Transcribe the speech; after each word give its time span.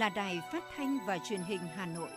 là 0.00 0.08
Đài 0.08 0.40
Phát 0.52 0.64
thanh 0.76 0.98
và 1.06 1.18
Truyền 1.28 1.40
hình 1.40 1.60
Hà 1.76 1.86
Nội. 1.86 2.08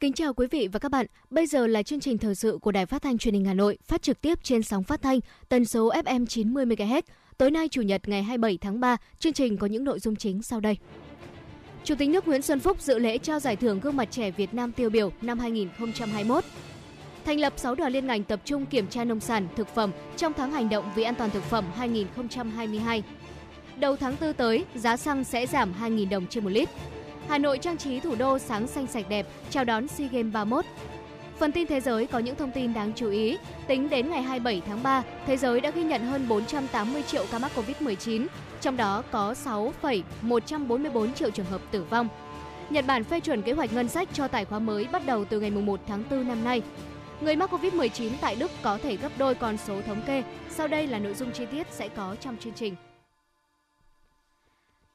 Kính 0.00 0.12
chào 0.12 0.34
quý 0.34 0.46
vị 0.50 0.68
và 0.72 0.78
các 0.78 0.90
bạn. 0.90 1.06
Bây 1.30 1.46
giờ 1.46 1.66
là 1.66 1.82
chương 1.82 2.00
trình 2.00 2.18
thời 2.18 2.34
sự 2.34 2.58
của 2.62 2.72
Đài 2.72 2.86
Phát 2.86 3.02
thanh 3.02 3.18
Truyền 3.18 3.34
hình 3.34 3.44
Hà 3.44 3.54
Nội, 3.54 3.78
phát 3.84 4.02
trực 4.02 4.20
tiếp 4.20 4.38
trên 4.42 4.62
sóng 4.62 4.84
phát 4.84 5.02
thanh 5.02 5.20
tần 5.48 5.64
số 5.64 5.92
FM 5.92 6.26
90 6.26 6.66
MHz. 6.66 7.02
Tối 7.38 7.50
nay 7.50 7.68
chủ 7.68 7.82
nhật 7.82 8.08
ngày 8.08 8.22
27 8.22 8.58
tháng 8.58 8.80
3, 8.80 8.96
chương 9.18 9.32
trình 9.32 9.56
có 9.56 9.66
những 9.66 9.84
nội 9.84 9.98
dung 9.98 10.16
chính 10.16 10.42
sau 10.42 10.60
đây. 10.60 10.76
Chủ 11.84 11.94
tịch 11.94 12.08
nước 12.08 12.28
Nguyễn 12.28 12.42
Xuân 12.42 12.60
Phúc 12.60 12.80
dự 12.80 12.98
lễ 12.98 13.18
trao 13.18 13.40
giải 13.40 13.56
thưởng 13.56 13.80
gương 13.80 13.96
mặt 13.96 14.08
trẻ 14.10 14.30
Việt 14.30 14.54
Nam 14.54 14.72
tiêu 14.72 14.90
biểu 14.90 15.12
năm 15.22 15.38
2021. 15.38 16.44
Thành 17.24 17.40
lập 17.40 17.52
6 17.56 17.74
đoàn 17.74 17.92
liên 17.92 18.06
ngành 18.06 18.24
tập 18.24 18.40
trung 18.44 18.66
kiểm 18.66 18.86
tra 18.86 19.04
nông 19.04 19.20
sản, 19.20 19.48
thực 19.56 19.68
phẩm 19.74 19.90
trong 20.16 20.32
tháng 20.32 20.52
hành 20.52 20.68
động 20.68 20.84
vì 20.94 21.02
an 21.02 21.14
toàn 21.14 21.30
thực 21.30 21.42
phẩm 21.42 21.64
2022. 21.76 23.02
Đầu 23.76 23.96
tháng 23.96 24.16
4 24.20 24.32
tới, 24.32 24.64
giá 24.74 24.96
xăng 24.96 25.24
sẽ 25.24 25.46
giảm 25.46 25.74
2.000 25.80 26.08
đồng 26.08 26.26
trên 26.26 26.44
một 26.44 26.50
lít. 26.50 26.68
Hà 27.28 27.38
Nội 27.38 27.58
trang 27.58 27.76
trí 27.76 28.00
thủ 28.00 28.14
đô 28.14 28.38
sáng 28.38 28.66
xanh 28.66 28.86
sạch 28.86 29.08
đẹp, 29.08 29.26
chào 29.50 29.64
đón 29.64 29.88
SEA 29.88 30.08
Games 30.12 30.32
31. 30.32 30.64
Phần 31.38 31.52
tin 31.52 31.66
thế 31.66 31.80
giới 31.80 32.06
có 32.06 32.18
những 32.18 32.36
thông 32.36 32.50
tin 32.50 32.74
đáng 32.74 32.92
chú 32.96 33.10
ý. 33.10 33.38
Tính 33.66 33.90
đến 33.90 34.10
ngày 34.10 34.22
27 34.22 34.62
tháng 34.66 34.82
3, 34.82 35.02
thế 35.26 35.36
giới 35.36 35.60
đã 35.60 35.70
ghi 35.70 35.84
nhận 35.84 36.06
hơn 36.06 36.28
480 36.28 37.02
triệu 37.02 37.24
ca 37.30 37.38
mắc 37.38 37.52
COVID-19, 37.56 38.26
trong 38.60 38.76
đó 38.76 39.02
có 39.10 39.34
6,144 39.34 41.14
triệu 41.14 41.30
trường 41.30 41.46
hợp 41.46 41.60
tử 41.70 41.84
vong. 41.90 42.08
Nhật 42.70 42.86
Bản 42.86 43.04
phê 43.04 43.20
chuẩn 43.20 43.42
kế 43.42 43.52
hoạch 43.52 43.72
ngân 43.72 43.88
sách 43.88 44.08
cho 44.12 44.28
tài 44.28 44.44
khoá 44.44 44.58
mới 44.58 44.86
bắt 44.92 45.06
đầu 45.06 45.24
từ 45.24 45.40
ngày 45.40 45.50
1 45.50 45.80
tháng 45.86 46.04
4 46.10 46.28
năm 46.28 46.44
nay. 46.44 46.62
Người 47.20 47.36
mắc 47.36 47.50
COVID-19 47.52 48.10
tại 48.20 48.36
Đức 48.36 48.50
có 48.62 48.78
thể 48.78 48.96
gấp 48.96 49.12
đôi 49.18 49.34
con 49.34 49.56
số 49.56 49.82
thống 49.82 50.02
kê. 50.06 50.22
Sau 50.50 50.68
đây 50.68 50.86
là 50.86 50.98
nội 50.98 51.14
dung 51.14 51.32
chi 51.32 51.46
tiết 51.46 51.66
sẽ 51.70 51.88
có 51.88 52.16
trong 52.20 52.36
chương 52.36 52.52
trình. 52.52 52.74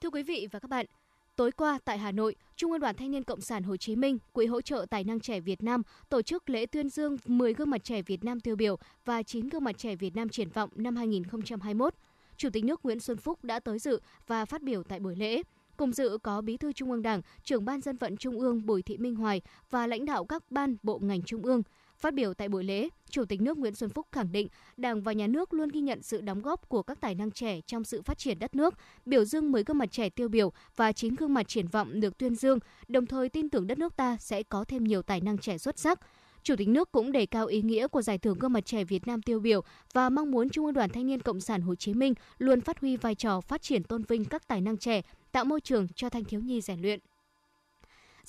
Thưa 0.00 0.10
quý 0.10 0.22
vị 0.22 0.48
và 0.52 0.58
các 0.58 0.70
bạn, 0.70 0.86
Tối 1.40 1.52
qua 1.52 1.78
tại 1.84 1.98
Hà 1.98 2.12
Nội, 2.12 2.34
Trung 2.56 2.72
ương 2.72 2.80
Đoàn 2.80 2.96
Thanh 2.96 3.10
niên 3.10 3.24
Cộng 3.24 3.40
sản 3.40 3.62
Hồ 3.62 3.76
Chí 3.76 3.96
Minh, 3.96 4.18
Quỹ 4.32 4.46
hỗ 4.46 4.60
trợ 4.60 4.86
tài 4.90 5.04
năng 5.04 5.20
trẻ 5.20 5.40
Việt 5.40 5.62
Nam 5.62 5.82
tổ 6.08 6.22
chức 6.22 6.50
lễ 6.50 6.66
tuyên 6.66 6.88
dương 6.88 7.16
10 7.26 7.54
gương 7.54 7.70
mặt 7.70 7.84
trẻ 7.84 8.02
Việt 8.02 8.24
Nam 8.24 8.40
tiêu 8.40 8.56
biểu 8.56 8.76
và 9.04 9.22
9 9.22 9.48
gương 9.48 9.64
mặt 9.64 9.78
trẻ 9.78 9.96
Việt 9.96 10.16
Nam 10.16 10.28
triển 10.28 10.48
vọng 10.48 10.70
năm 10.74 10.96
2021. 10.96 11.94
Chủ 12.36 12.50
tịch 12.50 12.64
nước 12.64 12.80
Nguyễn 12.84 13.00
Xuân 13.00 13.16
Phúc 13.16 13.44
đã 13.44 13.60
tới 13.60 13.78
dự 13.78 14.00
và 14.26 14.44
phát 14.44 14.62
biểu 14.62 14.82
tại 14.82 15.00
buổi 15.00 15.16
lễ. 15.16 15.42
Cùng 15.76 15.92
dự 15.92 16.18
có 16.22 16.40
Bí 16.40 16.56
thư 16.56 16.72
Trung 16.72 16.90
ương 16.90 17.02
Đảng, 17.02 17.20
trưởng 17.44 17.64
ban 17.64 17.80
dân 17.80 17.96
vận 17.96 18.16
Trung 18.16 18.40
ương 18.40 18.66
Bùi 18.66 18.82
Thị 18.82 18.98
Minh 18.98 19.14
Hoài 19.14 19.40
và 19.70 19.86
lãnh 19.86 20.04
đạo 20.04 20.24
các 20.24 20.50
ban 20.50 20.76
bộ 20.82 20.98
ngành 20.98 21.22
Trung 21.22 21.42
ương. 21.42 21.62
Phát 22.00 22.14
biểu 22.14 22.34
tại 22.34 22.48
buổi 22.48 22.64
lễ, 22.64 22.88
Chủ 23.10 23.24
tịch 23.24 23.40
nước 23.40 23.58
Nguyễn 23.58 23.74
Xuân 23.74 23.90
Phúc 23.90 24.06
khẳng 24.12 24.32
định 24.32 24.48
Đảng 24.76 25.02
và 25.02 25.12
Nhà 25.12 25.26
nước 25.26 25.52
luôn 25.52 25.68
ghi 25.68 25.80
nhận 25.80 26.02
sự 26.02 26.20
đóng 26.20 26.42
góp 26.42 26.68
của 26.68 26.82
các 26.82 27.00
tài 27.00 27.14
năng 27.14 27.30
trẻ 27.30 27.60
trong 27.66 27.84
sự 27.84 28.02
phát 28.02 28.18
triển 28.18 28.38
đất 28.38 28.54
nước, 28.54 28.74
biểu 29.06 29.24
dương 29.24 29.52
10 29.52 29.64
gương 29.64 29.78
mặt 29.78 29.92
trẻ 29.92 30.10
tiêu 30.10 30.28
biểu 30.28 30.52
và 30.76 30.92
9 30.92 31.14
gương 31.14 31.34
mặt 31.34 31.48
triển 31.48 31.66
vọng 31.66 32.00
được 32.00 32.18
tuyên 32.18 32.34
dương, 32.34 32.58
đồng 32.88 33.06
thời 33.06 33.28
tin 33.28 33.50
tưởng 33.50 33.66
đất 33.66 33.78
nước 33.78 33.96
ta 33.96 34.16
sẽ 34.20 34.42
có 34.42 34.64
thêm 34.64 34.84
nhiều 34.84 35.02
tài 35.02 35.20
năng 35.20 35.38
trẻ 35.38 35.58
xuất 35.58 35.78
sắc. 35.78 36.00
Chủ 36.42 36.56
tịch 36.56 36.68
nước 36.68 36.92
cũng 36.92 37.12
đề 37.12 37.26
cao 37.26 37.46
ý 37.46 37.62
nghĩa 37.62 37.88
của 37.88 38.02
giải 38.02 38.18
thưởng 38.18 38.38
gương 38.38 38.52
mặt 38.52 38.66
trẻ 38.66 38.84
Việt 38.84 39.06
Nam 39.06 39.22
tiêu 39.22 39.40
biểu 39.40 39.60
và 39.92 40.10
mong 40.10 40.30
muốn 40.30 40.50
Trung 40.50 40.64
ương 40.64 40.74
Đoàn 40.74 40.90
Thanh 40.90 41.06
niên 41.06 41.20
Cộng 41.20 41.40
sản 41.40 41.60
Hồ 41.60 41.74
Chí 41.74 41.94
Minh 41.94 42.14
luôn 42.38 42.60
phát 42.60 42.80
huy 42.80 42.96
vai 42.96 43.14
trò 43.14 43.40
phát 43.40 43.62
triển 43.62 43.84
tôn 43.84 44.02
vinh 44.02 44.24
các 44.24 44.48
tài 44.48 44.60
năng 44.60 44.76
trẻ, 44.76 45.02
tạo 45.32 45.44
môi 45.44 45.60
trường 45.60 45.88
cho 45.88 46.08
thanh 46.08 46.24
thiếu 46.24 46.40
nhi 46.40 46.60
rèn 46.60 46.80
luyện. 46.80 47.00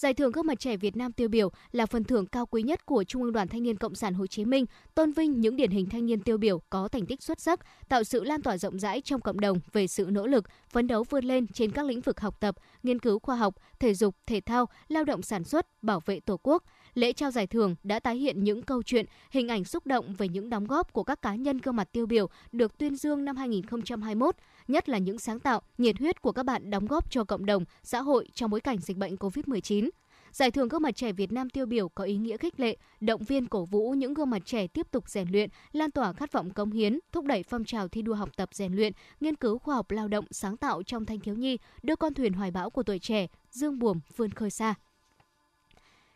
Giải 0.02 0.14
thưởng 0.14 0.32
gương 0.32 0.46
mặt 0.48 0.60
trẻ 0.60 0.78
Việt 0.78 0.96
Nam 0.96 1.12
tiêu 1.12 1.30
biểu 1.30 1.52
là 1.72 1.86
phần 1.86 2.04
thưởng 2.04 2.26
cao 2.26 2.46
quý 2.46 2.64
nhất 2.64 2.86
của 2.86 3.04
Trung 3.04 3.24
ương 3.24 3.32
Đoàn 3.32 3.48
Thanh 3.48 3.64
niên 3.64 3.78
Cộng 3.78 3.96
sản 3.96 4.14
Hồ 4.14 4.28
Chí 4.28 4.46
Minh, 4.46 4.66
tôn 4.96 5.12
vinh 5.12 5.42
những 5.42 5.56
điển 5.56 5.72
hình 5.72 5.90
thanh 5.90 6.06
niên 6.06 6.20
tiêu 6.20 6.38
biểu 6.38 6.62
có 6.70 6.88
thành 6.88 7.06
tích 7.06 7.24
xuất 7.24 7.42
sắc, 7.42 7.60
tạo 7.90 8.04
sự 8.04 8.24
lan 8.24 8.42
tỏa 8.42 8.58
rộng 8.58 8.80
rãi 8.80 9.02
trong 9.02 9.22
cộng 9.22 9.40
đồng 9.40 9.60
về 9.74 9.88
sự 9.88 10.08
nỗ 10.12 10.28
lực, 10.28 10.46
phấn 10.70 10.88
đấu 10.88 11.04
vươn 11.10 11.26
lên 11.26 11.48
trên 11.48 11.72
các 11.72 11.86
lĩnh 11.86 12.02
vực 12.02 12.20
học 12.20 12.40
tập, 12.40 12.56
nghiên 12.84 13.00
cứu 13.00 13.20
khoa 13.20 13.36
học, 13.36 13.56
thể 13.80 13.94
dục, 13.94 14.16
thể 14.28 14.42
thao, 14.42 14.66
lao 14.88 15.04
động 15.04 15.22
sản 15.22 15.44
xuất, 15.44 15.68
bảo 15.82 16.00
vệ 16.06 16.20
Tổ 16.20 16.38
quốc– 16.44 16.64
lễ 16.94 17.14
trao 17.14 17.32
giải 17.32 17.48
thưởng 17.48 17.76
đã 17.84 18.00
tái 18.00 18.16
hiện 18.16 18.44
những 18.44 18.62
câu 18.62 18.84
chuyện, 18.84 19.06
hình 19.32 19.48
ảnh 19.48 19.64
xúc 19.64 19.88
động 19.88 20.16
về 20.18 20.28
những 20.28 20.50
đóng 20.50 20.68
góp 20.68 20.94
của 20.94 21.04
các 21.04 21.22
cá 21.22 21.36
nhân 21.36 21.58
gương 21.58 21.76
mặt 21.76 21.90
tiêu 21.92 22.06
biểu 22.06 22.30
được 22.52 22.78
tuyên 22.78 22.96
dương 22.96 23.26
năm 23.26 23.38
2021, 23.38 24.36
nhất 24.72 24.90
là 24.90 24.98
những 24.98 25.20
sáng 25.20 25.40
tạo, 25.40 25.62
nhiệt 25.78 26.00
huyết 26.00 26.22
của 26.22 26.32
các 26.32 26.44
bạn 26.44 26.70
đóng 26.70 26.88
góp 26.88 27.12
cho 27.12 27.24
cộng 27.24 27.46
đồng, 27.46 27.66
xã 27.84 28.02
hội 28.02 28.30
trong 28.34 28.50
bối 28.50 28.62
cảnh 28.62 28.78
dịch 28.78 28.98
bệnh 28.98 29.16
COVID-19. 29.16 29.90
Giải 30.32 30.52
thưởng 30.52 30.68
gương 30.68 30.82
mặt 30.82 30.96
trẻ 30.96 31.12
Việt 31.12 31.32
Nam 31.32 31.50
tiêu 31.50 31.66
biểu 31.66 31.90
có 31.90 32.04
ý 32.04 32.18
nghĩa 32.18 32.38
khích 32.38 32.60
lệ, 32.60 32.78
động 33.02 33.24
viên 33.24 33.46
cổ 33.46 33.66
vũ 33.66 33.92
những 33.92 34.14
gương 34.14 34.30
mặt 34.30 34.42
trẻ 34.46 34.68
tiếp 34.68 34.88
tục 34.92 35.10
rèn 35.10 35.28
luyện, 35.32 35.50
lan 35.72 35.92
tỏa 35.92 36.14
khát 36.14 36.32
vọng 36.32 36.50
cống 36.50 36.72
hiến, 36.72 37.00
thúc 37.12 37.26
đẩy 37.26 37.44
phong 37.44 37.66
trào 37.66 37.88
thi 37.88 38.02
đua 38.02 38.14
học 38.14 38.30
tập 38.38 38.50
rèn 38.54 38.74
luyện, 38.74 38.94
nghiên 39.20 39.36
cứu 39.36 39.58
khoa 39.58 39.76
học 39.76 39.92
lao 39.92 40.08
động 40.08 40.26
sáng 40.32 40.58
tạo 40.58 40.84
trong 40.84 41.06
thanh 41.06 41.20
thiếu 41.20 41.36
nhi, 41.36 41.58
đưa 41.84 41.96
con 41.96 42.14
thuyền 42.14 42.34
hoài 42.34 42.52
bão 42.52 42.70
của 42.70 42.84
tuổi 42.84 43.00
trẻ 43.00 43.28
dương 43.52 43.80
buồm 43.80 44.00
vươn 44.16 44.32
khơi 44.32 44.50
xa. 44.50 44.76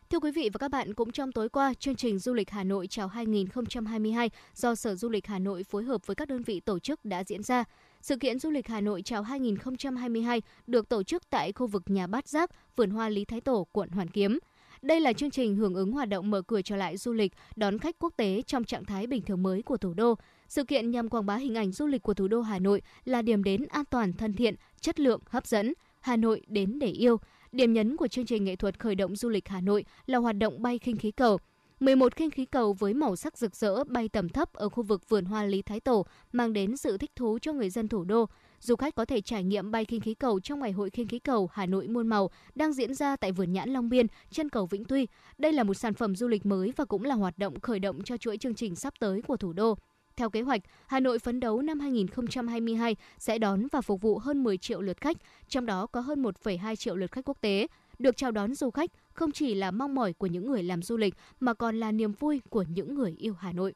Thưa 0.09 0.19
quý 0.19 0.31
vị 0.31 0.49
và 0.53 0.57
các 0.57 0.71
bạn, 0.71 0.93
cũng 0.93 1.11
trong 1.11 1.31
tối 1.31 1.49
qua, 1.49 1.73
chương 1.73 1.95
trình 1.95 2.19
Du 2.19 2.33
lịch 2.33 2.49
Hà 2.49 2.63
Nội 2.63 2.87
chào 2.87 3.07
2022 3.07 4.29
do 4.53 4.75
Sở 4.75 4.95
Du 4.95 5.09
lịch 5.09 5.27
Hà 5.27 5.39
Nội 5.39 5.63
phối 5.63 5.83
hợp 5.83 6.07
với 6.07 6.15
các 6.15 6.27
đơn 6.27 6.43
vị 6.43 6.59
tổ 6.59 6.79
chức 6.79 7.05
đã 7.05 7.23
diễn 7.23 7.43
ra. 7.43 7.63
Sự 8.05 8.17
kiện 8.17 8.39
Du 8.39 8.49
lịch 8.49 8.67
Hà 8.67 8.81
Nội 8.81 9.01
chào 9.01 9.23
2022 9.23 10.41
được 10.67 10.89
tổ 10.89 11.03
chức 11.03 11.29
tại 11.29 11.51
khu 11.51 11.67
vực 11.67 11.83
nhà 11.85 12.07
Bát 12.07 12.27
Giác, 12.27 12.51
vườn 12.75 12.89
hoa 12.89 13.09
Lý 13.09 13.25
Thái 13.25 13.41
Tổ, 13.41 13.67
quận 13.71 13.89
Hoàn 13.89 14.07
Kiếm. 14.07 14.39
Đây 14.81 14.99
là 14.99 15.13
chương 15.13 15.31
trình 15.31 15.55
hưởng 15.55 15.73
ứng 15.73 15.91
hoạt 15.91 16.09
động 16.09 16.31
mở 16.31 16.41
cửa 16.41 16.61
trở 16.61 16.75
lại 16.75 16.97
du 16.97 17.13
lịch, 17.13 17.33
đón 17.55 17.79
khách 17.79 17.95
quốc 17.99 18.13
tế 18.17 18.41
trong 18.41 18.63
trạng 18.63 18.85
thái 18.85 19.07
bình 19.07 19.21
thường 19.21 19.43
mới 19.43 19.61
của 19.61 19.77
thủ 19.77 19.93
đô. 19.93 20.15
Sự 20.47 20.63
kiện 20.63 20.91
nhằm 20.91 21.09
quảng 21.09 21.25
bá 21.25 21.35
hình 21.35 21.55
ảnh 21.55 21.71
du 21.71 21.87
lịch 21.87 22.01
của 22.01 22.13
thủ 22.13 22.27
đô 22.27 22.41
Hà 22.41 22.59
Nội 22.59 22.81
là 23.05 23.21
điểm 23.21 23.43
đến 23.43 23.65
an 23.69 23.85
toàn, 23.89 24.13
thân 24.13 24.33
thiện, 24.33 24.55
chất 24.81 24.99
lượng, 24.99 25.21
hấp 25.25 25.47
dẫn. 25.47 25.73
Hà 26.01 26.17
Nội 26.17 26.41
đến 26.47 26.79
để 26.79 26.87
yêu– 26.87 27.17
Điểm 27.55 27.73
nhấn 27.73 27.97
của 27.97 28.07
chương 28.07 28.25
trình 28.25 28.43
nghệ 28.43 28.55
thuật 28.55 28.79
khởi 28.79 28.95
động 28.95 29.15
du 29.15 29.29
lịch 29.29 29.47
Hà 29.47 29.61
Nội 29.61 29.85
là 30.05 30.17
hoạt 30.17 30.37
động 30.37 30.61
bay 30.61 30.79
khinh 30.79 30.97
khí 30.97 31.11
cầu. 31.11 31.37
11 31.79 32.15
khinh 32.15 32.31
khí 32.31 32.45
cầu 32.45 32.73
với 32.73 32.93
màu 32.93 33.15
sắc 33.15 33.37
rực 33.37 33.55
rỡ 33.55 33.83
bay 33.83 34.09
tầm 34.09 34.29
thấp 34.29 34.53
ở 34.53 34.69
khu 34.69 34.83
vực 34.83 35.09
vườn 35.09 35.25
hoa 35.25 35.43
Lý 35.43 35.61
Thái 35.61 35.79
Tổ 35.79 36.05
mang 36.31 36.53
đến 36.53 36.77
sự 36.77 36.97
thích 36.97 37.11
thú 37.15 37.39
cho 37.41 37.53
người 37.53 37.69
dân 37.69 37.87
thủ 37.87 38.03
đô. 38.03 38.25
Du 38.59 38.75
khách 38.75 38.95
có 38.95 39.05
thể 39.05 39.21
trải 39.21 39.43
nghiệm 39.43 39.71
bay 39.71 39.85
khinh 39.85 40.01
khí 40.01 40.13
cầu 40.13 40.39
trong 40.39 40.59
ngày 40.59 40.71
hội 40.71 40.89
khinh 40.89 41.07
khí 41.07 41.19
cầu 41.19 41.49
Hà 41.53 41.65
Nội 41.65 41.87
muôn 41.87 42.07
màu 42.07 42.29
đang 42.55 42.73
diễn 42.73 42.93
ra 42.93 43.15
tại 43.15 43.31
vườn 43.31 43.53
nhãn 43.53 43.69
Long 43.69 43.89
Biên, 43.89 44.07
chân 44.31 44.49
cầu 44.49 44.65
Vĩnh 44.65 44.85
Tuy. 44.85 45.07
Đây 45.37 45.53
là 45.53 45.63
một 45.63 45.73
sản 45.73 45.93
phẩm 45.93 46.15
du 46.15 46.27
lịch 46.27 46.45
mới 46.45 46.73
và 46.75 46.85
cũng 46.85 47.03
là 47.03 47.15
hoạt 47.15 47.37
động 47.37 47.59
khởi 47.59 47.79
động 47.79 48.03
cho 48.03 48.17
chuỗi 48.17 48.37
chương 48.37 48.55
trình 48.55 48.75
sắp 48.75 48.93
tới 48.99 49.21
của 49.21 49.37
thủ 49.37 49.53
đô. 49.53 49.77
Theo 50.15 50.29
kế 50.29 50.41
hoạch, 50.41 50.61
Hà 50.87 50.99
Nội 50.99 51.19
phấn 51.19 51.39
đấu 51.39 51.61
năm 51.61 51.79
2022 51.79 52.95
sẽ 53.17 53.37
đón 53.37 53.67
và 53.71 53.81
phục 53.81 54.01
vụ 54.01 54.17
hơn 54.17 54.43
10 54.43 54.57
triệu 54.57 54.81
lượt 54.81 55.01
khách, 55.01 55.17
trong 55.47 55.65
đó 55.65 55.87
có 55.87 56.01
hơn 56.01 56.23
1,2 56.23 56.75
triệu 56.75 56.95
lượt 56.95 57.11
khách 57.11 57.25
quốc 57.25 57.37
tế. 57.41 57.67
Được 57.99 58.17
chào 58.17 58.31
đón 58.31 58.55
du 58.55 58.69
khách 58.69 58.91
không 59.15 59.31
chỉ 59.31 59.53
là 59.53 59.71
mong 59.71 59.95
mỏi 59.95 60.13
của 60.13 60.27
những 60.27 60.45
người 60.45 60.63
làm 60.63 60.81
du 60.81 60.97
lịch 60.97 61.13
mà 61.39 61.53
còn 61.53 61.79
là 61.79 61.91
niềm 61.91 62.11
vui 62.11 62.41
của 62.49 62.65
những 62.69 62.95
người 62.95 63.15
yêu 63.17 63.33
Hà 63.39 63.51
Nội. 63.51 63.73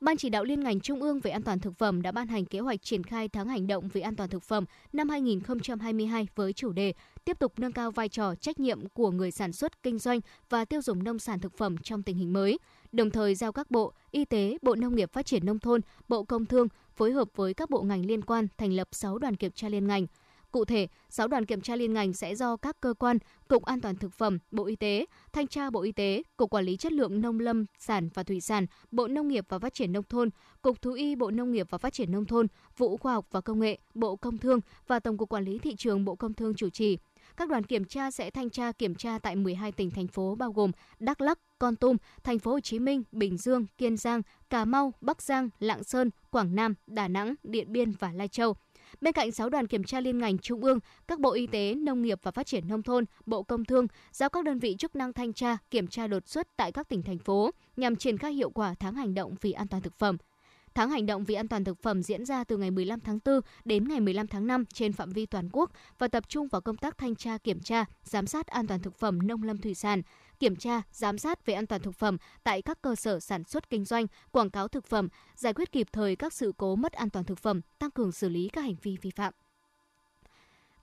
Ban 0.00 0.16
chỉ 0.16 0.28
đạo 0.28 0.44
liên 0.44 0.60
ngành 0.60 0.80
Trung 0.80 1.00
ương 1.02 1.20
về 1.20 1.30
an 1.30 1.42
toàn 1.42 1.60
thực 1.60 1.78
phẩm 1.78 2.02
đã 2.02 2.12
ban 2.12 2.28
hành 2.28 2.44
kế 2.44 2.60
hoạch 2.60 2.82
triển 2.82 3.04
khai 3.04 3.28
tháng 3.28 3.48
hành 3.48 3.66
động 3.66 3.88
về 3.92 4.00
an 4.00 4.16
toàn 4.16 4.30
thực 4.30 4.42
phẩm 4.42 4.64
năm 4.92 5.08
2022 5.08 6.28
với 6.34 6.52
chủ 6.52 6.72
đề 6.72 6.92
tiếp 7.24 7.38
tục 7.38 7.52
nâng 7.56 7.72
cao 7.72 7.90
vai 7.90 8.08
trò 8.08 8.34
trách 8.34 8.60
nhiệm 8.60 8.88
của 8.88 9.10
người 9.10 9.30
sản 9.30 9.52
xuất, 9.52 9.82
kinh 9.82 9.98
doanh 9.98 10.20
và 10.48 10.64
tiêu 10.64 10.82
dùng 10.82 11.04
nông 11.04 11.18
sản 11.18 11.40
thực 11.40 11.56
phẩm 11.56 11.76
trong 11.78 12.02
tình 12.02 12.16
hình 12.16 12.32
mới 12.32 12.58
đồng 12.92 13.10
thời 13.10 13.34
giao 13.34 13.52
các 13.52 13.70
bộ 13.70 13.92
Y 14.10 14.24
tế, 14.24 14.58
Bộ 14.62 14.74
Nông 14.74 14.96
nghiệp 14.96 15.12
Phát 15.12 15.26
triển 15.26 15.46
Nông 15.46 15.58
thôn, 15.58 15.80
Bộ 16.08 16.24
Công 16.24 16.46
Thương 16.46 16.68
phối 16.96 17.12
hợp 17.12 17.28
với 17.34 17.54
các 17.54 17.70
bộ 17.70 17.82
ngành 17.82 18.06
liên 18.06 18.22
quan 18.22 18.46
thành 18.58 18.72
lập 18.72 18.88
6 18.92 19.18
đoàn 19.18 19.36
kiểm 19.36 19.52
tra 19.52 19.68
liên 19.68 19.86
ngành. 19.86 20.06
Cụ 20.52 20.64
thể, 20.64 20.86
6 21.08 21.28
đoàn 21.28 21.46
kiểm 21.46 21.60
tra 21.60 21.76
liên 21.76 21.94
ngành 21.94 22.12
sẽ 22.12 22.34
do 22.34 22.56
các 22.56 22.80
cơ 22.80 22.94
quan 22.94 23.18
Cục 23.48 23.64
An 23.64 23.80
toàn 23.80 23.96
Thực 23.96 24.12
phẩm, 24.12 24.38
Bộ 24.50 24.64
Y 24.64 24.76
tế, 24.76 25.06
Thanh 25.32 25.46
tra 25.46 25.70
Bộ 25.70 25.82
Y 25.82 25.92
tế, 25.92 26.22
Cục 26.36 26.50
Quản 26.50 26.64
lý 26.64 26.76
Chất 26.76 26.92
lượng 26.92 27.20
Nông 27.20 27.40
lâm 27.40 27.64
sản 27.78 28.08
và 28.14 28.22
Thủy 28.22 28.40
sản, 28.40 28.66
Bộ 28.90 29.08
Nông 29.08 29.28
nghiệp 29.28 29.44
và 29.48 29.58
Phát 29.58 29.74
triển 29.74 29.92
Nông 29.92 30.04
thôn, 30.08 30.30
Cục 30.62 30.82
Thú 30.82 30.92
y 30.92 31.14
Bộ 31.14 31.30
Nông 31.30 31.52
nghiệp 31.52 31.66
và 31.70 31.78
Phát 31.78 31.92
triển 31.92 32.12
Nông 32.12 32.24
thôn, 32.24 32.46
Vụ 32.76 32.96
Khoa 32.96 33.12
học 33.12 33.26
và 33.30 33.40
Công 33.40 33.60
nghệ, 33.60 33.78
Bộ 33.94 34.16
Công 34.16 34.38
Thương 34.38 34.60
và 34.86 35.00
Tổng 35.00 35.18
cục 35.18 35.28
Quản 35.28 35.44
lý 35.44 35.58
Thị 35.58 35.74
trường 35.76 36.04
Bộ 36.04 36.14
Công 36.14 36.34
Thương 36.34 36.54
chủ 36.54 36.70
trì. 36.70 36.98
Các 37.36 37.48
đoàn 37.48 37.64
kiểm 37.64 37.84
tra 37.84 38.10
sẽ 38.10 38.30
thanh 38.30 38.50
tra 38.50 38.72
kiểm 38.72 38.94
tra 38.94 39.18
tại 39.18 39.36
12 39.36 39.72
tỉnh 39.72 39.90
thành 39.90 40.06
phố 40.06 40.34
bao 40.34 40.52
gồm 40.52 40.70
Đắk 40.98 41.20
Lắk, 41.20 41.38
Con 41.58 41.76
Tum, 41.76 41.96
Thành 42.24 42.38
phố 42.38 42.50
Hồ 42.50 42.60
Chí 42.60 42.78
Minh, 42.78 43.02
Bình 43.12 43.38
Dương, 43.38 43.66
Kiên 43.78 43.96
Giang, 43.96 44.22
Cà 44.50 44.64
Mau, 44.64 44.92
Bắc 45.00 45.22
Giang, 45.22 45.48
Lạng 45.58 45.84
Sơn, 45.84 46.10
Quảng 46.30 46.54
Nam, 46.54 46.74
Đà 46.86 47.08
Nẵng, 47.08 47.34
Điện 47.42 47.72
Biên 47.72 47.92
và 47.92 48.12
Lai 48.12 48.28
Châu. 48.28 48.56
Bên 49.00 49.12
cạnh 49.12 49.32
6 49.32 49.48
đoàn 49.48 49.66
kiểm 49.66 49.84
tra 49.84 50.00
liên 50.00 50.18
ngành 50.18 50.38
trung 50.38 50.64
ương, 50.64 50.78
các 51.08 51.20
Bộ 51.20 51.32
Y 51.32 51.46
tế, 51.46 51.74
Nông 51.74 52.02
nghiệp 52.02 52.18
và 52.22 52.30
Phát 52.30 52.46
triển 52.46 52.68
Nông 52.68 52.82
thôn, 52.82 53.04
Bộ 53.26 53.42
Công 53.42 53.64
Thương 53.64 53.86
giao 54.12 54.28
các 54.28 54.44
đơn 54.44 54.58
vị 54.58 54.76
chức 54.78 54.96
năng 54.96 55.12
thanh 55.12 55.32
tra, 55.32 55.56
kiểm 55.70 55.86
tra 55.86 56.06
đột 56.06 56.28
xuất 56.28 56.48
tại 56.56 56.72
các 56.72 56.88
tỉnh 56.88 57.02
thành 57.02 57.18
phố 57.18 57.50
nhằm 57.76 57.96
triển 57.96 58.18
khai 58.18 58.32
hiệu 58.32 58.50
quả 58.50 58.74
tháng 58.74 58.94
hành 58.94 59.14
động 59.14 59.34
vì 59.40 59.52
an 59.52 59.68
toàn 59.68 59.82
thực 59.82 59.98
phẩm– 59.98 60.16
Tháng 60.74 60.90
hành 60.90 61.06
động 61.06 61.24
vì 61.24 61.34
an 61.34 61.48
toàn 61.48 61.64
thực 61.64 61.82
phẩm 61.82 62.02
diễn 62.02 62.24
ra 62.24 62.44
từ 62.44 62.56
ngày 62.56 62.70
15 62.70 63.00
tháng 63.00 63.18
4 63.24 63.40
đến 63.64 63.88
ngày 63.88 64.00
15 64.00 64.26
tháng 64.26 64.46
5 64.46 64.64
trên 64.72 64.92
phạm 64.92 65.10
vi 65.10 65.26
toàn 65.26 65.48
quốc 65.52 65.70
và 65.98 66.08
tập 66.08 66.28
trung 66.28 66.48
vào 66.48 66.60
công 66.60 66.76
tác 66.76 66.98
thanh 66.98 67.14
tra, 67.14 67.38
kiểm 67.38 67.60
tra, 67.60 67.84
giám 68.02 68.26
sát 68.26 68.46
an 68.46 68.66
toàn 68.66 68.80
thực 68.80 68.98
phẩm 68.98 69.26
nông 69.26 69.42
lâm 69.42 69.58
thủy 69.58 69.74
sản, 69.74 70.02
kiểm 70.40 70.56
tra, 70.56 70.82
giám 70.92 71.18
sát 71.18 71.46
về 71.46 71.54
an 71.54 71.66
toàn 71.66 71.82
thực 71.82 71.94
phẩm 71.94 72.18
tại 72.42 72.62
các 72.62 72.82
cơ 72.82 72.94
sở 72.94 73.20
sản 73.20 73.44
xuất 73.44 73.70
kinh 73.70 73.84
doanh, 73.84 74.06
quảng 74.30 74.50
cáo 74.50 74.68
thực 74.68 74.86
phẩm, 74.86 75.08
giải 75.36 75.54
quyết 75.54 75.72
kịp 75.72 75.86
thời 75.92 76.16
các 76.16 76.32
sự 76.32 76.52
cố 76.56 76.76
mất 76.76 76.92
an 76.92 77.10
toàn 77.10 77.24
thực 77.24 77.38
phẩm, 77.38 77.60
tăng 77.78 77.90
cường 77.90 78.12
xử 78.12 78.28
lý 78.28 78.48
các 78.48 78.60
hành 78.60 78.76
vi 78.82 78.96
vi 79.02 79.10
phạm. 79.10 79.32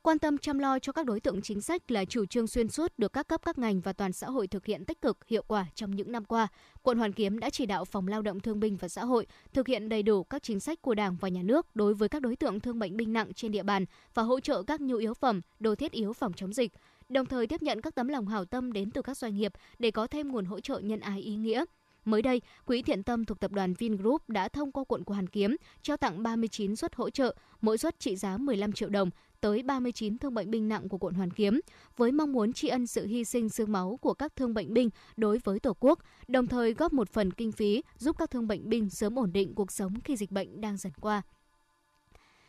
Quan 0.01 0.19
tâm 0.19 0.37
chăm 0.37 0.59
lo 0.59 0.79
cho 0.79 0.91
các 0.91 1.05
đối 1.05 1.19
tượng 1.19 1.41
chính 1.41 1.61
sách 1.61 1.91
là 1.91 2.05
chủ 2.05 2.25
trương 2.25 2.47
xuyên 2.47 2.69
suốt 2.69 2.93
được 2.97 3.13
các 3.13 3.27
cấp 3.27 3.41
các 3.45 3.57
ngành 3.57 3.81
và 3.81 3.93
toàn 3.93 4.13
xã 4.13 4.27
hội 4.27 4.47
thực 4.47 4.65
hiện 4.65 4.85
tích 4.85 5.01
cực, 5.01 5.17
hiệu 5.27 5.43
quả 5.47 5.65
trong 5.75 5.95
những 5.95 6.11
năm 6.11 6.25
qua. 6.25 6.47
Quận 6.81 6.97
Hoàn 6.97 7.13
Kiếm 7.13 7.39
đã 7.39 7.49
chỉ 7.49 7.65
đạo 7.65 7.85
Phòng 7.85 8.07
Lao 8.07 8.21
động 8.21 8.39
Thương 8.39 8.59
binh 8.59 8.77
và 8.77 8.87
Xã 8.87 9.05
hội 9.05 9.27
thực 9.53 9.67
hiện 9.67 9.89
đầy 9.89 10.03
đủ 10.03 10.23
các 10.23 10.43
chính 10.43 10.59
sách 10.59 10.81
của 10.81 10.93
Đảng 10.95 11.15
và 11.15 11.29
Nhà 11.29 11.41
nước 11.43 11.75
đối 11.75 11.93
với 11.93 12.09
các 12.09 12.21
đối 12.21 12.35
tượng 12.35 12.59
thương 12.59 12.79
bệnh 12.79 12.97
binh 12.97 13.13
nặng 13.13 13.33
trên 13.33 13.51
địa 13.51 13.63
bàn 13.63 13.85
và 14.13 14.23
hỗ 14.23 14.39
trợ 14.39 14.63
các 14.63 14.81
nhu 14.81 14.97
yếu 14.97 15.13
phẩm, 15.13 15.41
đồ 15.59 15.75
thiết 15.75 15.91
yếu 15.91 16.13
phòng 16.13 16.33
chống 16.33 16.53
dịch 16.53 16.71
đồng 17.09 17.25
thời 17.25 17.47
tiếp 17.47 17.61
nhận 17.61 17.81
các 17.81 17.95
tấm 17.95 18.07
lòng 18.07 18.27
hảo 18.27 18.45
tâm 18.45 18.73
đến 18.73 18.91
từ 18.91 19.01
các 19.01 19.17
doanh 19.17 19.35
nghiệp 19.35 19.53
để 19.79 19.91
có 19.91 20.07
thêm 20.07 20.31
nguồn 20.31 20.45
hỗ 20.45 20.59
trợ 20.59 20.79
nhân 20.79 20.99
ái 20.99 21.21
ý 21.21 21.35
nghĩa. 21.35 21.65
Mới 22.05 22.21
đây, 22.21 22.41
Quỹ 22.65 22.81
Thiện 22.81 23.03
Tâm 23.03 23.25
thuộc 23.25 23.39
tập 23.39 23.51
đoàn 23.51 23.73
Vingroup 23.73 24.29
đã 24.29 24.49
thông 24.49 24.71
qua 24.71 24.83
quận 24.83 25.03
của 25.03 25.13
Hoàn 25.13 25.27
Kiếm 25.27 25.55
trao 25.81 25.97
tặng 25.97 26.23
39 26.23 26.75
suất 26.75 26.95
hỗ 26.95 27.09
trợ, 27.09 27.35
mỗi 27.61 27.77
suất 27.77 27.99
trị 27.99 28.15
giá 28.15 28.37
15 28.37 28.71
triệu 28.71 28.89
đồng 28.89 29.09
tới 29.41 29.63
39 29.63 30.17
thương 30.17 30.33
bệnh 30.33 30.51
binh 30.51 30.67
nặng 30.67 30.89
của 30.89 30.97
quận 30.97 31.13
Hoàn 31.13 31.31
Kiếm, 31.31 31.59
với 31.97 32.11
mong 32.11 32.31
muốn 32.31 32.53
tri 32.53 32.67
ân 32.67 32.87
sự 32.87 33.05
hy 33.05 33.23
sinh 33.23 33.49
xương 33.49 33.71
máu 33.71 33.99
của 34.01 34.13
các 34.13 34.35
thương 34.35 34.53
bệnh 34.53 34.73
binh 34.73 34.89
đối 35.17 35.39
với 35.43 35.59
Tổ 35.59 35.75
quốc, 35.79 35.99
đồng 36.27 36.47
thời 36.47 36.73
góp 36.73 36.93
một 36.93 37.09
phần 37.09 37.31
kinh 37.31 37.51
phí 37.51 37.83
giúp 37.97 38.15
các 38.19 38.31
thương 38.31 38.47
bệnh 38.47 38.69
binh 38.69 38.89
sớm 38.89 39.19
ổn 39.19 39.33
định 39.33 39.55
cuộc 39.55 39.71
sống 39.71 39.93
khi 40.03 40.15
dịch 40.15 40.31
bệnh 40.31 40.61
đang 40.61 40.77
dần 40.77 40.93
qua 41.01 41.21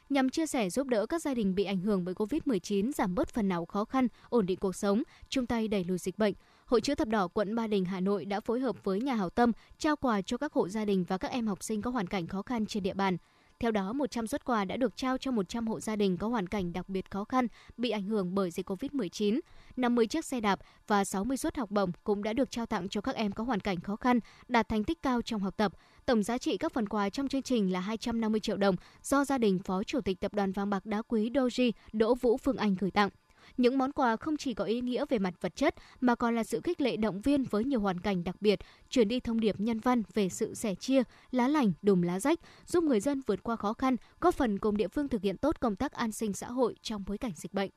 nhằm 0.09 0.29
chia 0.29 0.47
sẻ 0.47 0.71
giúp 0.71 0.87
đỡ 0.87 1.07
các 1.07 1.23
gia 1.23 1.35
đình 1.35 1.55
bị 1.55 1.65
ảnh 1.65 1.81
hưởng 1.81 2.05
bởi 2.05 2.15
COVID-19 2.15 2.93
giảm 2.93 3.15
bớt 3.15 3.29
phần 3.29 3.49
nào 3.49 3.67
khó 3.67 3.85
khăn, 3.85 4.09
ổn 4.29 4.47
định 4.47 4.59
cuộc 4.59 4.77
sống, 4.77 5.03
chung 5.29 5.47
tay 5.47 5.69
đẩy 5.69 5.85
lùi 5.85 5.99
dịch 5.99 6.19
bệnh. 6.19 6.35
Hội 6.67 6.81
chữ 6.81 6.95
thập 6.95 7.09
đỏ 7.09 7.29
quận 7.29 7.55
Ba 7.55 7.67
Đình, 7.67 7.85
Hà 7.85 8.01
Nội 8.01 8.25
đã 8.25 8.41
phối 8.41 8.61
hợp 8.61 8.77
với 8.85 9.01
nhà 9.01 9.15
hảo 9.15 9.31
tâm 9.31 9.53
trao 9.79 9.97
quà 9.97 10.23
cho 10.23 10.37
các 10.37 10.53
hộ 10.53 10.69
gia 10.69 10.85
đình 10.85 11.05
và 11.09 11.19
các 11.19 11.31
em 11.31 11.47
học 11.47 11.63
sinh 11.63 11.83
có 11.83 11.91
hoàn 11.91 12.07
cảnh 12.07 12.27
khó 12.27 12.43
khăn 12.43 12.67
trên 12.67 12.83
địa 12.83 12.95
bàn. 12.95 13.17
Theo 13.61 13.71
đó, 13.71 13.93
100 13.93 14.27
xuất 14.27 14.45
quà 14.45 14.65
đã 14.65 14.77
được 14.77 14.97
trao 14.97 15.19
cho 15.19 15.31
100 15.31 15.67
hộ 15.67 15.81
gia 15.81 15.97
đình 15.97 16.17
có 16.17 16.29
hoàn 16.29 16.47
cảnh 16.47 16.73
đặc 16.73 16.89
biệt 16.89 17.11
khó 17.11 17.25
khăn 17.25 17.47
bị 17.77 17.91
ảnh 17.91 18.05
hưởng 18.05 18.35
bởi 18.35 18.51
dịch 18.51 18.71
COVID-19. 18.71 19.41
50 19.77 20.07
chiếc 20.07 20.25
xe 20.25 20.41
đạp 20.41 20.61
và 20.87 21.05
60 21.05 21.37
suất 21.37 21.57
học 21.57 21.71
bổng 21.71 21.93
cũng 22.05 22.23
đã 22.23 22.33
được 22.33 22.51
trao 22.51 22.67
tặng 22.67 22.89
cho 22.89 23.01
các 23.01 23.15
em 23.15 23.33
có 23.33 23.45
hoàn 23.45 23.61
cảnh 23.61 23.81
khó 23.81 23.97
khăn, 23.97 24.21
đạt 24.49 24.69
thành 24.69 24.85
tích 24.85 25.03
cao 25.03 25.23
trong 25.23 25.41
học 25.41 25.57
tập. 25.57 25.73
Tổng 26.07 26.23
giá 26.23 26.39
trị 26.39 26.57
các 26.57 26.73
phần 26.73 26.89
quà 26.89 27.11
trong 27.11 27.29
chương 27.29 27.43
trình 27.43 27.73
là 27.73 27.81
250 27.81 28.41
triệu 28.41 28.57
đồng 28.57 28.77
do 29.03 29.25
gia 29.25 29.39
đình 29.39 29.59
Phó 29.59 29.83
Chủ 29.83 30.01
tịch 30.01 30.21
Tập 30.21 30.35
đoàn 30.35 30.53
Vàng 30.53 30.71
bạc 30.71 30.87
đá 30.87 31.03
quý 31.09 31.31
Doji 31.31 31.73
Đỗ 31.93 32.15
Vũ 32.15 32.37
Phương 32.37 32.57
Anh 32.57 32.77
gửi 32.81 32.91
tặng. 32.91 33.11
Những 33.59 33.79
món 33.79 33.93
quà 33.93 34.17
không 34.17 34.37
chỉ 34.37 34.55
có 34.55 34.65
ý 34.65 34.81
nghĩa 34.81 35.05
về 35.09 35.19
mặt 35.19 35.35
vật 35.41 35.57
chất 35.57 35.75
mà 36.01 36.15
còn 36.15 36.37
là 36.37 36.45
sự 36.45 36.61
khích 36.65 36.81
lệ 36.81 36.97
động 36.97 37.21
viên 37.21 37.45
với 37.45 37.65
nhiều 37.65 37.81
hoàn 37.81 38.01
cảnh 38.01 38.25
đặc 38.25 38.37
biệt, 38.41 38.61
truyền 38.89 39.09
đi 39.09 39.21
thông 39.21 39.41
điệp 39.41 39.61
nhân 39.61 39.81
văn 39.81 40.03
về 40.15 40.29
sự 40.29 40.55
sẻ 40.55 40.75
chia, 40.75 41.03
lá 41.31 41.49
lành, 41.49 41.73
đùm 41.83 42.03
lá 42.03 42.21
rách, 42.21 42.39
giúp 42.67 42.85
người 42.85 43.01
dân 43.01 43.21
vượt 43.27 43.43
qua 43.43 43.57
khó 43.57 43.73
khăn, 43.73 43.97
góp 44.21 44.35
phần 44.35 44.59
cùng 44.59 44.77
địa 44.77 44.89
phương 44.89 45.09
thực 45.09 45.23
hiện 45.23 45.37
tốt 45.37 45.61
công 45.61 45.77
tác 45.77 45.93
an 45.93 46.13
sinh 46.13 46.33
xã 46.33 46.47
hội 46.47 46.75
trong 46.83 47.05
bối 47.07 47.19
cảnh 47.19 47.33
dịch 47.37 47.55
bệnh. 47.55 47.71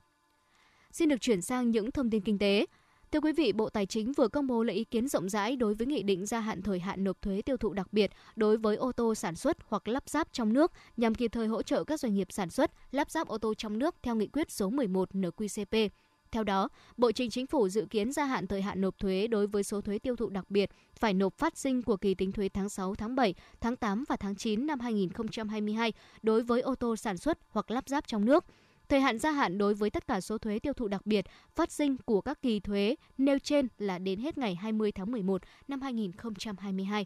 Xin 0.92 1.10
được 1.10 1.22
chuyển 1.22 1.42
sang 1.42 1.72
những 1.72 1.92
thông 1.92 2.10
tin 2.10 2.22
kinh 2.22 2.38
tế. 2.38 2.66
Thưa 3.12 3.20
quý 3.20 3.32
vị, 3.32 3.52
Bộ 3.52 3.70
Tài 3.70 3.86
chính 3.86 4.14
vừa 4.14 4.28
công 4.28 4.48
bố 4.48 4.64
lấy 4.64 4.76
ý 4.76 4.84
kiến 4.84 5.08
rộng 5.08 5.30
rãi 5.30 5.56
đối 5.56 5.74
với 5.74 5.88
nghị 5.88 6.04
định 6.04 6.26
gia 6.26 6.40
hạn 6.40 6.62
thời 6.62 6.80
hạn 6.80 7.04
nộp 7.04 7.22
thuế 7.22 7.42
tiêu 7.42 7.58
thụ 7.58 7.74
đặc 7.74 7.94
biệt 7.94 8.12
đối 8.36 8.58
với 8.58 8.76
ô 8.76 8.92
tô 8.92 9.16
sản 9.16 9.36
xuất 9.36 9.58
hoặc 9.68 9.88
lắp 9.88 10.10
ráp 10.10 10.34
trong 10.34 10.54
nước 10.54 10.72
nhằm 10.98 11.16
kịp 11.16 11.32
thời 11.32 11.48
hỗ 11.48 11.64
trợ 11.64 11.84
các 11.84 12.00
doanh 12.00 12.14
nghiệp 12.14 12.28
sản 12.32 12.50
xuất, 12.50 12.72
lắp 12.92 13.12
ráp 13.12 13.28
ô 13.28 13.38
tô 13.38 13.54
trong 13.54 13.80
nước 13.80 13.96
theo 14.04 14.16
nghị 14.16 14.28
quyết 14.28 14.52
số 14.52 14.70
11 14.70 15.10
NQCP. 15.14 15.90
Theo 16.32 16.44
đó, 16.44 16.70
Bộ 16.98 17.12
Trình 17.12 17.30
Chính 17.30 17.48
phủ 17.48 17.70
dự 17.70 17.86
kiến 17.90 18.12
gia 18.12 18.26
hạn 18.26 18.48
thời 18.48 18.62
hạn 18.62 18.82
nộp 18.82 18.98
thuế 19.00 19.28
đối 19.28 19.48
với 19.48 19.64
số 19.64 19.82
thuế 19.82 20.00
tiêu 20.00 20.16
thụ 20.16 20.30
đặc 20.30 20.46
biệt 20.50 20.70
phải 21.00 21.14
nộp 21.14 21.38
phát 21.38 21.58
sinh 21.58 21.82
của 21.82 21.98
kỳ 21.98 22.14
tính 22.14 22.32
thuế 22.32 22.50
tháng 22.50 22.70
6, 22.70 22.96
tháng 22.96 23.16
7, 23.16 23.36
tháng 23.62 23.76
8 23.76 24.04
và 24.10 24.16
tháng 24.16 24.36
9 24.36 24.68
năm 24.68 24.80
2022 24.80 25.94
đối 26.22 26.44
với 26.44 26.62
ô 26.62 26.76
tô 26.76 26.96
sản 26.96 27.18
xuất 27.18 27.38
hoặc 27.50 27.72
lắp 27.72 27.90
ráp 27.90 28.08
trong 28.08 28.26
nước– 28.26 28.46
Thời 28.92 29.02
hạn 29.02 29.20
gia 29.20 29.32
hạn 29.32 29.58
đối 29.58 29.74
với 29.74 29.90
tất 29.90 30.08
cả 30.08 30.22
số 30.22 30.38
thuế 30.38 30.60
tiêu 30.60 30.74
thụ 30.74 30.88
đặc 30.88 31.06
biệt 31.06 31.26
phát 31.56 31.72
sinh 31.72 31.98
của 32.06 32.22
các 32.22 32.42
kỳ 32.42 32.60
thuế 32.60 32.96
nêu 33.18 33.40
trên 33.40 33.68
là 33.78 34.00
đến 34.00 34.20
hết 34.20 34.38
ngày 34.38 34.56
20 34.56 34.92
tháng 34.92 35.12
11 35.12 35.42
năm 35.68 35.82
2022. 35.82 37.06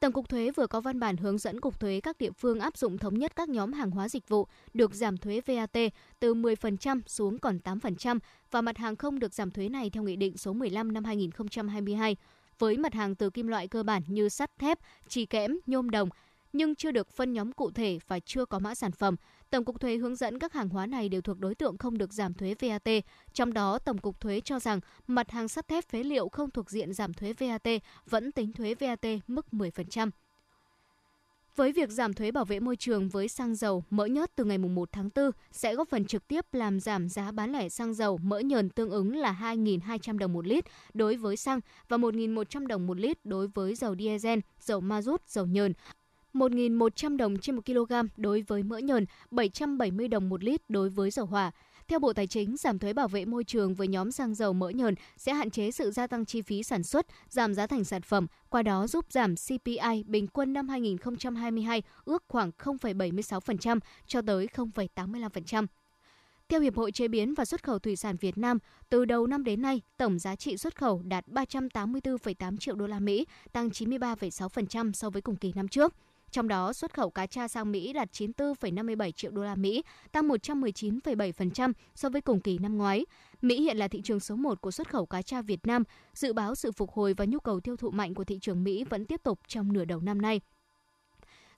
Tổng 0.00 0.12
cục 0.12 0.28
Thuế 0.28 0.50
vừa 0.50 0.66
có 0.66 0.80
văn 0.80 1.00
bản 1.00 1.16
hướng 1.16 1.38
dẫn 1.38 1.60
Cục 1.60 1.80
Thuế 1.80 2.00
các 2.00 2.18
địa 2.18 2.30
phương 2.30 2.60
áp 2.60 2.76
dụng 2.76 2.98
thống 2.98 3.18
nhất 3.18 3.32
các 3.36 3.48
nhóm 3.48 3.72
hàng 3.72 3.90
hóa 3.90 4.08
dịch 4.08 4.28
vụ 4.28 4.46
được 4.74 4.94
giảm 4.94 5.16
thuế 5.16 5.40
VAT 5.46 5.78
từ 6.20 6.34
10% 6.34 7.00
xuống 7.06 7.38
còn 7.38 7.58
8% 7.64 8.18
và 8.50 8.60
mặt 8.60 8.78
hàng 8.78 8.96
không 8.96 9.18
được 9.18 9.34
giảm 9.34 9.50
thuế 9.50 9.68
này 9.68 9.90
theo 9.90 10.02
Nghị 10.02 10.16
định 10.16 10.36
số 10.36 10.52
15 10.52 10.92
năm 10.92 11.04
2022. 11.04 12.16
Với 12.58 12.76
mặt 12.76 12.94
hàng 12.94 13.14
từ 13.14 13.30
kim 13.30 13.46
loại 13.46 13.68
cơ 13.68 13.82
bản 13.82 14.02
như 14.06 14.28
sắt 14.28 14.58
thép, 14.58 14.78
trì 15.08 15.26
kẽm, 15.26 15.58
nhôm 15.66 15.90
đồng, 15.90 16.08
nhưng 16.52 16.74
chưa 16.74 16.90
được 16.90 17.10
phân 17.10 17.32
nhóm 17.32 17.52
cụ 17.52 17.70
thể 17.70 17.98
và 18.06 18.20
chưa 18.20 18.44
có 18.44 18.58
mã 18.58 18.74
sản 18.74 18.92
phẩm, 18.92 19.16
Tổng 19.50 19.64
cục 19.64 19.80
thuế 19.80 19.96
hướng 19.96 20.16
dẫn 20.16 20.38
các 20.38 20.52
hàng 20.52 20.68
hóa 20.68 20.86
này 20.86 21.08
đều 21.08 21.20
thuộc 21.20 21.38
đối 21.38 21.54
tượng 21.54 21.78
không 21.78 21.98
được 21.98 22.12
giảm 22.12 22.34
thuế 22.34 22.54
VAT. 22.60 22.88
Trong 23.32 23.52
đó, 23.52 23.78
Tổng 23.78 23.98
cục 23.98 24.20
thuế 24.20 24.40
cho 24.40 24.60
rằng 24.60 24.80
mặt 25.06 25.30
hàng 25.30 25.48
sắt 25.48 25.68
thép 25.68 25.88
phế 25.88 26.02
liệu 26.02 26.28
không 26.28 26.50
thuộc 26.50 26.70
diện 26.70 26.92
giảm 26.92 27.14
thuế 27.14 27.32
VAT 27.32 27.68
vẫn 28.06 28.32
tính 28.32 28.52
thuế 28.52 28.74
VAT 28.74 29.04
mức 29.26 29.46
10%. 29.52 30.10
Với 31.56 31.72
việc 31.72 31.90
giảm 31.90 32.14
thuế 32.14 32.30
bảo 32.30 32.44
vệ 32.44 32.60
môi 32.60 32.76
trường 32.76 33.08
với 33.08 33.28
xăng 33.28 33.54
dầu 33.54 33.84
mỡ 33.90 34.06
nhớt 34.06 34.30
từ 34.36 34.44
ngày 34.44 34.58
1 34.58 34.92
tháng 34.92 35.10
4 35.14 35.30
sẽ 35.52 35.74
góp 35.74 35.88
phần 35.88 36.04
trực 36.04 36.28
tiếp 36.28 36.54
làm 36.54 36.80
giảm 36.80 37.08
giá 37.08 37.32
bán 37.32 37.52
lẻ 37.52 37.68
xăng 37.68 37.94
dầu 37.94 38.18
mỡ 38.22 38.38
nhờn 38.38 38.70
tương 38.70 38.90
ứng 38.90 39.16
là 39.16 39.38
2.200 39.40 40.18
đồng 40.18 40.32
một 40.32 40.46
lít 40.46 40.64
đối 40.94 41.16
với 41.16 41.36
xăng 41.36 41.60
và 41.88 41.96
1.100 41.96 42.66
đồng 42.66 42.86
một 42.86 42.98
lít 43.00 43.24
đối 43.24 43.48
với 43.48 43.74
dầu 43.74 43.96
diesel, 43.96 44.38
dầu 44.60 44.80
ma 44.80 45.02
rút, 45.02 45.28
dầu 45.28 45.46
nhờn 45.46 45.72
1.100 46.38 47.16
đồng 47.16 47.38
trên 47.38 47.56
1 47.56 47.62
kg 47.66 47.92
đối 48.16 48.42
với 48.42 48.62
mỡ 48.62 48.78
nhờn, 48.78 49.06
770 49.30 50.08
đồng 50.08 50.28
một 50.28 50.44
lít 50.44 50.70
đối 50.70 50.88
với 50.88 51.10
dầu 51.10 51.26
hỏa. 51.26 51.50
Theo 51.88 51.98
Bộ 51.98 52.12
Tài 52.12 52.26
chính, 52.26 52.56
giảm 52.56 52.78
thuế 52.78 52.92
bảo 52.92 53.08
vệ 53.08 53.24
môi 53.24 53.44
trường 53.44 53.74
với 53.74 53.88
nhóm 53.88 54.12
xăng 54.12 54.34
dầu 54.34 54.52
mỡ 54.52 54.68
nhờn 54.68 54.94
sẽ 55.16 55.34
hạn 55.34 55.50
chế 55.50 55.70
sự 55.70 55.90
gia 55.90 56.06
tăng 56.06 56.24
chi 56.24 56.42
phí 56.42 56.62
sản 56.62 56.82
xuất, 56.82 57.06
giảm 57.28 57.54
giá 57.54 57.66
thành 57.66 57.84
sản 57.84 58.02
phẩm, 58.02 58.26
qua 58.48 58.62
đó 58.62 58.86
giúp 58.86 59.04
giảm 59.10 59.34
CPI 59.36 60.04
bình 60.06 60.26
quân 60.26 60.52
năm 60.52 60.68
2022 60.68 61.82
ước 62.04 62.24
khoảng 62.28 62.50
0,76% 62.58 63.78
cho 64.06 64.22
tới 64.22 64.48
0,85%. 64.54 65.66
Theo 66.48 66.60
Hiệp 66.60 66.76
hội 66.76 66.92
Chế 66.92 67.08
biến 67.08 67.34
và 67.34 67.44
Xuất 67.44 67.62
khẩu 67.62 67.78
Thủy 67.78 67.96
sản 67.96 68.16
Việt 68.16 68.38
Nam, 68.38 68.58
từ 68.88 69.04
đầu 69.04 69.26
năm 69.26 69.44
đến 69.44 69.62
nay, 69.62 69.80
tổng 69.96 70.18
giá 70.18 70.36
trị 70.36 70.56
xuất 70.56 70.76
khẩu 70.76 71.02
đạt 71.04 71.26
384,8 71.26 72.56
triệu 72.56 72.74
đô 72.74 72.86
la 72.86 73.00
Mỹ, 73.00 73.26
tăng 73.52 73.68
93,6% 73.68 74.92
so 74.92 75.10
với 75.10 75.22
cùng 75.22 75.36
kỳ 75.36 75.52
năm 75.56 75.68
trước. 75.68 75.94
Trong 76.30 76.48
đó, 76.48 76.72
xuất 76.72 76.94
khẩu 76.94 77.10
cá 77.10 77.26
tra 77.26 77.48
sang 77.48 77.72
Mỹ 77.72 77.92
đạt 77.92 78.08
94,57 78.12 79.10
triệu 79.10 79.30
đô 79.30 79.42
la 79.42 79.54
Mỹ, 79.54 79.82
tăng 80.12 80.28
119,7% 80.28 81.72
so 81.94 82.08
với 82.08 82.20
cùng 82.20 82.40
kỳ 82.40 82.58
năm 82.58 82.78
ngoái. 82.78 83.06
Mỹ 83.42 83.62
hiện 83.62 83.76
là 83.76 83.88
thị 83.88 84.00
trường 84.04 84.20
số 84.20 84.36
1 84.36 84.60
của 84.60 84.70
xuất 84.70 84.90
khẩu 84.90 85.06
cá 85.06 85.22
tra 85.22 85.42
Việt 85.42 85.66
Nam, 85.66 85.82
dự 86.14 86.32
báo 86.32 86.54
sự 86.54 86.72
phục 86.72 86.90
hồi 86.92 87.14
và 87.14 87.24
nhu 87.24 87.40
cầu 87.40 87.60
tiêu 87.60 87.76
thụ 87.76 87.90
mạnh 87.90 88.14
của 88.14 88.24
thị 88.24 88.38
trường 88.38 88.64
Mỹ 88.64 88.84
vẫn 88.84 89.04
tiếp 89.04 89.20
tục 89.22 89.40
trong 89.46 89.72
nửa 89.72 89.84
đầu 89.84 90.00
năm 90.00 90.22
nay. 90.22 90.40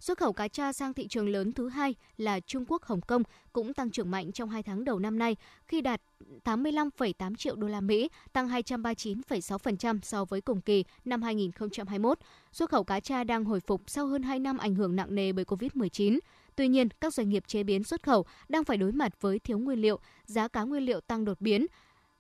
Xuất 0.00 0.18
khẩu 0.18 0.32
cá 0.32 0.48
tra 0.48 0.72
sang 0.72 0.94
thị 0.94 1.08
trường 1.08 1.28
lớn 1.28 1.52
thứ 1.52 1.68
hai 1.68 1.94
là 2.16 2.40
Trung 2.40 2.64
Quốc, 2.68 2.82
Hồng 2.82 3.00
Kông 3.00 3.22
cũng 3.52 3.74
tăng 3.74 3.90
trưởng 3.90 4.10
mạnh 4.10 4.32
trong 4.32 4.50
hai 4.50 4.62
tháng 4.62 4.84
đầu 4.84 4.98
năm 4.98 5.18
nay 5.18 5.36
khi 5.66 5.80
đạt 5.80 6.00
85,8 6.44 7.34
triệu 7.34 7.56
đô 7.56 7.68
la 7.68 7.80
Mỹ, 7.80 8.10
tăng 8.32 8.48
239,6% 8.48 9.98
so 10.02 10.24
với 10.24 10.40
cùng 10.40 10.60
kỳ 10.60 10.84
năm 11.04 11.22
2021. 11.22 12.18
Xuất 12.52 12.70
khẩu 12.70 12.84
cá 12.84 13.00
tra 13.00 13.24
đang 13.24 13.44
hồi 13.44 13.60
phục 13.60 13.82
sau 13.86 14.06
hơn 14.06 14.22
2 14.22 14.38
năm 14.38 14.58
ảnh 14.58 14.74
hưởng 14.74 14.96
nặng 14.96 15.14
nề 15.14 15.32
bởi 15.32 15.44
Covid-19. 15.44 16.18
Tuy 16.56 16.68
nhiên, 16.68 16.88
các 17.00 17.14
doanh 17.14 17.28
nghiệp 17.28 17.46
chế 17.46 17.62
biến 17.62 17.84
xuất 17.84 18.02
khẩu 18.02 18.24
đang 18.48 18.64
phải 18.64 18.76
đối 18.76 18.92
mặt 18.92 19.20
với 19.20 19.38
thiếu 19.38 19.58
nguyên 19.58 19.78
liệu, 19.78 19.98
giá 20.24 20.48
cá 20.48 20.62
nguyên 20.62 20.82
liệu 20.82 21.00
tăng 21.00 21.24
đột 21.24 21.40
biến, 21.40 21.66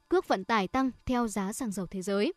cước 0.08 0.28
vận 0.28 0.44
tải 0.44 0.68
tăng 0.68 0.90
theo 1.06 1.28
giá 1.28 1.52
xăng 1.52 1.70
dầu 1.70 1.86
thế 1.86 2.02
giới. 2.02 2.32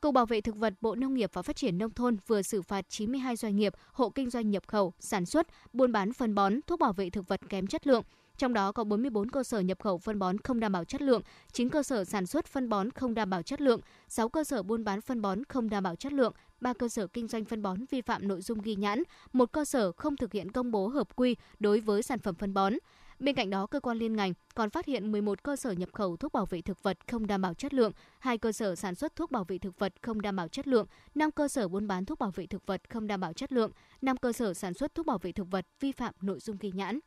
Cục 0.00 0.14
Bảo 0.14 0.26
vệ 0.26 0.40
Thực 0.40 0.56
vật 0.56 0.74
Bộ 0.80 0.94
Nông 0.94 1.14
nghiệp 1.14 1.30
và 1.32 1.42
Phát 1.42 1.56
triển 1.56 1.78
Nông 1.78 1.90
thôn 1.90 2.16
vừa 2.26 2.42
xử 2.42 2.62
phạt 2.62 2.84
92 2.88 3.36
doanh 3.36 3.56
nghiệp, 3.56 3.72
hộ 3.92 4.10
kinh 4.10 4.30
doanh 4.30 4.50
nhập 4.50 4.62
khẩu, 4.66 4.92
sản 5.00 5.26
xuất, 5.26 5.46
buôn 5.72 5.92
bán 5.92 6.12
phân 6.12 6.34
bón, 6.34 6.60
thuốc 6.66 6.80
bảo 6.80 6.92
vệ 6.92 7.10
thực 7.10 7.28
vật 7.28 7.40
kém 7.48 7.66
chất 7.66 7.86
lượng. 7.86 8.02
Trong 8.38 8.52
đó 8.52 8.72
có 8.72 8.84
44 8.84 9.30
cơ 9.30 9.44
sở 9.44 9.60
nhập 9.60 9.78
khẩu 9.80 9.98
phân 9.98 10.18
bón 10.18 10.38
không 10.38 10.60
đảm 10.60 10.72
bảo 10.72 10.84
chất 10.84 11.02
lượng, 11.02 11.22
9 11.52 11.68
cơ 11.68 11.82
sở 11.82 12.04
sản 12.04 12.26
xuất 12.26 12.46
phân 12.46 12.68
bón 12.68 12.90
không 12.90 13.14
đảm 13.14 13.30
bảo 13.30 13.42
chất 13.42 13.60
lượng, 13.60 13.80
6 14.08 14.28
cơ 14.28 14.44
sở 14.44 14.62
buôn 14.62 14.84
bán 14.84 15.00
phân 15.00 15.22
bón 15.22 15.44
không 15.44 15.68
đảm 15.68 15.82
bảo 15.82 15.96
chất 15.96 16.12
lượng, 16.12 16.32
3 16.60 16.72
cơ 16.72 16.88
sở 16.88 17.06
kinh 17.06 17.28
doanh 17.28 17.44
phân 17.44 17.62
bón 17.62 17.78
vi 17.90 18.00
phạm 18.00 18.28
nội 18.28 18.42
dung 18.42 18.60
ghi 18.60 18.76
nhãn, 18.76 19.02
một 19.32 19.52
cơ 19.52 19.64
sở 19.64 19.92
không 19.92 20.16
thực 20.16 20.32
hiện 20.32 20.52
công 20.52 20.70
bố 20.70 20.88
hợp 20.88 21.16
quy 21.16 21.36
đối 21.58 21.80
với 21.80 22.02
sản 22.02 22.18
phẩm 22.18 22.34
phân 22.34 22.54
bón. 22.54 22.72
Bên 23.18 23.34
cạnh 23.34 23.50
đó, 23.50 23.66
cơ 23.66 23.80
quan 23.80 23.98
liên 23.98 24.16
ngành 24.16 24.32
còn 24.54 24.70
phát 24.70 24.86
hiện 24.86 25.12
11 25.12 25.42
cơ 25.42 25.56
sở 25.56 25.70
nhập 25.70 25.88
khẩu 25.92 26.16
thuốc 26.16 26.32
bảo 26.32 26.46
vệ 26.46 26.62
thực 26.62 26.82
vật 26.82 26.98
không 27.10 27.26
đảm 27.26 27.42
bảo 27.42 27.54
chất 27.54 27.74
lượng, 27.74 27.92
hai 28.18 28.38
cơ 28.38 28.52
sở 28.52 28.74
sản 28.74 28.94
xuất 28.94 29.16
thuốc 29.16 29.30
bảo 29.30 29.44
vệ 29.44 29.58
thực 29.58 29.78
vật 29.78 29.92
không 30.02 30.20
đảm 30.22 30.36
bảo 30.36 30.48
chất 30.48 30.68
lượng, 30.68 30.86
5 31.14 31.30
cơ 31.30 31.48
sở 31.48 31.68
buôn 31.68 31.86
bán 31.86 32.04
thuốc 32.04 32.18
bảo 32.18 32.30
vệ 32.30 32.46
thực 32.46 32.66
vật 32.66 32.82
không 32.90 33.06
đảm 33.06 33.20
bảo 33.20 33.32
chất 33.32 33.52
lượng, 33.52 33.70
5 34.02 34.16
cơ 34.16 34.32
sở 34.32 34.54
sản 34.54 34.74
xuất 34.74 34.94
thuốc 34.94 35.06
bảo 35.06 35.18
vệ 35.18 35.32
thực 35.32 35.50
vật 35.50 35.66
vi 35.80 35.92
phạm 35.92 36.14
nội 36.20 36.40
dung 36.40 36.56
ghi 36.60 36.70
nhãn. 36.74 36.98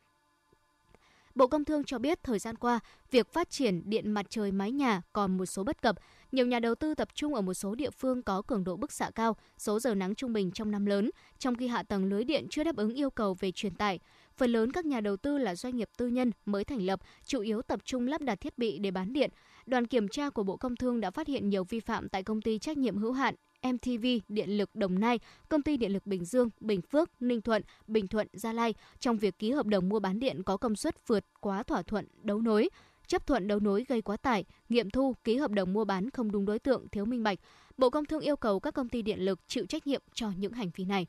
Bộ 1.35 1.47
Công 1.47 1.65
Thương 1.65 1.83
cho 1.83 1.99
biết 1.99 2.23
thời 2.23 2.39
gian 2.39 2.55
qua, 2.55 2.79
việc 3.11 3.33
phát 3.33 3.49
triển 3.49 3.89
điện 3.89 4.11
mặt 4.11 4.25
trời 4.29 4.51
mái 4.51 4.71
nhà 4.71 5.01
còn 5.13 5.37
một 5.37 5.45
số 5.45 5.63
bất 5.63 5.81
cập. 5.81 5.95
Nhiều 6.31 6.45
nhà 6.45 6.59
đầu 6.59 6.75
tư 6.75 6.95
tập 6.95 7.07
trung 7.13 7.35
ở 7.35 7.41
một 7.41 7.53
số 7.53 7.75
địa 7.75 7.89
phương 7.89 8.21
có 8.21 8.41
cường 8.41 8.63
độ 8.63 8.77
bức 8.77 8.91
xạ 8.91 9.11
cao, 9.15 9.35
số 9.57 9.79
giờ 9.79 9.95
nắng 9.95 10.15
trung 10.15 10.33
bình 10.33 10.51
trong 10.51 10.71
năm 10.71 10.85
lớn, 10.85 11.09
trong 11.37 11.55
khi 11.55 11.67
hạ 11.67 11.83
tầng 11.83 12.05
lưới 12.05 12.23
điện 12.23 12.47
chưa 12.49 12.63
đáp 12.63 12.75
ứng 12.75 12.93
yêu 12.93 13.09
cầu 13.09 13.33
về 13.33 13.51
truyền 13.51 13.75
tải. 13.75 13.99
Phần 14.39 14.51
lớn 14.51 14.71
các 14.71 14.85
nhà 14.85 15.01
đầu 15.01 15.17
tư 15.17 15.37
là 15.37 15.55
doanh 15.55 15.75
nghiệp 15.75 15.89
tư 15.97 16.07
nhân 16.07 16.31
mới 16.45 16.63
thành 16.63 16.81
lập, 16.81 16.99
chủ 17.25 17.41
yếu 17.41 17.61
tập 17.61 17.79
trung 17.85 18.07
lắp 18.07 18.21
đặt 18.21 18.41
thiết 18.41 18.57
bị 18.57 18.79
để 18.79 18.91
bán 18.91 19.13
điện. 19.13 19.29
Đoàn 19.65 19.87
kiểm 19.87 20.07
tra 20.07 20.29
của 20.29 20.43
Bộ 20.43 20.57
Công 20.57 20.75
Thương 20.75 21.01
đã 21.01 21.11
phát 21.11 21.27
hiện 21.27 21.49
nhiều 21.49 21.63
vi 21.63 21.79
phạm 21.79 22.09
tại 22.09 22.23
công 22.23 22.41
ty 22.41 22.59
trách 22.59 22.77
nhiệm 22.77 22.97
hữu 22.97 23.11
hạn 23.11 23.35
MTV 23.63 24.05
Điện 24.27 24.49
lực 24.57 24.75
Đồng 24.75 24.99
Nai, 24.99 25.19
Công 25.49 25.61
ty 25.61 25.77
Điện 25.77 25.93
lực 25.93 26.05
Bình 26.05 26.25
Dương, 26.25 26.49
Bình 26.59 26.81
Phước, 26.81 27.09
Ninh 27.19 27.41
Thuận, 27.41 27.61
Bình 27.87 28.07
Thuận, 28.07 28.27
Gia 28.33 28.53
Lai 28.53 28.73
trong 28.99 29.17
việc 29.17 29.39
ký 29.39 29.51
hợp 29.51 29.65
đồng 29.65 29.89
mua 29.89 29.99
bán 29.99 30.19
điện 30.19 30.43
có 30.43 30.57
công 30.57 30.75
suất 30.75 31.07
vượt 31.07 31.25
quá 31.39 31.63
thỏa 31.63 31.81
thuận 31.81 32.07
đấu 32.21 32.41
nối, 32.41 32.69
chấp 33.07 33.27
thuận 33.27 33.47
đấu 33.47 33.59
nối 33.59 33.85
gây 33.87 34.01
quá 34.01 34.17
tải, 34.17 34.45
nghiệm 34.69 34.89
thu, 34.89 35.15
ký 35.23 35.37
hợp 35.37 35.51
đồng 35.51 35.73
mua 35.73 35.85
bán 35.85 36.09
không 36.09 36.31
đúng 36.31 36.45
đối 36.45 36.59
tượng, 36.59 36.87
thiếu 36.89 37.05
minh 37.05 37.23
bạch. 37.23 37.39
Bộ 37.77 37.89
Công 37.89 38.05
Thương 38.05 38.21
yêu 38.21 38.35
cầu 38.35 38.59
các 38.59 38.73
công 38.73 38.89
ty 38.89 39.01
điện 39.01 39.19
lực 39.19 39.39
chịu 39.47 39.65
trách 39.65 39.87
nhiệm 39.87 40.01
cho 40.13 40.31
những 40.37 40.53
hành 40.53 40.69
vi 40.75 40.85
này. 40.85 41.07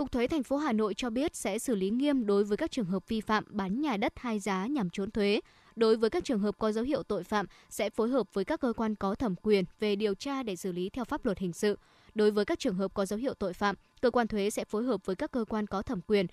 Cục 0.00 0.12
thuế 0.12 0.26
thành 0.26 0.42
phố 0.42 0.56
Hà 0.56 0.72
Nội 0.72 0.94
cho 0.94 1.10
biết 1.10 1.36
sẽ 1.36 1.58
xử 1.58 1.74
lý 1.74 1.90
nghiêm 1.90 2.26
đối 2.26 2.44
với 2.44 2.56
các 2.56 2.70
trường 2.70 2.84
hợp 2.84 3.08
vi 3.08 3.20
phạm 3.20 3.44
bán 3.48 3.80
nhà 3.80 3.96
đất 3.96 4.12
hai 4.16 4.40
giá 4.40 4.66
nhằm 4.66 4.90
trốn 4.90 5.10
thuế. 5.10 5.40
Đối 5.76 5.96
với 5.96 6.10
các 6.10 6.24
trường 6.24 6.38
hợp 6.38 6.58
có 6.58 6.72
dấu 6.72 6.84
hiệu 6.84 7.02
tội 7.02 7.24
phạm 7.24 7.46
sẽ 7.70 7.90
phối 7.90 8.08
hợp 8.08 8.34
với 8.34 8.44
các 8.44 8.60
cơ 8.60 8.72
quan 8.72 8.94
có 8.94 9.14
thẩm 9.14 9.34
quyền 9.42 9.64
về 9.80 9.96
điều 9.96 10.14
tra 10.14 10.42
để 10.42 10.56
xử 10.56 10.72
lý 10.72 10.90
theo 10.90 11.04
pháp 11.04 11.24
luật 11.24 11.38
hình 11.38 11.52
sự. 11.52 11.78
Đối 12.14 12.30
với 12.30 12.44
các 12.44 12.58
trường 12.58 12.74
hợp 12.74 12.94
có 12.94 13.06
dấu 13.06 13.18
hiệu 13.18 13.34
tội 13.34 13.52
phạm, 13.52 13.76
cơ 14.02 14.10
quan 14.10 14.28
thuế 14.28 14.50
sẽ 14.50 14.64
phối 14.64 14.84
hợp 14.84 15.06
với 15.06 15.16
các 15.16 15.30
cơ 15.30 15.44
quan 15.48 15.66
có 15.66 15.82
thẩm 15.82 16.00
quyền 16.00 16.26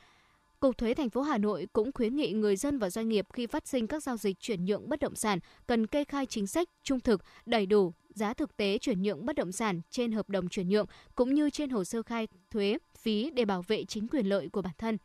Cục 0.59 0.77
Thuế 0.77 0.93
thành 0.93 1.09
phố 1.09 1.21
Hà 1.21 1.38
Nội 1.38 1.67
cũng 1.74 1.91
khuyến 1.91 2.15
nghị 2.15 2.31
người 2.31 2.55
dân 2.55 2.79
và 2.79 2.89
doanh 2.89 3.09
nghiệp 3.09 3.25
khi 3.33 3.47
phát 3.47 3.67
sinh 3.67 3.88
các 3.88 4.03
giao 4.03 4.17
dịch 4.17 4.39
chuyển 4.39 4.65
nhượng 4.65 4.89
bất 4.89 5.00
động 5.00 5.15
sản 5.15 5.39
cần 5.67 5.88
kê 5.88 6.03
khai 6.03 6.25
chính 6.25 6.47
sách 6.47 6.69
trung 6.83 7.00
thực, 7.00 7.21
đầy 7.45 7.65
đủ, 7.65 7.93
giá 8.09 8.33
thực 8.33 8.57
tế 8.57 8.77
chuyển 8.77 9.01
nhượng 9.01 9.25
bất 9.25 9.36
động 9.36 9.51
sản 9.51 9.81
trên 9.89 10.12
hợp 10.12 10.29
đồng 10.29 10.50
chuyển 10.50 10.69
nhượng 10.69 10.86
cũng 11.15 11.33
như 11.33 11.50
trên 11.50 11.69
hồ 11.69 11.83
sơ 11.83 12.03
khai 12.03 12.27
thuế, 12.51 12.77
phí 13.08 13.32
để 13.34 13.46
bảo 13.46 13.62
vệ 13.62 13.84
chính 13.86 14.08
quyền 14.08 14.26
lợi 14.26 14.50
của 14.50 14.62
bản 14.62 14.74
thân. 14.78 14.98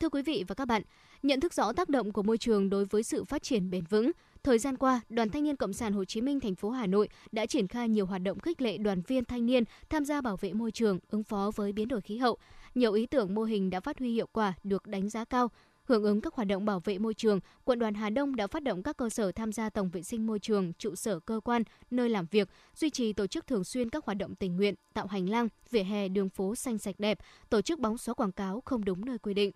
Thưa 0.00 0.08
quý 0.08 0.22
vị 0.22 0.44
và 0.48 0.54
các 0.54 0.64
bạn, 0.64 0.82
nhận 1.22 1.40
thức 1.40 1.54
rõ 1.54 1.72
tác 1.72 1.88
động 1.88 2.12
của 2.12 2.22
môi 2.22 2.38
trường 2.38 2.70
đối 2.70 2.84
với 2.84 3.02
sự 3.02 3.24
phát 3.24 3.42
triển 3.42 3.70
bền 3.70 3.84
vững, 3.90 4.10
Thời 4.42 4.58
gian 4.58 4.76
qua, 4.76 5.00
Đoàn 5.08 5.30
Thanh 5.30 5.44
niên 5.44 5.56
Cộng 5.56 5.72
sản 5.72 5.92
Hồ 5.92 6.04
Chí 6.04 6.20
Minh 6.20 6.40
thành 6.40 6.54
phố 6.54 6.70
Hà 6.70 6.86
Nội 6.86 7.08
đã 7.32 7.46
triển 7.46 7.68
khai 7.68 7.88
nhiều 7.88 8.06
hoạt 8.06 8.22
động 8.22 8.38
khích 8.38 8.62
lệ 8.62 8.78
đoàn 8.78 9.02
viên 9.06 9.24
thanh 9.24 9.46
niên 9.46 9.64
tham 9.90 10.04
gia 10.04 10.20
bảo 10.20 10.36
vệ 10.36 10.52
môi 10.52 10.70
trường, 10.70 10.98
ứng 11.08 11.24
phó 11.24 11.50
với 11.56 11.72
biến 11.72 11.88
đổi 11.88 12.00
khí 12.00 12.18
hậu. 12.18 12.38
Nhiều 12.74 12.92
ý 12.92 13.06
tưởng 13.06 13.34
mô 13.34 13.42
hình 13.42 13.70
đã 13.70 13.80
phát 13.80 13.98
huy 13.98 14.12
hiệu 14.12 14.26
quả 14.32 14.54
được 14.64 14.86
đánh 14.86 15.08
giá 15.08 15.24
cao. 15.24 15.50
Hưởng 15.88 16.04
ứng 16.04 16.20
các 16.20 16.34
hoạt 16.34 16.48
động 16.48 16.64
bảo 16.64 16.80
vệ 16.80 16.98
môi 16.98 17.14
trường, 17.14 17.40
quận 17.64 17.78
đoàn 17.78 17.94
Hà 17.94 18.10
Đông 18.10 18.36
đã 18.36 18.46
phát 18.46 18.62
động 18.62 18.82
các 18.82 18.96
cơ 18.96 19.10
sở 19.10 19.32
tham 19.32 19.52
gia 19.52 19.70
tổng 19.70 19.90
vệ 19.90 20.02
sinh 20.02 20.26
môi 20.26 20.38
trường, 20.38 20.72
trụ 20.72 20.94
sở 20.94 21.20
cơ 21.20 21.40
quan, 21.44 21.62
nơi 21.90 22.08
làm 22.08 22.26
việc, 22.30 22.48
duy 22.74 22.90
trì 22.90 23.12
tổ 23.12 23.26
chức 23.26 23.46
thường 23.46 23.64
xuyên 23.64 23.90
các 23.90 24.04
hoạt 24.04 24.18
động 24.18 24.34
tình 24.34 24.56
nguyện, 24.56 24.74
tạo 24.94 25.06
hành 25.06 25.28
lang, 25.28 25.48
vỉa 25.70 25.82
hè, 25.82 26.08
đường 26.08 26.28
phố 26.28 26.54
xanh 26.54 26.78
sạch 26.78 26.94
đẹp, 26.98 27.18
tổ 27.50 27.60
chức 27.62 27.78
bóng 27.78 27.98
xóa 27.98 28.14
quảng 28.14 28.32
cáo 28.32 28.62
không 28.64 28.84
đúng 28.84 29.04
nơi 29.04 29.18
quy 29.18 29.34
định. 29.34 29.50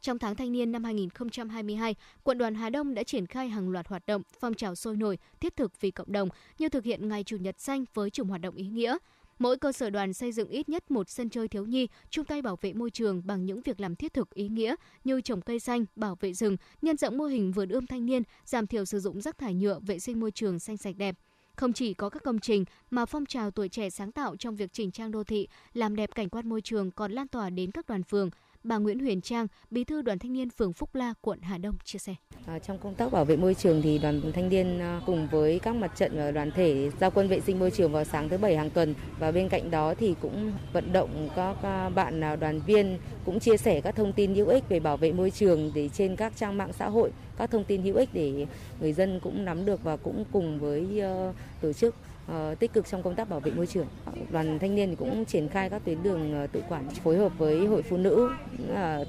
Trong 0.00 0.18
tháng 0.18 0.36
thanh 0.36 0.52
niên 0.52 0.72
năm 0.72 0.84
2022, 0.84 1.94
quận 2.22 2.38
đoàn 2.38 2.54
Hà 2.54 2.70
Đông 2.70 2.94
đã 2.94 3.02
triển 3.02 3.26
khai 3.26 3.48
hàng 3.48 3.70
loạt 3.70 3.88
hoạt 3.88 4.06
động, 4.06 4.22
phong 4.40 4.54
trào 4.54 4.74
sôi 4.74 4.96
nổi, 4.96 5.18
thiết 5.40 5.56
thực 5.56 5.80
vì 5.80 5.90
cộng 5.90 6.12
đồng 6.12 6.28
như 6.58 6.68
thực 6.68 6.84
hiện 6.84 7.08
ngày 7.08 7.24
Chủ 7.24 7.36
nhật 7.36 7.60
xanh 7.60 7.84
với 7.94 8.10
chùm 8.10 8.28
hoạt 8.28 8.40
động 8.40 8.54
ý 8.54 8.66
nghĩa. 8.66 8.96
Mỗi 9.40 9.56
cơ 9.56 9.72
sở 9.72 9.90
đoàn 9.90 10.12
xây 10.12 10.32
dựng 10.32 10.48
ít 10.48 10.68
nhất 10.68 10.90
một 10.90 11.10
sân 11.10 11.30
chơi 11.30 11.48
thiếu 11.48 11.64
nhi, 11.66 11.88
chung 12.10 12.24
tay 12.24 12.42
bảo 12.42 12.56
vệ 12.60 12.72
môi 12.72 12.90
trường 12.90 13.26
bằng 13.26 13.46
những 13.46 13.60
việc 13.60 13.80
làm 13.80 13.96
thiết 13.96 14.12
thực 14.12 14.34
ý 14.34 14.48
nghĩa 14.48 14.74
như 15.04 15.20
trồng 15.20 15.40
cây 15.40 15.60
xanh, 15.60 15.84
bảo 15.96 16.16
vệ 16.20 16.32
rừng, 16.34 16.56
nhân 16.82 16.96
rộng 16.96 17.18
mô 17.18 17.24
hình 17.24 17.52
vườn 17.52 17.68
ươm 17.68 17.86
thanh 17.86 18.06
niên, 18.06 18.22
giảm 18.44 18.66
thiểu 18.66 18.84
sử 18.84 19.00
dụng 19.00 19.20
rác 19.20 19.38
thải 19.38 19.54
nhựa, 19.54 19.78
vệ 19.86 19.98
sinh 19.98 20.20
môi 20.20 20.30
trường 20.30 20.58
xanh 20.58 20.76
sạch 20.76 20.96
đẹp. 20.96 21.16
Không 21.56 21.72
chỉ 21.72 21.94
có 21.94 22.08
các 22.08 22.22
công 22.22 22.38
trình 22.38 22.64
mà 22.90 23.06
phong 23.06 23.26
trào 23.26 23.50
tuổi 23.50 23.68
trẻ 23.68 23.90
sáng 23.90 24.12
tạo 24.12 24.36
trong 24.36 24.56
việc 24.56 24.72
chỉnh 24.72 24.90
trang 24.90 25.10
đô 25.10 25.24
thị, 25.24 25.48
làm 25.72 25.96
đẹp 25.96 26.14
cảnh 26.14 26.28
quan 26.28 26.48
môi 26.48 26.60
trường 26.60 26.90
còn 26.90 27.12
lan 27.12 27.28
tỏa 27.28 27.50
đến 27.50 27.70
các 27.70 27.86
đoàn 27.86 28.02
phường, 28.02 28.30
Bà 28.64 28.78
Nguyễn 28.78 28.98
Huyền 28.98 29.20
Trang, 29.20 29.46
Bí 29.70 29.84
thư 29.84 30.02
Đoàn 30.02 30.18
Thanh 30.18 30.32
niên 30.32 30.50
phường 30.50 30.72
Phúc 30.72 30.94
La, 30.94 31.14
quận 31.20 31.40
Hà 31.42 31.58
Đông 31.58 31.76
chia 31.84 31.98
sẻ. 31.98 32.14
À, 32.46 32.58
trong 32.58 32.78
công 32.78 32.94
tác 32.94 33.12
bảo 33.12 33.24
vệ 33.24 33.36
môi 33.36 33.54
trường 33.54 33.82
thì 33.82 33.98
đoàn 33.98 34.20
thanh 34.34 34.48
niên 34.48 34.78
ờ, 34.80 35.00
cùng 35.06 35.28
với 35.30 35.58
các 35.58 35.74
mặt 35.74 35.92
trận 35.96 36.16
và 36.16 36.30
đoàn 36.30 36.50
thể 36.50 36.90
giao 37.00 37.10
quân 37.10 37.28
vệ 37.28 37.40
sinh 37.40 37.58
môi 37.58 37.70
trường 37.70 37.92
vào 37.92 38.04
sáng 38.04 38.28
thứ 38.28 38.38
bảy 38.38 38.56
hàng 38.56 38.70
tuần 38.70 38.94
và 39.18 39.32
bên 39.32 39.48
cạnh 39.48 39.70
đó 39.70 39.94
thì 39.94 40.14
cũng 40.20 40.52
vận 40.72 40.92
động 40.92 41.28
các 41.36 41.56
ờ, 41.62 41.90
bạn 41.94 42.20
đoàn 42.40 42.60
viên 42.66 42.98
cũng 43.24 43.40
chia 43.40 43.56
sẻ 43.56 43.80
các 43.80 43.96
thông 43.96 44.12
tin 44.12 44.34
hữu 44.34 44.48
ích 44.48 44.68
về 44.68 44.80
bảo 44.80 44.96
vệ 44.96 45.12
môi 45.12 45.30
trường 45.30 45.72
để 45.74 45.88
trên 45.88 46.16
các 46.16 46.32
trang 46.36 46.58
mạng 46.58 46.72
xã 46.78 46.88
hội 46.88 47.12
các 47.36 47.50
thông 47.50 47.64
tin 47.64 47.82
hữu 47.82 47.96
ích 47.96 48.08
để 48.12 48.46
người 48.80 48.92
dân 48.92 49.20
cũng 49.22 49.44
nắm 49.44 49.66
được 49.66 49.82
và 49.82 49.96
cũng 49.96 50.24
cùng 50.32 50.60
với 50.60 51.02
uh, 51.30 51.34
tổ 51.60 51.72
chức 51.72 51.94
Ờ, 52.30 52.54
tích 52.54 52.72
cực 52.72 52.86
trong 52.86 53.02
công 53.02 53.14
tác 53.14 53.28
bảo 53.28 53.40
vệ 53.40 53.50
môi 53.50 53.66
trường. 53.66 53.86
Ờ, 54.04 54.12
đoàn 54.30 54.58
thanh 54.58 54.74
niên 54.74 54.96
cũng 54.96 55.24
triển 55.24 55.48
khai 55.48 55.70
các 55.70 55.82
tuyến 55.84 56.02
đường 56.02 56.34
ờ, 56.34 56.46
tự 56.46 56.62
quản 56.68 56.88
phối 56.88 57.16
hợp 57.16 57.32
với 57.38 57.66
hội 57.66 57.82
phụ 57.82 57.96
nữ 57.96 58.30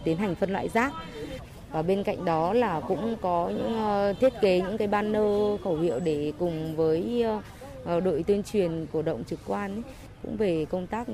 tiến 0.04 0.18
hành 0.18 0.36
phân 0.36 0.50
loại 0.52 0.70
rác. 0.70 0.94
Và 1.72 1.82
bên 1.82 2.04
cạnh 2.04 2.26
đó 2.26 2.54
là 2.54 2.82
cũng 2.88 3.16
có 3.22 3.50
những 3.50 3.80
thiết 4.20 4.34
kế 4.42 4.62
những 4.62 4.78
cái 4.78 4.88
banner 4.88 5.62
khẩu 5.64 5.78
hiệu 5.78 6.00
để 6.00 6.34
cùng 6.40 6.76
với 6.76 7.26
đội 7.86 8.24
tuyên 8.28 8.44
truyền 8.44 8.86
cổ 8.94 9.02
động 9.02 9.24
trực 9.24 9.40
quan 9.48 9.72
ấy, 9.72 9.84
cũng 10.24 10.38
về 10.38 10.66
công 10.66 10.88
tác 10.88 11.08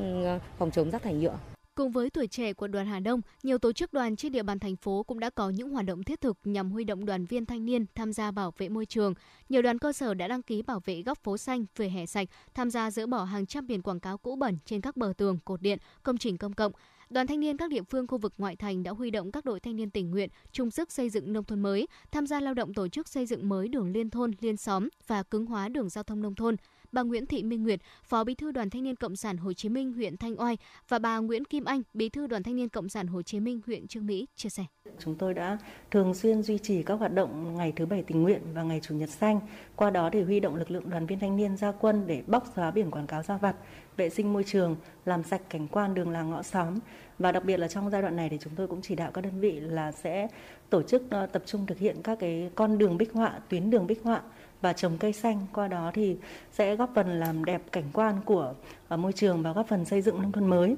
phòng 0.58 0.72
chống 0.72 0.92
rác 0.92 1.04
thải 1.04 1.14
nhựa. 1.14 1.38
Cùng 1.78 1.92
với 1.92 2.10
tuổi 2.10 2.28
trẻ 2.28 2.54
của 2.54 2.68
đoàn 2.68 2.88
Hà 2.88 3.00
Đông, 3.00 3.22
nhiều 3.44 3.58
tổ 3.58 3.72
chức 3.72 3.94
đoàn 3.94 4.16
trên 4.16 4.32
địa 4.32 4.44
bàn 4.44 4.60
thành 4.60 4.76
phố 4.76 5.04
cũng 5.04 5.20
đã 5.20 5.30
có 5.30 5.50
những 5.50 5.70
hoạt 5.70 5.86
động 5.86 6.04
thiết 6.04 6.22
thực 6.22 6.38
nhằm 6.44 6.72
huy 6.72 6.84
động 6.84 7.06
đoàn 7.06 7.26
viên 7.26 7.46
thanh 7.46 7.66
niên 7.66 7.86
tham 7.96 8.14
gia 8.14 8.32
bảo 8.32 8.54
vệ 8.58 8.70
môi 8.70 8.86
trường. 8.86 9.14
Nhiều 9.50 9.62
đoàn 9.62 9.80
cơ 9.80 9.94
sở 9.94 10.14
đã 10.14 10.28
đăng 10.28 10.42
ký 10.42 10.62
bảo 10.62 10.82
vệ 10.86 11.02
góc 11.02 11.24
phố 11.24 11.38
xanh, 11.38 11.66
vỉa 11.76 11.88
hè 11.88 12.06
sạch, 12.06 12.28
tham 12.54 12.70
gia 12.70 12.92
dỡ 12.92 13.08
bỏ 13.08 13.24
hàng 13.24 13.46
trăm 13.46 13.68
biển 13.68 13.82
quảng 13.82 14.00
cáo 14.00 14.18
cũ 14.18 14.36
bẩn 14.36 14.58
trên 14.66 14.82
các 14.82 14.98
bờ 14.98 15.14
tường, 15.18 15.38
cột 15.46 15.62
điện, 15.62 15.80
công 16.04 16.18
trình 16.18 16.38
công 16.38 16.54
cộng. 16.54 16.72
Đoàn 17.10 17.28
thanh 17.28 17.40
niên 17.40 17.58
các 17.58 17.70
địa 17.70 17.84
phương 17.90 18.08
khu 18.08 18.18
vực 18.18 18.34
ngoại 18.38 18.56
thành 18.56 18.84
đã 18.84 18.92
huy 18.92 19.12
động 19.12 19.32
các 19.32 19.46
đội 19.46 19.60
thanh 19.60 19.76
niên 19.76 19.90
tình 19.90 20.12
nguyện 20.12 20.30
chung 20.52 20.72
sức 20.72 20.92
xây 20.92 21.10
dựng 21.10 21.34
nông 21.34 21.44
thôn 21.44 21.60
mới, 21.60 21.88
tham 22.12 22.28
gia 22.28 22.40
lao 22.40 22.54
động 22.54 22.74
tổ 22.74 22.88
chức 22.88 23.08
xây 23.08 23.26
dựng 23.26 23.50
mới 23.50 23.68
đường 23.68 23.92
liên 23.92 24.10
thôn, 24.10 24.32
liên 24.42 24.58
xóm 24.58 24.90
và 25.08 25.24
cứng 25.24 25.46
hóa 25.46 25.70
đường 25.70 25.90
giao 25.90 26.04
thông 26.04 26.22
nông 26.22 26.36
thôn 26.36 26.56
bà 26.92 27.02
Nguyễn 27.02 27.26
Thị 27.26 27.44
Minh 27.44 27.64
Nguyệt, 27.64 27.80
Phó 28.04 28.24
Bí 28.24 28.36
thư 28.36 28.52
Đoàn 28.52 28.70
Thanh 28.70 28.84
niên 28.84 28.96
Cộng 28.96 29.16
sản 29.16 29.38
Hồ 29.38 29.54
Chí 29.54 29.70
Minh 29.70 29.94
huyện 29.94 30.18
Thanh 30.18 30.40
Oai 30.40 30.58
và 30.90 31.00
bà 31.00 31.18
Nguyễn 31.18 31.46
Kim 31.46 31.66
Anh, 31.66 31.82
Bí 31.94 32.10
thư 32.10 32.28
Đoàn 32.28 32.44
Thanh 32.44 32.56
niên 32.56 32.70
Cộng 32.70 32.90
sản 32.90 33.08
Hồ 33.08 33.22
Chí 33.22 33.40
Minh 33.40 33.62
huyện 33.66 33.88
Trương 33.88 34.06
Mỹ 34.06 34.28
chia 34.36 34.50
sẻ. 34.50 34.64
Chúng 35.00 35.16
tôi 35.16 35.34
đã 35.34 35.58
thường 35.92 36.14
xuyên 36.14 36.44
duy 36.44 36.58
trì 36.58 36.84
các 36.84 36.94
hoạt 36.94 37.14
động 37.14 37.56
ngày 37.58 37.74
thứ 37.76 37.86
bảy 37.86 38.04
tình 38.04 38.22
nguyện 38.24 38.42
và 38.54 38.64
ngày 38.64 38.80
chủ 38.84 38.96
nhật 38.96 39.10
xanh, 39.10 39.40
qua 39.76 39.90
đó 39.90 40.10
để 40.10 40.24
huy 40.24 40.40
động 40.40 40.56
lực 40.56 40.72
lượng 40.72 40.90
đoàn 40.90 41.06
viên 41.06 41.20
thanh 41.20 41.38
niên 41.38 41.58
ra 41.58 41.72
quân 41.72 42.08
để 42.08 42.24
bóc 42.28 42.52
xóa 42.56 42.72
biển 42.72 42.92
quảng 42.92 43.08
cáo 43.08 43.24
ra 43.24 43.38
vặt, 43.38 43.56
vệ 43.98 44.10
sinh 44.10 44.34
môi 44.34 44.44
trường, 44.44 44.76
làm 45.06 45.24
sạch 45.24 45.42
cảnh 45.50 45.68
quan 45.68 45.94
đường 45.94 46.10
làng 46.10 46.30
ngõ 46.30 46.44
xóm 46.44 46.80
và 47.20 47.32
đặc 47.32 47.46
biệt 47.46 47.58
là 47.58 47.68
trong 47.68 47.90
giai 47.90 48.02
đoạn 48.02 48.16
này 48.16 48.30
thì 48.30 48.38
chúng 48.42 48.54
tôi 48.56 48.68
cũng 48.68 48.82
chỉ 48.82 48.96
đạo 48.96 49.12
các 49.14 49.22
đơn 49.22 49.40
vị 49.40 49.60
là 49.60 49.92
sẽ 49.92 50.28
tổ 50.70 50.82
chức 50.84 51.04
ờ, 51.10 51.26
tập 51.26 51.44
trung 51.46 51.66
thực 51.66 51.78
hiện 51.78 51.96
các 52.04 52.20
cái 52.20 52.50
con 52.56 52.78
đường 52.78 52.98
bích 52.98 53.14
họa, 53.14 53.40
tuyến 53.50 53.70
đường 53.70 53.88
bích 53.88 54.04
họa 54.04 54.22
và 54.62 54.74
trồng 54.74 54.98
cây 54.98 55.14
xanh 55.14 55.46
qua 55.54 55.68
đó 55.68 55.92
thì 55.94 56.18
sẽ 56.52 56.76
góp 56.76 56.92
phần 56.96 57.20
làm 57.20 57.46
đẹp 57.46 57.62
cảnh 57.72 57.90
quan 57.94 58.22
của 58.26 58.54
à, 58.88 58.98
môi 58.98 59.14
trường 59.14 59.42
và 59.42 59.52
góp 59.52 59.68
phần 59.68 59.86
xây 59.86 60.02
dựng 60.02 60.22
nông 60.22 60.32
thôn 60.32 60.48
mới. 60.48 60.76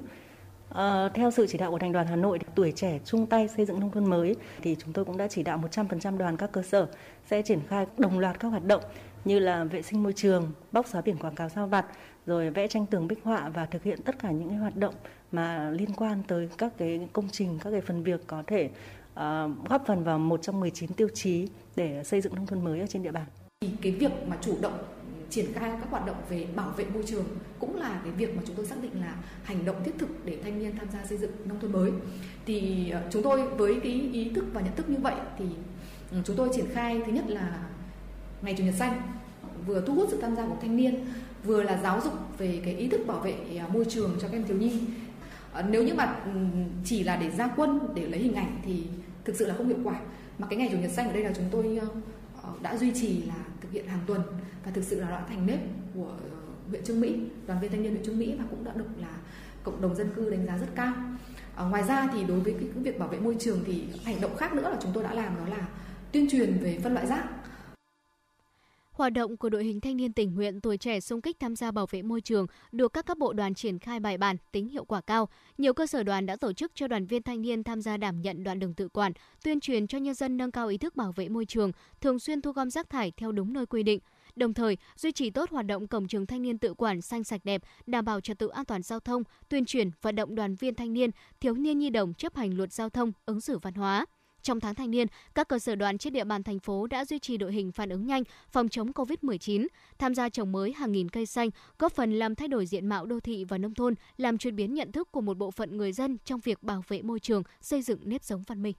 À, 0.74 1.08
theo 1.14 1.30
sự 1.30 1.46
chỉ 1.46 1.58
đạo 1.58 1.70
của 1.70 1.78
thành 1.78 1.92
đoàn 1.92 2.06
Hà 2.06 2.16
Nội, 2.16 2.38
tuổi 2.54 2.72
trẻ 2.72 2.98
chung 3.04 3.26
tay 3.26 3.48
xây 3.48 3.66
dựng 3.66 3.80
nông 3.80 3.90
thôn 3.90 4.10
mới 4.10 4.36
thì 4.62 4.76
chúng 4.78 4.92
tôi 4.92 5.04
cũng 5.04 5.16
đã 5.16 5.28
chỉ 5.28 5.42
đạo 5.42 5.62
100% 5.70 6.18
đoàn 6.18 6.36
các 6.36 6.52
cơ 6.52 6.62
sở 6.62 6.86
sẽ 7.26 7.42
triển 7.42 7.60
khai 7.68 7.86
đồng 7.98 8.18
loạt 8.18 8.40
các 8.40 8.48
hoạt 8.48 8.64
động 8.64 8.82
như 9.24 9.38
là 9.38 9.64
vệ 9.64 9.82
sinh 9.82 10.02
môi 10.02 10.12
trường, 10.12 10.52
bóc 10.72 10.86
xóa 10.88 11.00
biển 11.00 11.16
quảng 11.16 11.34
cáo 11.34 11.48
sao 11.48 11.66
vặt, 11.66 11.86
rồi 12.26 12.50
vẽ 12.50 12.68
tranh 12.68 12.86
tường 12.86 13.08
bích 13.08 13.24
họa 13.24 13.48
và 13.48 13.66
thực 13.66 13.82
hiện 13.82 14.02
tất 14.02 14.18
cả 14.18 14.30
những 14.30 14.48
cái 14.48 14.58
hoạt 14.58 14.76
động 14.76 14.94
mà 15.32 15.70
liên 15.70 15.92
quan 15.96 16.22
tới 16.28 16.48
các 16.58 16.72
cái 16.78 17.08
công 17.12 17.28
trình, 17.32 17.58
các 17.64 17.70
cái 17.70 17.80
phần 17.80 18.02
việc 18.02 18.20
có 18.26 18.42
thể 18.46 18.70
uh, 19.14 19.20
góp 19.68 19.86
phần 19.86 20.04
vào 20.04 20.18
một 20.18 20.42
trong 20.42 20.60
19 20.60 20.92
tiêu 20.92 21.08
chí 21.14 21.48
để 21.76 22.04
xây 22.04 22.20
dựng 22.20 22.34
nông 22.34 22.46
thôn 22.46 22.64
mới 22.64 22.80
ở 22.80 22.86
trên 22.86 23.02
địa 23.02 23.12
bàn 23.12 23.26
thì 23.64 23.70
Cái 23.82 23.92
việc 23.92 24.12
mà 24.26 24.36
chủ 24.40 24.56
động 24.60 24.78
triển 25.30 25.52
khai 25.52 25.70
các 25.80 25.90
hoạt 25.90 26.06
động 26.06 26.16
về 26.28 26.46
bảo 26.56 26.70
vệ 26.76 26.84
môi 26.84 27.02
trường 27.06 27.24
cũng 27.58 27.76
là 27.76 28.00
cái 28.04 28.12
việc 28.12 28.36
mà 28.36 28.42
chúng 28.46 28.56
tôi 28.56 28.66
xác 28.66 28.82
định 28.82 29.00
là 29.00 29.14
hành 29.42 29.64
động 29.64 29.84
thiết 29.84 29.92
thực 29.98 30.08
để 30.24 30.38
thanh 30.42 30.58
niên 30.58 30.76
tham 30.76 30.86
gia 30.92 31.04
xây 31.04 31.18
dựng 31.18 31.30
nông 31.44 31.60
thôn 31.60 31.72
mới. 31.72 31.90
Thì 32.46 32.90
ờ, 32.90 33.02
chúng 33.10 33.22
tôi 33.22 33.48
với 33.48 33.80
cái 33.82 33.92
ý 34.12 34.30
thức 34.34 34.44
và 34.52 34.60
nhận 34.60 34.76
thức 34.76 34.88
như 34.88 34.96
vậy 34.96 35.14
thì 35.38 35.44
ừ, 36.10 36.16
chúng 36.24 36.36
tôi 36.36 36.48
triển 36.54 36.64
khai 36.72 37.02
thứ 37.06 37.12
nhất 37.12 37.24
là 37.28 37.68
ngày 38.42 38.54
chủ 38.58 38.64
nhật 38.64 38.74
xanh, 38.74 39.02
vừa 39.66 39.80
thu 39.86 39.94
hút 39.94 40.08
sự 40.10 40.18
tham 40.22 40.36
gia 40.36 40.46
của 40.46 40.56
thanh 40.60 40.76
niên, 40.76 41.04
vừa 41.44 41.62
là 41.62 41.80
giáo 41.82 42.00
dục 42.00 42.12
về 42.38 42.60
cái 42.64 42.74
ý 42.74 42.88
thức 42.88 43.00
bảo 43.06 43.18
vệ 43.18 43.34
à, 43.58 43.68
môi 43.72 43.84
trường 43.84 44.16
cho 44.20 44.28
các 44.28 44.36
em 44.36 44.44
thiếu 44.44 44.56
nhi 44.56 44.80
ờ, 45.52 45.62
nếu 45.62 45.84
như 45.84 45.94
mà 45.94 46.16
ừ, 46.24 46.30
chỉ 46.84 47.02
là 47.02 47.16
để 47.16 47.30
ra 47.30 47.48
quân, 47.56 47.80
để 47.94 48.06
lấy 48.06 48.20
hình 48.20 48.34
ảnh 48.34 48.60
thì 48.64 48.82
thực 49.24 49.36
sự 49.36 49.46
là 49.46 49.54
không 49.54 49.68
hiệu 49.68 49.78
quả 49.84 50.00
mà 50.38 50.46
cái 50.50 50.58
ngày 50.58 50.68
chủ 50.72 50.78
nhật 50.78 50.90
xanh 50.90 51.06
ở 51.06 51.12
đây 51.12 51.24
là 51.24 51.32
chúng 51.36 51.48
tôi 51.50 51.80
ờ, 52.42 52.50
đã 52.62 52.76
duy 52.76 52.92
trì 52.94 53.22
là 53.22 53.49
thực 53.60 53.72
hiện 53.72 53.86
hàng 53.86 54.00
tuần 54.06 54.22
và 54.64 54.70
thực 54.70 54.84
sự 54.84 55.00
là 55.00 55.10
đã 55.10 55.24
thành 55.28 55.46
nếp 55.46 55.60
của 55.94 56.08
ờ, 56.08 56.38
huyện 56.68 56.84
Trương 56.84 57.00
Mỹ 57.00 57.20
đoàn 57.46 57.60
viên 57.60 57.70
thanh 57.70 57.82
niên 57.82 57.92
huyện 57.92 58.04
Trương 58.04 58.18
Mỹ 58.18 58.34
và 58.38 58.44
cũng 58.50 58.64
đã 58.64 58.72
được 58.74 58.88
là 59.00 59.16
cộng 59.62 59.80
đồng 59.80 59.94
dân 59.94 60.10
cư 60.16 60.30
đánh 60.30 60.46
giá 60.46 60.58
rất 60.58 60.68
cao. 60.74 60.92
À, 61.56 61.64
ngoài 61.64 61.82
ra 61.82 62.08
thì 62.12 62.24
đối 62.24 62.40
với 62.40 62.52
cái, 62.52 62.68
cái 62.74 62.82
việc 62.82 62.98
bảo 62.98 63.08
vệ 63.08 63.18
môi 63.18 63.36
trường 63.40 63.60
thì 63.66 63.84
hành 64.04 64.20
động 64.20 64.36
khác 64.36 64.52
nữa 64.52 64.70
là 64.70 64.76
chúng 64.82 64.92
tôi 64.94 65.02
đã 65.02 65.14
làm 65.14 65.36
đó 65.36 65.56
là 65.56 65.68
tuyên 66.12 66.30
truyền 66.30 66.58
về 66.58 66.78
phân 66.82 66.94
loại 66.94 67.06
rác. 67.06 67.24
Hoạt 69.00 69.12
động 69.12 69.36
của 69.36 69.48
đội 69.48 69.64
hình 69.64 69.80
thanh 69.80 69.96
niên 69.96 70.12
tình 70.12 70.34
nguyện 70.34 70.60
tuổi 70.60 70.78
trẻ 70.78 71.00
xung 71.00 71.20
kích 71.20 71.36
tham 71.40 71.56
gia 71.56 71.70
bảo 71.70 71.86
vệ 71.86 72.02
môi 72.02 72.20
trường 72.20 72.46
được 72.72 72.92
các 72.92 73.06
cấp 73.06 73.18
bộ 73.18 73.32
đoàn 73.32 73.54
triển 73.54 73.78
khai 73.78 74.00
bài 74.00 74.18
bản, 74.18 74.36
tính 74.52 74.68
hiệu 74.68 74.84
quả 74.84 75.00
cao. 75.00 75.28
Nhiều 75.58 75.74
cơ 75.74 75.86
sở 75.86 76.02
đoàn 76.02 76.26
đã 76.26 76.36
tổ 76.36 76.52
chức 76.52 76.72
cho 76.74 76.88
đoàn 76.88 77.06
viên 77.06 77.22
thanh 77.22 77.42
niên 77.42 77.64
tham 77.64 77.82
gia 77.82 77.96
đảm 77.96 78.20
nhận 78.22 78.44
đoạn 78.44 78.58
đường 78.58 78.74
tự 78.74 78.88
quản, 78.88 79.12
tuyên 79.44 79.60
truyền 79.60 79.86
cho 79.86 79.98
nhân 79.98 80.14
dân 80.14 80.36
nâng 80.36 80.50
cao 80.50 80.68
ý 80.68 80.78
thức 80.78 80.96
bảo 80.96 81.12
vệ 81.12 81.28
môi 81.28 81.46
trường, 81.46 81.72
thường 82.00 82.18
xuyên 82.18 82.42
thu 82.42 82.52
gom 82.52 82.70
rác 82.70 82.90
thải 82.90 83.12
theo 83.16 83.32
đúng 83.32 83.52
nơi 83.52 83.66
quy 83.66 83.82
định. 83.82 84.00
Đồng 84.36 84.54
thời, 84.54 84.76
duy 84.96 85.12
trì 85.12 85.30
tốt 85.30 85.50
hoạt 85.50 85.66
động 85.66 85.88
cổng 85.88 86.08
trường 86.08 86.26
thanh 86.26 86.42
niên 86.42 86.58
tự 86.58 86.74
quản 86.74 87.00
xanh 87.00 87.24
sạch 87.24 87.40
đẹp, 87.44 87.62
đảm 87.86 88.04
bảo 88.04 88.20
trật 88.20 88.38
tự 88.38 88.48
an 88.48 88.64
toàn 88.64 88.82
giao 88.82 89.00
thông, 89.00 89.22
tuyên 89.48 89.64
truyền 89.64 89.90
vận 90.02 90.16
động 90.16 90.34
đoàn 90.34 90.54
viên 90.54 90.74
thanh 90.74 90.92
niên, 90.92 91.10
thiếu 91.40 91.54
niên 91.54 91.78
nhi 91.78 91.90
đồng 91.90 92.14
chấp 92.14 92.36
hành 92.36 92.56
luật 92.56 92.72
giao 92.72 92.90
thông, 92.90 93.12
ứng 93.26 93.40
xử 93.40 93.58
văn 93.58 93.74
hóa. 93.74 94.06
Trong 94.42 94.60
tháng 94.60 94.74
thanh 94.74 94.90
niên, 94.90 95.06
các 95.34 95.48
cơ 95.48 95.58
sở 95.58 95.74
đoàn 95.74 95.98
trên 95.98 96.12
địa 96.12 96.24
bàn 96.24 96.42
thành 96.42 96.58
phố 96.58 96.86
đã 96.86 97.04
duy 97.04 97.18
trì 97.18 97.36
đội 97.36 97.52
hình 97.52 97.72
phản 97.72 97.88
ứng 97.88 98.06
nhanh 98.06 98.22
phòng 98.50 98.68
chống 98.68 98.92
COVID-19, 98.92 99.66
tham 99.98 100.14
gia 100.14 100.28
trồng 100.28 100.52
mới 100.52 100.72
hàng 100.72 100.92
nghìn 100.92 101.08
cây 101.08 101.26
xanh, 101.26 101.50
góp 101.78 101.92
phần 101.92 102.12
làm 102.12 102.34
thay 102.34 102.48
đổi 102.48 102.66
diện 102.66 102.86
mạo 102.86 103.06
đô 103.06 103.20
thị 103.20 103.44
và 103.44 103.58
nông 103.58 103.74
thôn, 103.74 103.94
làm 104.16 104.38
chuyển 104.38 104.56
biến 104.56 104.74
nhận 104.74 104.92
thức 104.92 105.12
của 105.12 105.20
một 105.20 105.38
bộ 105.38 105.50
phận 105.50 105.76
người 105.76 105.92
dân 105.92 106.18
trong 106.24 106.40
việc 106.40 106.62
bảo 106.62 106.84
vệ 106.88 107.02
môi 107.02 107.20
trường, 107.20 107.42
xây 107.60 107.82
dựng 107.82 108.00
nếp 108.04 108.24
sống 108.24 108.42
văn 108.46 108.62
minh. 108.62 108.74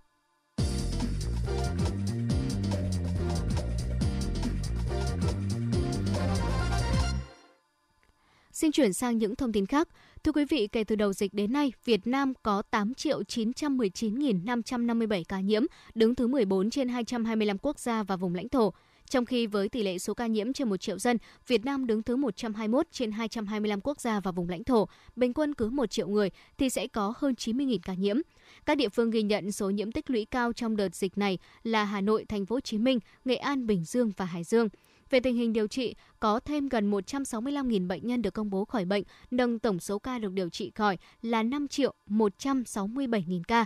Xin 8.51 8.72
chuyển 8.72 8.94
sang 8.94 9.18
những 9.18 9.36
thông 9.36 9.51
tin 9.51 9.65
khác. 9.65 9.88
Thưa 10.24 10.32
quý 10.32 10.46
vị, 10.46 10.68
kể 10.68 10.84
từ 10.84 10.96
đầu 10.96 11.13
dịch 11.13 11.34
đến 11.34 11.54
nay, 11.54 11.74
Việt 11.86 12.08
Nam 12.08 12.34
có 12.44 12.62
8 12.62 12.94
triệu 12.94 13.22
919.557 13.22 15.24
ca 15.28 15.40
nhiễm, 15.40 15.63
đứng 15.96 16.16
thứ 16.16 16.28
14 16.28 16.70
trên 16.70 16.90
225 16.90 17.58
quốc 17.58 17.80
gia 17.80 18.04
và 18.04 18.16
vùng 18.16 18.36
lãnh 18.36 18.50
thổ. 18.50 18.74
Trong 19.10 19.25
khi 19.25 19.48
với 19.48 19.70
tỷ 19.70 19.84
lệ 19.84 19.98
số 19.98 20.13
ca 20.13 20.28
nhiễm 20.28 20.54
trên 20.54 20.70
1 20.70 20.78
triệu 20.78 21.00
dân, 21.00 21.18
Việt 21.48 21.66
Nam 21.66 21.88
đứng 21.88 22.04
thứ 22.04 22.16
121 22.16 22.88
trên 22.92 23.12
225 23.12 23.82
quốc 23.82 24.01
gia 24.01 24.20
và 24.20 24.32
vùng 24.32 24.50
lãnh 24.50 24.63
thổ, 24.63 24.88
bình 25.16 25.34
quân 25.34 25.54
cứ 25.54 25.70
1 25.70 25.92
triệu 25.92 26.08
người 26.08 26.32
thì 26.58 26.70
sẽ 26.70 26.88
có 26.88 27.13
hơn 27.18 27.34
90.000 27.34 27.78
ca 27.84 27.94
nhiễm. 27.94 28.18
Các 28.66 28.78
địa 28.78 28.90
phương 28.90 29.12
ghi 29.12 29.24
nhận 29.24 29.51
số 29.51 29.70
nhiễm 29.70 29.92
tích 29.92 30.10
lũy 30.10 30.25
cao 30.25 30.54
trong 30.54 30.78
đợt 30.78 30.96
dịch 30.96 31.18
này 31.18 31.38
là 31.63 31.84
Hà 31.84 32.01
Nội, 32.01 32.25
Thành 32.30 32.46
phố 32.46 32.56
Hồ 32.56 32.60
Chí 32.60 32.78
Minh, 32.78 33.00
Nghệ 33.25 33.36
An, 33.36 33.68
Bình 33.68 33.86
Dương 33.86 34.12
và 34.18 34.25
Hải 34.25 34.44
Dương. 34.44 34.70
Về 35.12 35.20
tình 35.20 35.36
hình 35.36 35.53
điều 35.53 35.68
trị, 35.68 35.96
có 36.20 36.39
thêm 36.39 36.70
gần 36.70 36.91
165.000 36.91 37.88
bệnh 37.88 38.08
nhân 38.08 38.22
được 38.22 38.34
công 38.34 38.50
bố 38.50 38.65
khỏi 38.65 38.86
bệnh, 38.86 39.03
nâng 39.32 39.60
tổng 39.60 39.80
số 39.80 40.00
ca 40.00 40.20
được 40.20 40.34
điều 40.34 40.50
trị 40.50 40.72
khỏi 40.75 40.98
là 41.22 41.44
5 41.44 41.68
triệu 41.68 41.94
167.000 42.08 43.41
ca. 43.48 43.65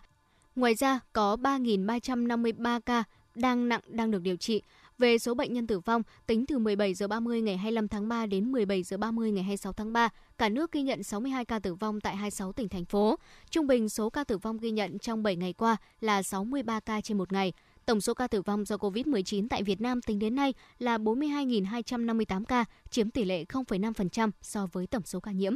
Ngoài 0.56 0.76
ra, 0.76 1.00
có 1.14 1.36
3.353 1.36 2.80
ca 2.82 3.04
đang 3.36 3.70
nặng 3.70 3.82
đang 3.88 4.12
được 4.12 4.22
điều 4.22 4.36
trị. 4.36 4.62
Về 4.98 5.18
số 5.18 5.34
bệnh 5.34 5.54
nhân 5.54 5.68
tử 5.68 5.80
vong, 5.80 6.02
tính 6.28 6.46
từ 6.46 6.60
17 6.60 6.94
giờ 6.94 7.08
30 7.08 7.42
ngày 7.42 7.58
25 7.58 7.88
tháng 7.88 8.08
3 8.08 8.26
đến 8.26 8.52
17 8.52 8.84
giờ 8.84 8.98
30 8.98 9.32
ngày 9.32 9.44
26 9.44 9.74
tháng 9.74 9.94
3, 9.94 10.10
cả 10.38 10.50
nước 10.50 10.72
ghi 10.72 10.82
nhận 10.82 11.04
62 11.04 11.46
ca 11.46 11.60
tử 11.60 11.76
vong 11.76 12.02
tại 12.02 12.16
26 12.16 12.52
tỉnh 12.52 12.70
thành 12.70 12.86
phố. 12.86 13.16
Trung 13.50 13.68
bình 13.68 13.90
số 13.90 14.10
ca 14.10 14.24
tử 14.24 14.38
vong 14.38 14.58
ghi 14.58 14.72
nhận 14.72 15.00
trong 15.00 15.24
7 15.24 15.36
ngày 15.36 15.54
qua 15.54 15.78
là 16.02 16.24
63 16.24 16.80
ca 16.80 17.02
trên 17.02 17.18
một 17.18 17.34
ngày. 17.34 17.54
Tổng 17.86 18.02
số 18.02 18.14
ca 18.14 18.28
tử 18.28 18.42
vong 18.42 18.66
do 18.66 18.76
COVID-19 18.76 19.48
tại 19.50 19.64
Việt 19.64 19.82
Nam 19.82 20.02
tính 20.02 20.20
đến 20.20 20.36
nay 20.36 20.54
là 20.80 20.98
42.258 20.98 22.46
ca, 22.46 22.66
chiếm 22.90 23.10
tỷ 23.10 23.26
lệ 23.26 23.44
0,5% 23.50 24.32
so 24.42 24.68
với 24.72 24.88
tổng 24.88 25.04
số 25.06 25.20
ca 25.20 25.32
nhiễm. 25.32 25.56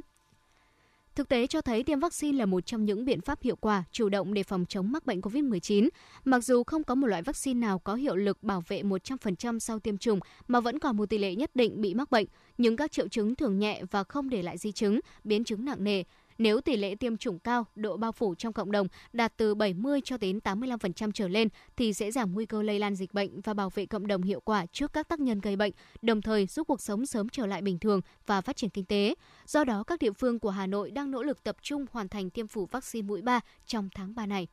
Thực 1.15 1.29
tế 1.29 1.47
cho 1.47 1.61
thấy 1.61 1.83
tiêm 1.83 1.99
vaccine 1.99 2.37
là 2.37 2.45
một 2.45 2.65
trong 2.65 2.85
những 2.85 3.05
biện 3.05 3.21
pháp 3.21 3.41
hiệu 3.41 3.55
quả 3.55 3.83
chủ 3.91 4.09
động 4.09 4.33
để 4.33 4.43
phòng 4.43 4.65
chống 4.69 4.91
mắc 4.91 5.05
bệnh 5.05 5.21
COVID-19. 5.21 5.89
Mặc 6.25 6.43
dù 6.43 6.63
không 6.63 6.83
có 6.83 6.95
một 6.95 7.07
loại 7.07 7.21
vaccine 7.21 7.59
nào 7.59 7.79
có 7.79 7.95
hiệu 7.95 8.15
lực 8.15 8.43
bảo 8.43 8.63
vệ 8.67 8.83
100% 8.83 9.59
sau 9.59 9.79
tiêm 9.79 9.97
chủng 9.97 10.19
mà 10.47 10.59
vẫn 10.59 10.79
còn 10.79 10.97
một 10.97 11.09
tỷ 11.09 11.17
lệ 11.17 11.35
nhất 11.35 11.51
định 11.55 11.81
bị 11.81 11.93
mắc 11.93 12.11
bệnh, 12.11 12.25
nhưng 12.57 12.77
các 12.77 12.91
triệu 12.91 13.07
chứng 13.07 13.35
thường 13.35 13.59
nhẹ 13.59 13.83
và 13.91 14.03
không 14.03 14.29
để 14.29 14.41
lại 14.41 14.57
di 14.57 14.71
chứng, 14.71 14.99
biến 15.23 15.43
chứng 15.43 15.65
nặng 15.65 15.83
nề. 15.83 16.03
Nếu 16.39 16.61
tỷ 16.61 16.77
lệ 16.77 16.95
tiêm 16.95 17.17
chủng 17.17 17.39
cao, 17.39 17.65
độ 17.75 17.97
bao 17.97 18.11
phủ 18.11 18.35
trong 18.35 18.53
cộng 18.53 18.71
đồng 18.71 18.87
đạt 19.13 19.33
từ 19.37 19.55
70 19.55 20.01
cho 20.03 20.17
đến 20.17 20.39
85% 20.43 21.11
trở 21.11 21.27
lên 21.27 21.47
thì 21.77 21.93
sẽ 21.93 22.11
giảm 22.11 22.33
nguy 22.33 22.45
cơ 22.45 22.61
lây 22.61 22.79
lan 22.79 22.95
dịch 22.95 23.13
bệnh 23.13 23.41
và 23.41 23.53
bảo 23.53 23.69
vệ 23.69 23.85
cộng 23.85 24.07
đồng 24.07 24.21
hiệu 24.21 24.39
quả 24.39 24.65
trước 24.65 24.93
các 24.93 25.07
tác 25.07 25.19
nhân 25.19 25.39
gây 25.39 25.55
bệnh, 25.55 25.71
đồng 26.01 26.21
thời 26.21 26.45
giúp 26.45 26.67
cuộc 26.67 26.81
sống 26.81 27.05
sớm 27.05 27.29
trở 27.29 27.45
lại 27.45 27.61
bình 27.61 27.79
thường 27.79 28.01
và 28.25 28.41
phát 28.41 28.55
triển 28.55 28.69
kinh 28.69 28.85
tế. 28.85 29.15
Do 29.45 29.63
đó, 29.63 29.83
các 29.83 29.99
địa 29.99 30.11
phương 30.11 30.39
của 30.39 30.49
Hà 30.49 30.67
Nội 30.67 30.91
đang 30.91 31.11
nỗ 31.11 31.23
lực 31.23 31.43
tập 31.43 31.55
trung 31.61 31.85
hoàn 31.91 32.09
thành 32.09 32.29
tiêm 32.29 32.47
phủ 32.47 32.65
vaccine 32.65 33.07
mũi 33.07 33.21
3 33.21 33.39
trong 33.65 33.89
tháng 33.95 34.15
3 34.15 34.25
này. 34.25 34.47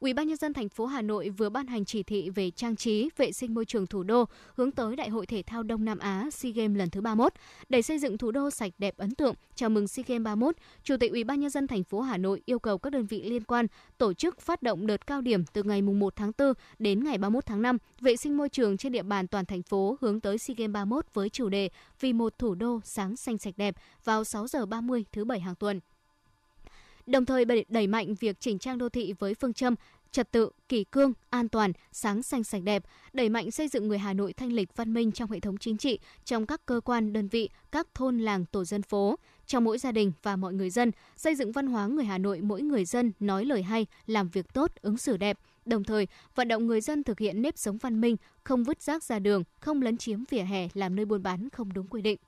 Ủy 0.00 0.14
ban 0.14 0.28
nhân 0.28 0.36
dân 0.36 0.52
thành 0.52 0.68
phố 0.68 0.86
Hà 0.86 1.02
Nội 1.02 1.30
vừa 1.30 1.48
ban 1.48 1.66
hành 1.66 1.84
chỉ 1.84 2.02
thị 2.02 2.30
về 2.30 2.50
trang 2.50 2.76
trí, 2.76 3.08
vệ 3.16 3.32
sinh 3.32 3.54
môi 3.54 3.64
trường 3.64 3.86
thủ 3.86 4.02
đô 4.02 4.24
hướng 4.54 4.70
tới 4.70 4.96
Đại 4.96 5.08
hội 5.08 5.26
thể 5.26 5.42
thao 5.42 5.62
Đông 5.62 5.84
Nam 5.84 5.98
Á 5.98 6.28
SEA 6.32 6.52
Games 6.52 6.78
lần 6.78 6.90
thứ 6.90 7.00
31 7.00 7.32
để 7.68 7.82
xây 7.82 7.98
dựng 7.98 8.18
thủ 8.18 8.30
đô 8.30 8.50
sạch 8.50 8.72
đẹp 8.78 8.94
ấn 8.96 9.14
tượng. 9.14 9.34
Chào 9.54 9.70
mừng 9.70 9.88
SEA 9.88 10.04
Games 10.08 10.24
31, 10.24 10.56
Chủ 10.82 10.96
tịch 10.96 11.10
Ủy 11.12 11.24
ban 11.24 11.40
nhân 11.40 11.50
dân 11.50 11.66
thành 11.66 11.84
phố 11.84 12.00
Hà 12.00 12.16
Nội 12.16 12.42
yêu 12.46 12.58
cầu 12.58 12.78
các 12.78 12.90
đơn 12.90 13.06
vị 13.06 13.22
liên 13.22 13.44
quan 13.44 13.66
tổ 13.98 14.12
chức 14.12 14.40
phát 14.40 14.62
động 14.62 14.86
đợt 14.86 15.06
cao 15.06 15.20
điểm 15.20 15.44
từ 15.52 15.62
ngày 15.62 15.82
1 15.82 16.16
tháng 16.16 16.32
4 16.38 16.52
đến 16.78 17.04
ngày 17.04 17.18
31 17.18 17.46
tháng 17.46 17.62
5 17.62 17.78
vệ 18.00 18.16
sinh 18.16 18.36
môi 18.36 18.48
trường 18.48 18.76
trên 18.76 18.92
địa 18.92 19.02
bàn 19.02 19.28
toàn 19.28 19.44
thành 19.44 19.62
phố 19.62 19.96
hướng 20.00 20.20
tới 20.20 20.38
SEA 20.38 20.54
Games 20.58 20.72
31 20.72 21.06
với 21.14 21.28
chủ 21.28 21.48
đề 21.48 21.70
Vì 22.00 22.12
một 22.12 22.38
thủ 22.38 22.54
đô 22.54 22.80
sáng 22.84 23.16
xanh 23.16 23.38
sạch 23.38 23.54
đẹp 23.56 23.74
vào 24.04 24.24
6 24.24 24.48
giờ 24.48 24.66
30 24.66 25.04
thứ 25.12 25.24
bảy 25.24 25.40
hàng 25.40 25.54
tuần 25.54 25.80
đồng 27.10 27.26
thời 27.26 27.44
đẩy 27.68 27.86
mạnh 27.86 28.14
việc 28.14 28.40
chỉnh 28.40 28.58
trang 28.58 28.78
đô 28.78 28.88
thị 28.88 29.14
với 29.18 29.34
phương 29.34 29.52
châm 29.52 29.74
trật 30.12 30.32
tự, 30.32 30.50
kỷ 30.68 30.84
cương, 30.84 31.12
an 31.30 31.48
toàn, 31.48 31.72
sáng 31.92 32.22
xanh 32.22 32.44
sạch 32.44 32.62
đẹp, 32.62 32.82
đẩy 33.12 33.28
mạnh 33.28 33.50
xây 33.50 33.68
dựng 33.68 33.88
người 33.88 33.98
Hà 33.98 34.12
Nội 34.12 34.32
thanh 34.32 34.52
lịch 34.52 34.76
văn 34.76 34.94
minh 34.94 35.12
trong 35.12 35.30
hệ 35.30 35.40
thống 35.40 35.58
chính 35.58 35.76
trị, 35.78 35.98
trong 36.24 36.46
các 36.46 36.66
cơ 36.66 36.80
quan, 36.84 37.12
đơn 37.12 37.28
vị, 37.28 37.50
các 37.72 37.86
thôn 37.94 38.18
làng, 38.18 38.44
tổ 38.46 38.64
dân 38.64 38.82
phố, 38.82 39.16
trong 39.46 39.64
mỗi 39.64 39.78
gia 39.78 39.92
đình 39.92 40.12
và 40.22 40.36
mọi 40.36 40.54
người 40.54 40.70
dân, 40.70 40.90
xây 41.16 41.34
dựng 41.34 41.52
văn 41.52 41.66
hóa 41.66 41.86
người 41.86 42.04
Hà 42.04 42.18
Nội 42.18 42.40
mỗi 42.40 42.62
người 42.62 42.84
dân 42.84 43.12
nói 43.20 43.44
lời 43.44 43.62
hay, 43.62 43.86
làm 44.06 44.28
việc 44.28 44.52
tốt, 44.52 44.70
ứng 44.82 44.96
xử 44.96 45.16
đẹp, 45.16 45.38
đồng 45.64 45.84
thời 45.84 46.08
vận 46.34 46.48
động 46.48 46.66
người 46.66 46.80
dân 46.80 47.04
thực 47.04 47.18
hiện 47.18 47.42
nếp 47.42 47.58
sống 47.58 47.78
văn 47.78 48.00
minh, 48.00 48.16
không 48.44 48.64
vứt 48.64 48.82
rác 48.82 49.04
ra 49.04 49.18
đường, 49.18 49.44
không 49.60 49.82
lấn 49.82 49.96
chiếm 49.96 50.24
vỉa 50.30 50.42
hè 50.42 50.68
làm 50.74 50.96
nơi 50.96 51.04
buôn 51.04 51.22
bán 51.22 51.48
không 51.50 51.72
đúng 51.72 51.86
quy 51.86 52.02
định. 52.02 52.18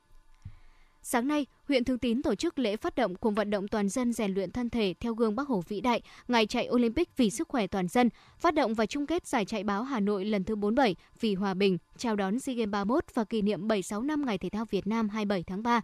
Sáng 1.04 1.28
nay, 1.28 1.46
huyện 1.68 1.84
Thường 1.84 1.98
Tín 1.98 2.22
tổ 2.22 2.34
chức 2.34 2.58
lễ 2.58 2.76
phát 2.76 2.94
động 2.94 3.14
cuộc 3.14 3.30
vận 3.30 3.50
động 3.50 3.68
toàn 3.68 3.88
dân 3.88 4.12
rèn 4.12 4.34
luyện 4.34 4.50
thân 4.50 4.70
thể 4.70 4.94
theo 5.00 5.14
gương 5.14 5.36
Bắc 5.36 5.48
Hồ 5.48 5.62
vĩ 5.68 5.80
đại, 5.80 6.02
ngày 6.28 6.46
chạy 6.46 6.68
Olympic 6.70 7.16
vì 7.16 7.30
sức 7.30 7.48
khỏe 7.48 7.66
toàn 7.66 7.88
dân, 7.88 8.10
phát 8.38 8.54
động 8.54 8.74
và 8.74 8.86
chung 8.86 9.06
kết 9.06 9.26
giải 9.26 9.44
chạy 9.44 9.64
báo 9.64 9.82
Hà 9.82 10.00
Nội 10.00 10.24
lần 10.24 10.44
thứ 10.44 10.56
47 10.56 10.96
vì 11.20 11.34
hòa 11.34 11.54
bình, 11.54 11.78
chào 11.96 12.16
đón 12.16 12.40
SEA 12.40 12.54
Games 12.54 12.70
31 12.70 13.04
và 13.14 13.24
kỷ 13.24 13.42
niệm 13.42 13.68
76 13.68 14.02
năm 14.02 14.26
Ngày 14.26 14.38
Thể 14.38 14.48
thao 14.48 14.64
Việt 14.64 14.86
Nam 14.86 15.08
27 15.08 15.42
tháng 15.42 15.62
3. 15.62 15.80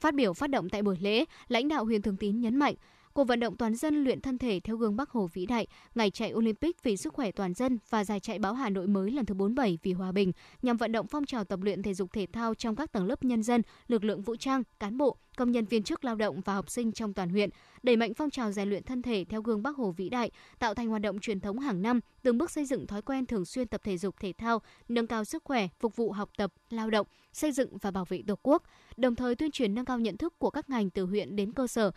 Phát 0.00 0.14
biểu 0.14 0.32
phát 0.32 0.50
động 0.50 0.68
tại 0.68 0.82
buổi 0.82 0.96
lễ, 1.00 1.24
lãnh 1.48 1.68
đạo 1.68 1.84
huyện 1.84 2.02
Thường 2.02 2.16
Tín 2.16 2.40
nhấn 2.40 2.56
mạnh, 2.56 2.74
Cuộc 3.14 3.24
vận 3.24 3.40
động 3.40 3.56
toàn 3.56 3.74
dân 3.74 4.04
luyện 4.04 4.20
thân 4.20 4.38
thể 4.38 4.60
theo 4.64 4.76
gương 4.76 4.96
Bắc 4.96 5.10
Hồ 5.10 5.26
vĩ 5.32 5.46
đại, 5.46 5.66
ngày 5.94 6.10
chạy 6.10 6.32
Olympic 6.34 6.82
vì 6.82 6.96
sức 6.96 7.14
khỏe 7.14 7.30
toàn 7.30 7.54
dân 7.54 7.78
và 7.90 8.04
giải 8.04 8.20
chạy 8.20 8.38
báo 8.38 8.54
Hà 8.54 8.70
Nội 8.70 8.86
mới 8.86 9.10
lần 9.10 9.26
thứ 9.26 9.34
47 9.34 9.78
vì 9.82 9.92
hòa 9.92 10.12
bình 10.12 10.32
nhằm 10.62 10.76
vận 10.76 10.92
động 10.92 11.06
phong 11.06 11.26
trào 11.26 11.44
tập 11.44 11.58
luyện 11.62 11.82
thể 11.82 11.94
dục 11.94 12.12
thể 12.12 12.26
thao 12.32 12.54
trong 12.54 12.76
các 12.76 12.92
tầng 12.92 13.06
lớp 13.06 13.24
nhân 13.24 13.42
dân, 13.42 13.62
lực 13.88 14.04
lượng 14.04 14.22
vũ 14.22 14.36
trang, 14.36 14.62
cán 14.80 14.98
bộ, 14.98 15.16
công 15.36 15.52
nhân 15.52 15.64
viên 15.64 15.82
chức 15.82 16.04
lao 16.04 16.14
động 16.14 16.40
và 16.40 16.54
học 16.54 16.70
sinh 16.70 16.92
trong 16.92 17.14
toàn 17.14 17.28
huyện, 17.28 17.50
đẩy 17.82 17.96
mạnh 17.96 18.14
phong 18.14 18.30
trào 18.30 18.52
rèn 18.52 18.68
luyện 18.68 18.82
thân 18.82 19.02
thể 19.02 19.24
theo 19.28 19.42
gương 19.42 19.62
Bắc 19.62 19.76
Hồ 19.76 19.90
vĩ 19.90 20.08
đại, 20.08 20.30
tạo 20.58 20.74
thành 20.74 20.88
hoạt 20.88 21.02
động 21.02 21.20
truyền 21.20 21.40
thống 21.40 21.58
hàng 21.58 21.82
năm, 21.82 22.00
từng 22.22 22.38
bước 22.38 22.50
xây 22.50 22.64
dựng 22.64 22.86
thói 22.86 23.02
quen 23.02 23.26
thường 23.26 23.44
xuyên 23.44 23.68
tập 23.68 23.80
thể 23.84 23.98
dục 23.98 24.14
thể 24.20 24.32
thao, 24.38 24.62
nâng 24.88 25.06
cao 25.06 25.24
sức 25.24 25.44
khỏe, 25.44 25.68
phục 25.80 25.96
vụ 25.96 26.12
học 26.12 26.30
tập, 26.36 26.52
lao 26.70 26.90
động, 26.90 27.06
xây 27.32 27.52
dựng 27.52 27.78
và 27.78 27.90
bảo 27.90 28.04
vệ 28.04 28.22
Tổ 28.26 28.34
quốc, 28.42 28.62
đồng 28.96 29.14
thời 29.14 29.34
tuyên 29.34 29.50
truyền 29.50 29.74
nâng 29.74 29.84
cao 29.84 29.98
nhận 29.98 30.16
thức 30.16 30.38
của 30.38 30.50
các 30.50 30.70
ngành 30.70 30.90
từ 30.90 31.04
huyện 31.04 31.36
đến 31.36 31.52
cơ 31.52 31.66
sở 31.66 31.90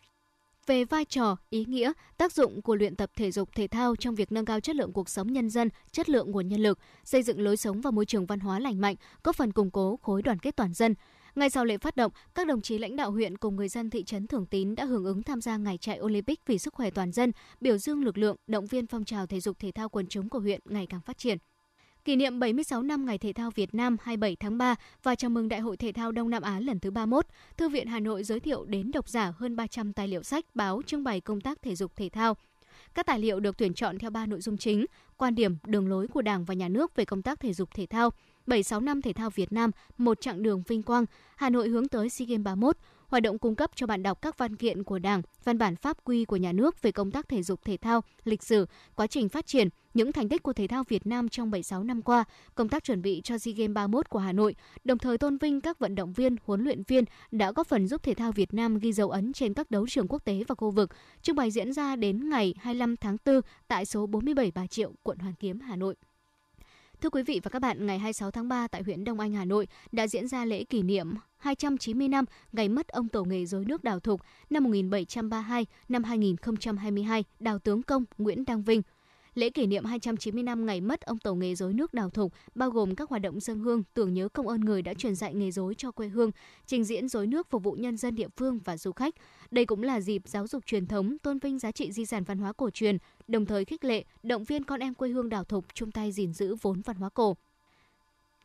về 0.67 0.85
vai 0.85 1.05
trò, 1.05 1.37
ý 1.49 1.65
nghĩa, 1.65 1.91
tác 2.17 2.33
dụng 2.33 2.61
của 2.61 2.75
luyện 2.75 2.95
tập 2.95 3.09
thể 3.15 3.31
dục 3.31 3.49
thể 3.55 3.67
thao 3.67 3.95
trong 3.95 4.15
việc 4.15 4.31
nâng 4.31 4.45
cao 4.45 4.59
chất 4.59 4.75
lượng 4.75 4.93
cuộc 4.93 5.09
sống 5.09 5.33
nhân 5.33 5.49
dân, 5.49 5.69
chất 5.91 6.09
lượng 6.09 6.31
nguồn 6.31 6.47
nhân 6.47 6.61
lực, 6.61 6.79
xây 7.03 7.23
dựng 7.23 7.41
lối 7.41 7.57
sống 7.57 7.81
và 7.81 7.91
môi 7.91 8.05
trường 8.05 8.25
văn 8.25 8.39
hóa 8.39 8.59
lành 8.59 8.81
mạnh, 8.81 8.95
góp 9.23 9.35
phần 9.35 9.51
củng 9.51 9.71
cố 9.71 9.99
khối 10.01 10.21
đoàn 10.21 10.39
kết 10.39 10.55
toàn 10.55 10.73
dân. 10.73 10.95
Ngay 11.35 11.49
sau 11.49 11.65
lễ 11.65 11.77
phát 11.77 11.95
động, 11.95 12.11
các 12.35 12.47
đồng 12.47 12.61
chí 12.61 12.77
lãnh 12.77 12.95
đạo 12.95 13.11
huyện 13.11 13.37
cùng 13.37 13.55
người 13.55 13.69
dân 13.69 13.89
thị 13.89 14.03
trấn 14.03 14.27
Thường 14.27 14.45
Tín 14.45 14.75
đã 14.75 14.85
hưởng 14.85 15.05
ứng 15.05 15.23
tham 15.23 15.41
gia 15.41 15.57
ngày 15.57 15.77
chạy 15.77 15.99
Olympic 16.01 16.39
vì 16.45 16.57
sức 16.57 16.73
khỏe 16.73 16.89
toàn 16.89 17.11
dân, 17.11 17.31
biểu 17.61 17.77
dương 17.77 18.03
lực 18.03 18.17
lượng, 18.17 18.35
động 18.47 18.65
viên 18.65 18.87
phong 18.87 19.05
trào 19.05 19.27
thể 19.27 19.39
dục 19.39 19.59
thể 19.59 19.71
thao 19.71 19.89
quần 19.89 20.07
chúng 20.07 20.29
của 20.29 20.39
huyện 20.39 20.59
ngày 20.65 20.87
càng 20.89 21.01
phát 21.01 21.17
triển. 21.17 21.37
Kỷ 22.05 22.15
niệm 22.15 22.39
76 22.39 22.83
năm 22.83 23.05
Ngày 23.05 23.17
Thể 23.17 23.33
thao 23.33 23.51
Việt 23.51 23.75
Nam 23.75 23.97
27 24.01 24.35
tháng 24.35 24.57
3 24.57 24.75
và 25.03 25.15
chào 25.15 25.29
mừng 25.29 25.49
Đại 25.49 25.59
hội 25.59 25.77
Thể 25.77 25.91
thao 25.91 26.11
Đông 26.11 26.29
Nam 26.29 26.43
Á 26.43 26.59
lần 26.59 26.79
thứ 26.79 26.91
31, 26.91 27.25
Thư 27.57 27.69
viện 27.69 27.87
Hà 27.87 27.99
Nội 27.99 28.23
giới 28.23 28.39
thiệu 28.39 28.65
đến 28.65 28.91
độc 28.91 29.09
giả 29.09 29.33
hơn 29.37 29.55
300 29.55 29.93
tài 29.93 30.07
liệu 30.07 30.23
sách, 30.23 30.45
báo 30.53 30.81
trưng 30.85 31.03
bày 31.03 31.21
công 31.21 31.41
tác 31.41 31.61
thể 31.61 31.75
dục 31.75 31.95
thể 31.95 32.09
thao. 32.09 32.37
Các 32.93 33.05
tài 33.05 33.19
liệu 33.19 33.39
được 33.39 33.57
tuyển 33.57 33.73
chọn 33.73 33.99
theo 33.99 34.09
ba 34.09 34.25
nội 34.25 34.41
dung 34.41 34.57
chính: 34.57 34.85
quan 35.17 35.35
điểm, 35.35 35.57
đường 35.65 35.87
lối 35.87 36.07
của 36.07 36.21
Đảng 36.21 36.45
và 36.45 36.53
Nhà 36.53 36.67
nước 36.67 36.95
về 36.95 37.05
công 37.05 37.21
tác 37.21 37.39
thể 37.39 37.53
dục 37.53 37.69
thể 37.73 37.85
thao, 37.85 38.09
76 38.47 38.79
năm 38.81 39.01
thể 39.01 39.13
thao 39.13 39.29
Việt 39.29 39.51
Nam, 39.51 39.71
một 39.97 40.21
chặng 40.21 40.43
đường 40.43 40.63
vinh 40.67 40.83
quang, 40.83 41.05
Hà 41.35 41.49
Nội 41.49 41.69
hướng 41.69 41.87
tới 41.87 42.09
SEA 42.09 42.25
Games 42.25 42.43
31, 42.43 42.77
hoạt 43.07 43.23
động 43.23 43.39
cung 43.39 43.55
cấp 43.55 43.71
cho 43.75 43.87
bạn 43.87 44.03
đọc 44.03 44.21
các 44.21 44.37
văn 44.37 44.55
kiện 44.55 44.83
của 44.83 44.99
Đảng, 44.99 45.21
văn 45.43 45.57
bản 45.57 45.75
pháp 45.75 45.97
quy 46.03 46.25
của 46.25 46.35
nhà 46.35 46.51
nước 46.51 46.81
về 46.81 46.91
công 46.91 47.11
tác 47.11 47.29
thể 47.29 47.43
dục 47.43 47.59
thể 47.63 47.77
thao, 47.77 48.01
lịch 48.23 48.43
sử, 48.43 48.65
quá 48.95 49.07
trình 49.07 49.29
phát 49.29 49.47
triển, 49.47 49.69
những 49.93 50.11
thành 50.11 50.29
tích 50.29 50.43
của 50.43 50.53
thể 50.53 50.67
thao 50.67 50.83
Việt 50.83 51.07
Nam 51.07 51.29
trong 51.29 51.51
76 51.51 51.83
năm 51.83 52.01
qua, 52.01 52.23
công 52.55 52.69
tác 52.69 52.83
chuẩn 52.83 53.01
bị 53.01 53.21
cho 53.23 53.37
SEA 53.37 53.53
Games 53.57 53.73
31 53.73 54.09
của 54.09 54.19
Hà 54.19 54.31
Nội, 54.31 54.55
đồng 54.83 54.97
thời 54.97 55.17
tôn 55.17 55.37
vinh 55.37 55.61
các 55.61 55.79
vận 55.79 55.95
động 55.95 56.13
viên, 56.13 56.35
huấn 56.45 56.63
luyện 56.63 56.83
viên 56.87 57.03
đã 57.31 57.51
góp 57.51 57.67
phần 57.67 57.87
giúp 57.87 58.03
thể 58.03 58.13
thao 58.13 58.31
Việt 58.31 58.53
Nam 58.53 58.79
ghi 58.79 58.93
dấu 58.93 59.09
ấn 59.09 59.33
trên 59.33 59.53
các 59.53 59.71
đấu 59.71 59.87
trường 59.87 60.07
quốc 60.07 60.25
tế 60.25 60.43
và 60.47 60.55
khu 60.55 60.71
vực. 60.71 60.89
Trưng 61.21 61.35
bày 61.35 61.51
diễn 61.51 61.73
ra 61.73 61.95
đến 61.95 62.29
ngày 62.29 62.53
25 62.59 62.97
tháng 62.97 63.17
4 63.25 63.41
tại 63.67 63.85
số 63.85 64.05
47 64.07 64.51
Bà 64.55 64.67
Triệu, 64.67 64.91
quận 65.03 65.17
Hoàn 65.17 65.33
Kiếm, 65.33 65.59
Hà 65.59 65.75
Nội. 65.75 65.95
Thưa 67.01 67.09
quý 67.09 67.23
vị 67.23 67.39
và 67.43 67.49
các 67.49 67.59
bạn, 67.59 67.85
ngày 67.85 67.99
26 67.99 68.31
tháng 68.31 68.47
3 68.47 68.67
tại 68.67 68.83
huyện 68.83 69.03
Đông 69.03 69.19
Anh, 69.19 69.33
Hà 69.33 69.45
Nội 69.45 69.67
đã 69.91 70.07
diễn 70.07 70.27
ra 70.27 70.45
lễ 70.45 70.63
kỷ 70.63 70.81
niệm 70.81 71.13
290 71.37 72.07
năm 72.07 72.25
ngày 72.51 72.69
mất 72.69 72.87
ông 72.87 73.09
tổ 73.09 73.23
nghề 73.23 73.45
rối 73.45 73.65
nước 73.65 73.83
Đào 73.83 73.99
Thục 73.99 74.21
năm 74.49 74.63
1732 74.63 75.65
năm 75.89 76.03
2022, 76.03 77.23
Đào 77.39 77.59
tướng 77.59 77.83
công 77.83 78.05
Nguyễn 78.17 78.45
Đăng 78.45 78.63
Vinh. 78.63 78.81
Lễ 79.35 79.49
kỷ 79.49 79.67
niệm 79.67 79.85
290 79.85 80.43
năm 80.43 80.65
ngày 80.65 80.81
mất 80.81 81.01
ông 81.01 81.17
tổ 81.17 81.35
nghề 81.35 81.55
rối 81.55 81.73
nước 81.73 81.93
Đào 81.93 82.09
Thục 82.09 82.33
bao 82.55 82.69
gồm 82.69 82.95
các 82.95 83.09
hoạt 83.09 83.21
động 83.21 83.39
dân 83.39 83.59
hương 83.59 83.83
tưởng 83.93 84.13
nhớ 84.13 84.29
công 84.29 84.47
ơn 84.47 84.61
người 84.61 84.81
đã 84.81 84.93
truyền 84.93 85.15
dạy 85.15 85.33
nghề 85.33 85.51
rối 85.51 85.75
cho 85.75 85.91
quê 85.91 86.07
hương, 86.07 86.31
trình 86.65 86.83
diễn 86.83 87.07
rối 87.09 87.27
nước 87.27 87.49
phục 87.49 87.63
vụ 87.63 87.71
nhân 87.71 87.97
dân 87.97 88.15
địa 88.15 88.27
phương 88.37 88.59
và 88.63 88.77
du 88.77 88.91
khách. 88.91 89.15
Đây 89.51 89.65
cũng 89.65 89.83
là 89.83 90.01
dịp 90.01 90.21
giáo 90.25 90.47
dục 90.47 90.65
truyền 90.65 90.87
thống, 90.87 91.17
tôn 91.17 91.39
vinh 91.39 91.59
giá 91.59 91.71
trị 91.71 91.91
di 91.91 92.05
sản 92.05 92.23
văn 92.23 92.37
hóa 92.37 92.53
cổ 92.53 92.69
truyền, 92.69 92.97
đồng 93.27 93.45
thời 93.45 93.65
khích 93.65 93.83
lệ, 93.83 94.03
động 94.23 94.43
viên 94.43 94.63
con 94.63 94.79
em 94.79 94.93
quê 94.93 95.09
hương 95.09 95.29
Đào 95.29 95.43
Thục 95.43 95.65
chung 95.73 95.91
tay 95.91 96.11
gìn 96.11 96.33
giữ 96.33 96.55
vốn 96.61 96.81
văn 96.81 96.95
hóa 96.95 97.09
cổ. 97.09 97.35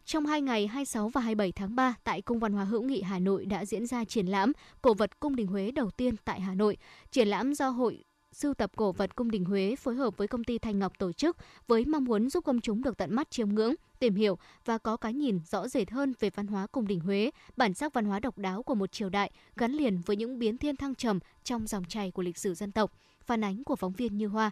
Trong 0.05 0.27
hai 0.27 0.43
ngày 0.43 0.67
26 0.67 1.09
và 1.09 1.21
27 1.21 1.53
tháng 1.53 1.77
3 1.77 1.95
tại 2.05 2.23
Cung 2.23 2.39
Văn 2.39 2.53
hóa 2.53 2.65
Hữu 2.65 2.83
nghị 2.83 3.03
Hà 3.03 3.19
Nội 3.19 3.47
đã 3.47 3.65
diễn 3.65 3.87
ra 3.87 4.05
triển 4.05 4.27
lãm 4.27 4.53
cổ 4.83 4.95
vật 4.95 5.21
cung 5.21 5.37
đình 5.37 5.47
Huế 5.47 5.71
đầu 5.71 5.91
tiên 5.91 6.15
tại 6.25 6.41
Hà 6.41 6.55
Nội. 6.55 6.77
Triển 7.11 7.29
lãm 7.29 7.55
do 7.55 7.69
Hội 7.69 8.05
sưu 8.33 8.55
tập 8.55 8.71
cổ 8.77 8.93
vật 8.93 9.17
cung 9.17 9.31
đình 9.31 9.45
Huế 9.45 9.77
phối 9.77 9.95
hợp 9.95 10.17
với 10.17 10.29
công 10.29 10.45
ty 10.45 10.59
Thành 10.59 10.79
Ngọc 10.79 10.99
tổ 10.99 11.13
chức 11.13 11.37
với 11.67 11.85
mong 11.85 12.05
muốn 12.05 12.31
giúp 12.31 12.45
công 12.45 12.61
chúng 12.61 12.83
được 12.83 12.97
tận 12.97 13.15
mắt 13.15 13.31
chiêm 13.31 13.49
ngưỡng, 13.49 13.75
tìm 13.99 14.15
hiểu 14.15 14.39
và 14.65 14.79
có 14.79 14.97
cái 14.97 15.15
nhìn 15.15 15.41
rõ 15.51 15.69
rệt 15.69 15.91
hơn 15.91 16.15
về 16.21 16.31
văn 16.31 16.47
hóa 16.47 16.67
cung 16.67 16.87
đình 16.87 17.01
Huế, 17.01 17.31
bản 17.57 17.75
sắc 17.75 17.93
văn 17.95 18.05
hóa 18.05 18.21
độc 18.21 18.39
đáo 18.39 18.63
của 18.63 18.75
một 18.75 18.93
triều 18.93 19.09
đại 19.09 19.31
gắn 19.57 19.73
liền 19.73 20.01
với 20.07 20.17
những 20.17 20.39
biến 20.39 20.59
thiên 20.59 20.77
thăng 20.77 20.95
trầm 20.95 21.19
trong 21.45 21.67
dòng 21.67 21.85
chảy 21.85 22.11
của 22.11 22.23
lịch 22.23 22.39
sử 22.39 22.55
dân 22.55 22.73
tộc. 22.73 22.93
Phản 23.21 23.45
ánh 23.45 23.65
của 23.65 23.77
phóng 23.77 23.93
viên 23.93 24.17
Như 24.17 24.27
Hoa. 24.27 24.51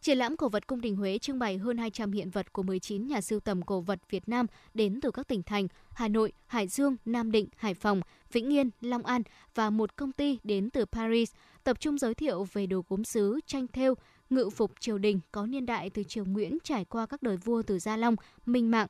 Triển 0.00 0.18
lãm 0.18 0.36
cổ 0.36 0.48
vật 0.48 0.66
cung 0.66 0.80
đình 0.80 0.96
Huế 0.96 1.18
trưng 1.18 1.38
bày 1.38 1.58
hơn 1.58 1.78
200 1.78 2.12
hiện 2.12 2.30
vật 2.30 2.52
của 2.52 2.62
19 2.62 3.06
nhà 3.06 3.20
sưu 3.20 3.40
tầm 3.40 3.62
cổ 3.62 3.80
vật 3.80 4.00
Việt 4.10 4.28
Nam 4.28 4.46
đến 4.74 5.00
từ 5.00 5.10
các 5.10 5.28
tỉnh 5.28 5.42
thành 5.42 5.68
Hà 5.90 6.08
Nội, 6.08 6.32
Hải 6.46 6.68
Dương, 6.68 6.96
Nam 7.04 7.32
Định, 7.32 7.48
Hải 7.56 7.74
Phòng, 7.74 8.00
Vĩnh 8.34 8.52
Yên, 8.52 8.70
Long 8.80 9.06
An 9.06 9.22
và 9.54 9.70
một 9.70 9.96
công 9.96 10.12
ty 10.12 10.38
đến 10.44 10.70
từ 10.70 10.84
Paris, 10.84 11.32
tập 11.64 11.80
trung 11.80 11.98
giới 11.98 12.14
thiệu 12.14 12.46
về 12.52 12.66
đồ 12.66 12.84
gốm 12.88 13.04
sứ, 13.04 13.40
tranh 13.46 13.66
thêu, 13.68 13.94
ngự 14.30 14.50
phục 14.50 14.72
triều 14.80 14.98
đình 14.98 15.20
có 15.32 15.46
niên 15.46 15.66
đại 15.66 15.90
từ 15.90 16.02
triều 16.02 16.24
Nguyễn 16.24 16.58
trải 16.64 16.84
qua 16.84 17.06
các 17.06 17.22
đời 17.22 17.36
vua 17.36 17.62
từ 17.62 17.78
Gia 17.78 17.96
Long, 17.96 18.16
Minh 18.46 18.70
Mạng, 18.70 18.88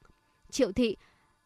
Triệu 0.50 0.72
Thị, 0.72 0.96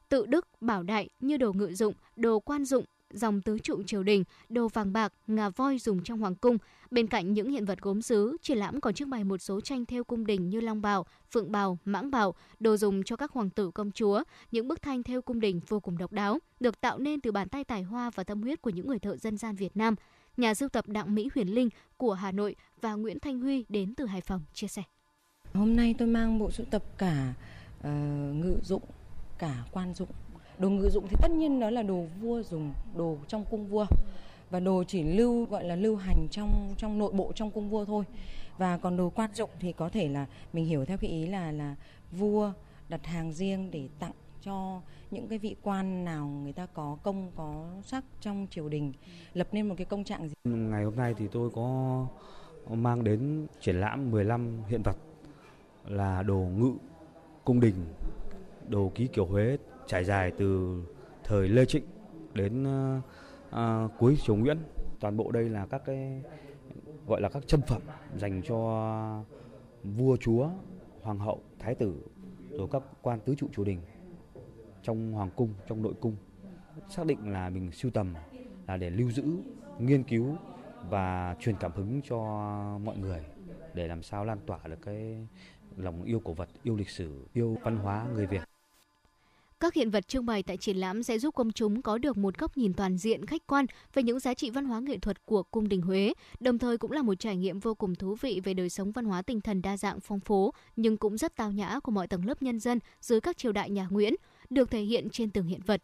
Tự 0.08 0.26
Đức, 0.26 0.46
Bảo 0.60 0.82
Đại 0.82 1.08
như 1.20 1.36
đồ 1.36 1.52
ngự 1.52 1.74
dụng, 1.74 1.94
đồ 2.16 2.40
quan 2.40 2.64
dụng, 2.64 2.84
dòng 3.10 3.42
tứ 3.42 3.58
trụ 3.58 3.82
triều 3.82 4.02
đình, 4.02 4.24
đồ 4.48 4.68
vàng 4.68 4.92
bạc, 4.92 5.12
ngà 5.26 5.48
voi 5.48 5.78
dùng 5.78 6.02
trong 6.02 6.18
hoàng 6.18 6.34
cung. 6.34 6.58
Bên 6.90 7.06
cạnh 7.06 7.32
những 7.32 7.50
hiện 7.50 7.64
vật 7.64 7.80
gốm 7.80 8.02
sứ, 8.02 8.36
triển 8.42 8.58
lãm 8.58 8.80
còn 8.80 8.94
trưng 8.94 9.10
bày 9.10 9.24
một 9.24 9.38
số 9.38 9.60
tranh 9.60 9.86
theo 9.86 10.04
cung 10.04 10.26
đình 10.26 10.48
như 10.48 10.60
long 10.60 10.82
bào, 10.82 11.06
phượng 11.30 11.52
bào, 11.52 11.78
mãng 11.84 12.10
bào, 12.10 12.34
đồ 12.60 12.76
dùng 12.76 13.02
cho 13.02 13.16
các 13.16 13.32
hoàng 13.32 13.50
tử 13.50 13.70
công 13.70 13.90
chúa. 13.90 14.22
Những 14.50 14.68
bức 14.68 14.82
tranh 14.82 15.02
theo 15.02 15.22
cung 15.22 15.40
đình 15.40 15.60
vô 15.68 15.80
cùng 15.80 15.98
độc 15.98 16.12
đáo, 16.12 16.38
được 16.60 16.80
tạo 16.80 16.98
nên 16.98 17.20
từ 17.20 17.32
bàn 17.32 17.48
tay 17.48 17.64
tài 17.64 17.82
hoa 17.82 18.10
và 18.10 18.24
tâm 18.24 18.42
huyết 18.42 18.62
của 18.62 18.70
những 18.70 18.86
người 18.86 18.98
thợ 18.98 19.16
dân 19.16 19.36
gian 19.36 19.56
Việt 19.56 19.76
Nam. 19.76 19.94
Nhà 20.36 20.54
sưu 20.54 20.68
tập 20.68 20.88
Đặng 20.88 21.14
Mỹ 21.14 21.28
Huyền 21.34 21.54
Linh 21.54 21.68
của 21.96 22.12
Hà 22.12 22.32
Nội 22.32 22.56
và 22.80 22.94
Nguyễn 22.94 23.20
Thanh 23.20 23.40
Huy 23.40 23.64
đến 23.68 23.94
từ 23.94 24.06
Hải 24.06 24.20
Phòng 24.20 24.42
chia 24.52 24.68
sẻ. 24.68 24.82
Hôm 25.54 25.76
nay 25.76 25.94
tôi 25.98 26.08
mang 26.08 26.38
bộ 26.38 26.50
sưu 26.50 26.66
tập 26.70 26.82
cả 26.98 27.34
uh, 27.78 27.84
ngự 28.34 28.56
dụng, 28.62 28.82
cả 29.38 29.64
quan 29.72 29.94
dụng 29.94 30.08
đồ 30.58 30.70
ngự 30.70 30.88
dụng 30.88 31.06
thì 31.08 31.16
tất 31.22 31.30
nhiên 31.30 31.60
đó 31.60 31.70
là 31.70 31.82
đồ 31.82 32.04
vua 32.20 32.42
dùng 32.42 32.72
đồ 32.96 33.16
trong 33.28 33.44
cung 33.50 33.66
vua. 33.66 33.86
Và 34.50 34.60
đồ 34.60 34.84
chỉ 34.84 35.02
lưu 35.02 35.44
gọi 35.44 35.64
là 35.64 35.76
lưu 35.76 35.96
hành 35.96 36.26
trong 36.30 36.74
trong 36.76 36.98
nội 36.98 37.12
bộ 37.12 37.32
trong 37.34 37.50
cung 37.50 37.70
vua 37.70 37.84
thôi. 37.84 38.04
Và 38.58 38.78
còn 38.78 38.96
đồ 38.96 39.10
quan 39.10 39.30
dụng 39.34 39.50
thì 39.60 39.72
có 39.72 39.88
thể 39.88 40.08
là 40.08 40.26
mình 40.52 40.64
hiểu 40.64 40.84
theo 40.84 40.98
cái 40.98 41.10
ý 41.10 41.26
là 41.26 41.52
là 41.52 41.76
vua 42.12 42.52
đặt 42.88 43.06
hàng 43.06 43.32
riêng 43.32 43.70
để 43.70 43.88
tặng 43.98 44.12
cho 44.42 44.80
những 45.10 45.28
cái 45.28 45.38
vị 45.38 45.56
quan 45.62 46.04
nào 46.04 46.26
người 46.26 46.52
ta 46.52 46.66
có 46.66 46.98
công 47.02 47.30
có 47.36 47.66
sắc 47.84 48.04
trong 48.20 48.46
triều 48.50 48.68
đình 48.68 48.92
lập 49.34 49.48
nên 49.52 49.68
một 49.68 49.74
cái 49.78 49.84
công 49.84 50.04
trạng 50.04 50.28
gì. 50.28 50.34
Ngày 50.44 50.84
hôm 50.84 50.96
nay 50.96 51.14
thì 51.18 51.28
tôi 51.32 51.50
có 51.50 52.06
mang 52.70 53.04
đến 53.04 53.46
triển 53.60 53.80
lãm 53.80 54.10
15 54.10 54.62
hiện 54.68 54.82
vật 54.84 54.96
là 55.86 56.22
đồ 56.22 56.38
ngự 56.38 56.72
cung 57.44 57.60
đình, 57.60 57.74
đồ 58.68 58.92
ký 58.94 59.06
kiểu 59.06 59.26
Huế 59.26 59.56
trải 59.88 60.04
dài 60.04 60.32
từ 60.38 60.82
thời 61.24 61.48
Lê 61.48 61.64
Trịnh 61.64 61.84
đến 62.34 62.62
uh, 62.62 63.04
uh, 63.48 63.90
cuối 63.98 64.16
triều 64.22 64.36
Nguyễn. 64.36 64.58
Toàn 65.00 65.16
bộ 65.16 65.30
đây 65.30 65.48
là 65.48 65.66
các 65.66 65.82
cái 65.84 66.22
gọi 67.06 67.20
là 67.20 67.28
các 67.28 67.42
chân 67.46 67.60
phẩm 67.66 67.82
dành 68.16 68.42
cho 68.42 69.24
vua 69.84 70.16
chúa, 70.16 70.48
hoàng 71.02 71.18
hậu, 71.18 71.42
thái 71.58 71.74
tử 71.74 71.94
rồi 72.50 72.68
các 72.72 72.82
quan 73.02 73.20
tứ 73.20 73.34
trụ 73.34 73.48
triều 73.56 73.64
đình 73.64 73.80
trong 74.82 75.12
hoàng 75.12 75.30
cung, 75.36 75.54
trong 75.68 75.82
nội 75.82 75.94
cung. 76.00 76.16
Xác 76.88 77.06
định 77.06 77.32
là 77.32 77.50
mình 77.50 77.72
sưu 77.72 77.90
tầm 77.90 78.14
là 78.66 78.76
để 78.76 78.90
lưu 78.90 79.10
giữ, 79.10 79.24
nghiên 79.78 80.02
cứu 80.02 80.36
và 80.90 81.36
truyền 81.40 81.56
cảm 81.60 81.72
hứng 81.72 82.00
cho 82.08 82.18
mọi 82.84 82.96
người 82.96 83.24
để 83.74 83.88
làm 83.88 84.02
sao 84.02 84.24
lan 84.24 84.38
tỏa 84.46 84.58
được 84.64 84.82
cái 84.82 85.28
lòng 85.76 86.02
yêu 86.02 86.20
cổ 86.24 86.32
vật, 86.32 86.48
yêu 86.62 86.76
lịch 86.76 86.90
sử, 86.90 87.26
yêu 87.32 87.56
văn 87.62 87.76
hóa 87.76 88.06
người 88.14 88.26
Việt. 88.26 88.47
Các 89.60 89.74
hiện 89.74 89.90
vật 89.90 90.08
trưng 90.08 90.26
bày 90.26 90.42
tại 90.42 90.56
triển 90.56 90.76
lãm 90.76 91.02
sẽ 91.02 91.18
giúp 91.18 91.34
công 91.34 91.52
chúng 91.52 91.82
có 91.82 91.98
được 91.98 92.16
một 92.16 92.38
góc 92.38 92.56
nhìn 92.56 92.72
toàn 92.74 92.98
diện 92.98 93.26
khách 93.26 93.46
quan 93.46 93.66
về 93.94 94.02
những 94.02 94.20
giá 94.20 94.34
trị 94.34 94.50
văn 94.50 94.64
hóa 94.64 94.80
nghệ 94.80 94.98
thuật 94.98 95.26
của 95.26 95.42
cung 95.42 95.68
đình 95.68 95.82
Huế, 95.82 96.12
đồng 96.40 96.58
thời 96.58 96.78
cũng 96.78 96.92
là 96.92 97.02
một 97.02 97.14
trải 97.18 97.36
nghiệm 97.36 97.58
vô 97.58 97.74
cùng 97.74 97.94
thú 97.94 98.16
vị 98.20 98.40
về 98.44 98.54
đời 98.54 98.70
sống 98.70 98.92
văn 98.92 99.04
hóa 99.04 99.22
tinh 99.22 99.40
thần 99.40 99.62
đa 99.62 99.76
dạng 99.76 100.00
phong 100.00 100.20
phú 100.20 100.52
nhưng 100.76 100.96
cũng 100.96 101.18
rất 101.18 101.36
tao 101.36 101.52
nhã 101.52 101.80
của 101.80 101.92
mọi 101.92 102.06
tầng 102.06 102.26
lớp 102.26 102.42
nhân 102.42 102.60
dân 102.60 102.78
dưới 103.00 103.20
các 103.20 103.38
triều 103.38 103.52
đại 103.52 103.70
nhà 103.70 103.86
Nguyễn, 103.90 104.14
được 104.50 104.70
thể 104.70 104.80
hiện 104.80 105.10
trên 105.10 105.30
từng 105.30 105.46
hiện 105.46 105.60
vật 105.66 105.82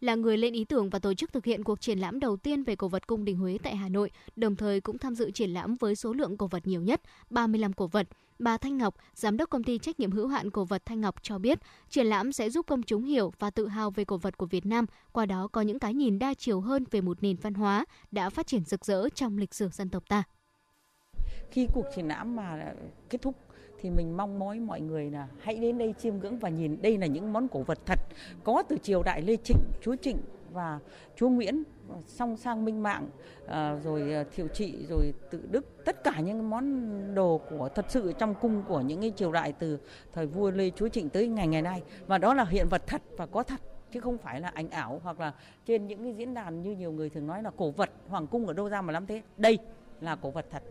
là 0.00 0.14
người 0.14 0.38
lên 0.38 0.52
ý 0.52 0.64
tưởng 0.64 0.90
và 0.90 0.98
tổ 0.98 1.14
chức 1.14 1.32
thực 1.32 1.44
hiện 1.44 1.64
cuộc 1.64 1.80
triển 1.80 1.98
lãm 1.98 2.20
đầu 2.20 2.36
tiên 2.36 2.62
về 2.62 2.76
cổ 2.76 2.88
vật 2.88 3.06
cung 3.06 3.24
đình 3.24 3.36
Huế 3.36 3.58
tại 3.62 3.76
Hà 3.76 3.88
Nội, 3.88 4.10
đồng 4.36 4.56
thời 4.56 4.80
cũng 4.80 4.98
tham 4.98 5.14
dự 5.14 5.30
triển 5.30 5.50
lãm 5.50 5.76
với 5.76 5.96
số 5.96 6.12
lượng 6.12 6.36
cổ 6.36 6.46
vật 6.46 6.66
nhiều 6.66 6.80
nhất, 6.82 7.00
35 7.30 7.72
cổ 7.72 7.86
vật. 7.86 8.06
Bà 8.40 8.58
Thanh 8.58 8.78
Ngọc, 8.78 8.94
giám 9.14 9.36
đốc 9.36 9.50
công 9.50 9.64
ty 9.64 9.78
trách 9.78 10.00
nhiệm 10.00 10.10
hữu 10.10 10.28
hạn 10.28 10.50
cổ 10.50 10.64
vật 10.64 10.82
Thanh 10.86 11.00
Ngọc 11.00 11.14
cho 11.22 11.38
biết, 11.38 11.58
triển 11.88 12.06
lãm 12.06 12.32
sẽ 12.32 12.50
giúp 12.50 12.66
công 12.66 12.82
chúng 12.82 13.04
hiểu 13.04 13.32
và 13.38 13.50
tự 13.50 13.68
hào 13.68 13.90
về 13.90 14.04
cổ 14.04 14.16
vật 14.16 14.38
của 14.38 14.46
Việt 14.46 14.66
Nam, 14.66 14.86
qua 15.12 15.26
đó 15.26 15.48
có 15.52 15.60
những 15.60 15.78
cái 15.78 15.94
nhìn 15.94 16.18
đa 16.18 16.34
chiều 16.34 16.60
hơn 16.60 16.84
về 16.90 17.00
một 17.00 17.22
nền 17.22 17.36
văn 17.36 17.54
hóa 17.54 17.84
đã 18.10 18.30
phát 18.30 18.46
triển 18.46 18.64
rực 18.64 18.84
rỡ 18.84 19.08
trong 19.08 19.38
lịch 19.38 19.54
sử 19.54 19.68
dân 19.68 19.88
tộc 19.88 20.08
ta. 20.08 20.22
Khi 21.50 21.66
cuộc 21.74 21.84
triển 21.96 22.08
lãm 22.08 22.36
mà 22.36 22.74
kết 23.10 23.22
thúc 23.22 23.34
thì 23.80 23.90
mình 23.90 24.16
mong 24.16 24.38
mỏi 24.38 24.60
mọi 24.60 24.80
người 24.80 25.10
là 25.10 25.28
hãy 25.40 25.54
đến 25.54 25.78
đây 25.78 25.94
chiêm 25.98 26.18
ngưỡng 26.18 26.38
và 26.38 26.48
nhìn 26.48 26.82
đây 26.82 26.98
là 26.98 27.06
những 27.06 27.32
món 27.32 27.48
cổ 27.48 27.62
vật 27.62 27.78
thật 27.86 27.98
có 28.44 28.62
từ 28.68 28.76
triều 28.82 29.02
đại 29.02 29.22
Lê 29.22 29.36
Trịnh, 29.36 29.60
Chúa 29.82 29.96
Trịnh 29.96 30.18
và 30.52 30.78
Chúa 31.16 31.28
Nguyễn 31.28 31.62
song 32.06 32.36
sang 32.36 32.64
minh 32.64 32.82
mạng 32.82 33.08
ờ, 33.46 33.80
rồi 33.84 34.12
ờ, 34.12 34.24
thiệu 34.34 34.48
trị, 34.48 34.86
rồi 34.88 35.12
tự 35.30 35.42
đức, 35.50 35.84
tất 35.84 36.04
cả 36.04 36.20
những 36.20 36.50
món 36.50 37.14
đồ 37.14 37.40
của 37.50 37.68
thật 37.74 37.86
sự 37.88 38.12
trong 38.18 38.34
cung 38.34 38.62
của 38.68 38.80
những 38.80 39.00
cái 39.00 39.12
triều 39.16 39.32
đại 39.32 39.52
từ 39.52 39.78
thời 40.12 40.26
vua 40.26 40.50
Lê 40.50 40.70
Chúa 40.70 40.88
Trịnh 40.88 41.08
tới 41.08 41.28
ngày 41.28 41.48
ngày 41.48 41.62
nay. 41.62 41.82
Và 42.06 42.18
đó 42.18 42.34
là 42.34 42.44
hiện 42.44 42.66
vật 42.70 42.82
thật 42.86 43.02
và 43.16 43.26
có 43.26 43.42
thật, 43.42 43.60
chứ 43.92 44.00
không 44.00 44.18
phải 44.18 44.40
là 44.40 44.48
ảnh 44.48 44.70
ảo 44.70 45.00
hoặc 45.02 45.20
là 45.20 45.34
trên 45.66 45.86
những 45.86 46.02
cái 46.02 46.12
diễn 46.12 46.34
đàn 46.34 46.62
như 46.62 46.76
nhiều 46.76 46.92
người 46.92 47.10
thường 47.10 47.26
nói 47.26 47.42
là 47.42 47.50
cổ 47.56 47.70
vật, 47.70 47.90
hoàng 48.08 48.26
cung 48.26 48.46
ở 48.46 48.52
đâu 48.52 48.68
ra 48.68 48.82
mà 48.82 48.92
lắm 48.92 49.06
thế. 49.06 49.22
Đây 49.36 49.58
là 50.00 50.16
cổ 50.16 50.30
vật 50.30 50.46
thật. 50.50 50.62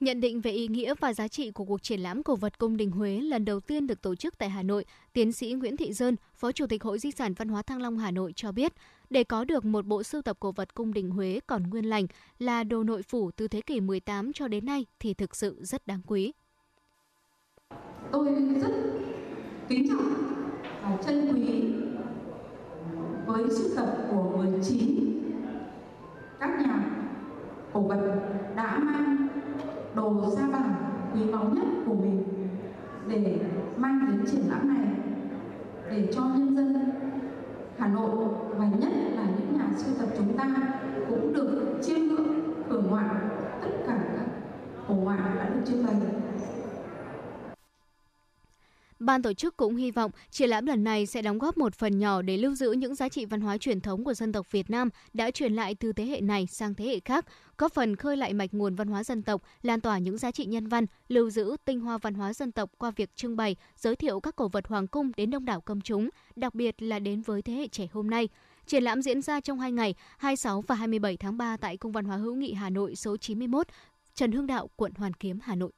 Nhận 0.00 0.20
định 0.20 0.40
về 0.40 0.50
ý 0.50 0.68
nghĩa 0.68 0.94
và 1.00 1.14
giá 1.14 1.28
trị 1.28 1.50
của 1.50 1.64
cuộc 1.64 1.82
triển 1.82 2.00
lãm 2.00 2.22
cổ 2.22 2.36
vật 2.36 2.58
cung 2.58 2.76
đình 2.76 2.90
Huế 2.90 3.20
lần 3.20 3.44
đầu 3.44 3.60
tiên 3.60 3.86
được 3.86 4.02
tổ 4.02 4.14
chức 4.14 4.38
tại 4.38 4.50
Hà 4.50 4.62
Nội, 4.62 4.84
tiến 5.12 5.32
sĩ 5.32 5.52
Nguyễn 5.52 5.76
Thị 5.76 5.92
Dơn, 5.92 6.16
Phó 6.34 6.52
Chủ 6.52 6.66
tịch 6.66 6.82
Hội 6.82 6.98
Di 6.98 7.10
sản 7.10 7.34
Văn 7.34 7.48
hóa 7.48 7.62
Thăng 7.62 7.82
Long 7.82 7.98
Hà 7.98 8.10
Nội 8.10 8.32
cho 8.36 8.52
biết, 8.52 8.72
để 9.10 9.24
có 9.24 9.44
được 9.44 9.64
một 9.64 9.86
bộ 9.86 10.02
sưu 10.02 10.22
tập 10.22 10.36
cổ 10.40 10.52
vật 10.52 10.74
cung 10.74 10.94
đình 10.94 11.10
Huế 11.10 11.40
còn 11.46 11.62
nguyên 11.62 11.84
lành 11.84 12.06
là 12.38 12.64
đồ 12.64 12.82
nội 12.82 13.02
phủ 13.02 13.30
từ 13.30 13.48
thế 13.48 13.60
kỷ 13.60 13.80
18 13.80 14.32
cho 14.32 14.48
đến 14.48 14.66
nay 14.66 14.86
thì 15.00 15.14
thực 15.14 15.36
sự 15.36 15.58
rất 15.60 15.86
đáng 15.86 16.00
quý. 16.06 16.32
Tôi 18.12 18.26
rất 18.62 18.72
kính 19.68 19.88
trọng 19.88 20.14
và 20.82 20.98
trân 21.06 21.32
quý 21.34 21.62
với 23.26 23.44
sưu 23.50 23.76
tập 23.76 23.96
của 24.10 24.36
19 24.36 25.22
các 26.40 26.60
nhà 26.60 26.90
cổ 27.72 27.80
vật 27.80 28.20
đã 28.56 28.78
mang 28.78 29.28
đồ 29.94 30.30
sa 30.36 30.48
bàn 30.52 30.74
quý 31.14 31.20
báu 31.32 31.44
nhất 31.44 31.66
của 31.86 31.94
mình 31.94 32.22
để 33.08 33.38
mang 33.76 34.06
đến 34.08 34.26
triển 34.30 34.50
lãm 34.50 34.68
này, 34.68 34.86
để 35.90 36.08
cho 36.14 36.22
nhân 36.22 36.56
dân 36.56 36.90
Hà 37.78 37.88
Nội 37.88 38.10
và 38.56 38.66
nhất 38.78 38.92
là 39.16 39.24
những 39.24 39.58
nhà 39.58 39.68
sưu 39.76 39.94
tập 39.98 40.08
chúng 40.18 40.36
ta 40.38 40.46
cũng 41.08 41.32
được 41.32 41.78
chiêm 41.82 41.98
ngưỡng 42.00 42.54
hưởng 42.68 42.86
ngoạn 42.90 43.28
tất 43.62 43.70
cả 43.86 43.98
các 44.16 44.26
cổ 44.88 44.94
ngoại 44.94 45.18
đã 45.36 45.48
được 45.48 45.60
trưng 45.66 45.86
bày. 45.86 45.96
Ban 49.04 49.22
tổ 49.22 49.32
chức 49.32 49.56
cũng 49.56 49.76
hy 49.76 49.90
vọng 49.90 50.10
triển 50.30 50.50
lãm 50.50 50.66
lần 50.66 50.84
này 50.84 51.06
sẽ 51.06 51.22
đóng 51.22 51.38
góp 51.38 51.58
một 51.58 51.74
phần 51.74 51.98
nhỏ 51.98 52.22
để 52.22 52.36
lưu 52.36 52.54
giữ 52.54 52.72
những 52.72 52.94
giá 52.94 53.08
trị 53.08 53.24
văn 53.24 53.40
hóa 53.40 53.58
truyền 53.58 53.80
thống 53.80 54.04
của 54.04 54.14
dân 54.14 54.32
tộc 54.32 54.52
Việt 54.52 54.70
Nam 54.70 54.88
đã 55.12 55.30
truyền 55.30 55.54
lại 55.54 55.74
từ 55.74 55.92
thế 55.92 56.04
hệ 56.04 56.20
này 56.20 56.46
sang 56.46 56.74
thế 56.74 56.84
hệ 56.84 57.00
khác, 57.00 57.26
góp 57.58 57.72
phần 57.72 57.96
khơi 57.96 58.16
lại 58.16 58.32
mạch 58.34 58.54
nguồn 58.54 58.74
văn 58.74 58.88
hóa 58.88 59.04
dân 59.04 59.22
tộc, 59.22 59.42
lan 59.62 59.80
tỏa 59.80 59.98
những 59.98 60.18
giá 60.18 60.30
trị 60.30 60.44
nhân 60.44 60.66
văn, 60.66 60.86
lưu 61.08 61.30
giữ 61.30 61.56
tinh 61.64 61.80
hoa 61.80 61.98
văn 61.98 62.14
hóa 62.14 62.32
dân 62.34 62.52
tộc 62.52 62.70
qua 62.78 62.90
việc 62.90 63.16
trưng 63.16 63.36
bày, 63.36 63.56
giới 63.76 63.96
thiệu 63.96 64.20
các 64.20 64.36
cổ 64.36 64.48
vật 64.48 64.66
hoàng 64.66 64.86
cung 64.86 65.12
đến 65.16 65.30
đông 65.30 65.44
đảo 65.44 65.60
công 65.60 65.80
chúng, 65.80 66.08
đặc 66.36 66.54
biệt 66.54 66.82
là 66.82 66.98
đến 66.98 67.22
với 67.22 67.42
thế 67.42 67.52
hệ 67.52 67.68
trẻ 67.68 67.88
hôm 67.92 68.10
nay. 68.10 68.28
Triển 68.66 68.82
lãm 68.84 69.02
diễn 69.02 69.22
ra 69.22 69.40
trong 69.40 69.60
hai 69.60 69.72
ngày, 69.72 69.94
26 70.18 70.60
và 70.60 70.74
27 70.74 71.16
tháng 71.16 71.36
3 71.36 71.56
tại 71.56 71.76
Cung 71.76 71.92
văn 71.92 72.04
hóa 72.04 72.16
hữu 72.16 72.34
nghị 72.34 72.52
Hà 72.52 72.70
Nội 72.70 72.96
số 72.96 73.16
91, 73.16 73.66
Trần 74.14 74.32
Hưng 74.32 74.46
Đạo, 74.46 74.70
quận 74.76 74.92
Hoàn 74.96 75.12
Kiếm, 75.12 75.38
Hà 75.42 75.54
Nội. 75.54 75.72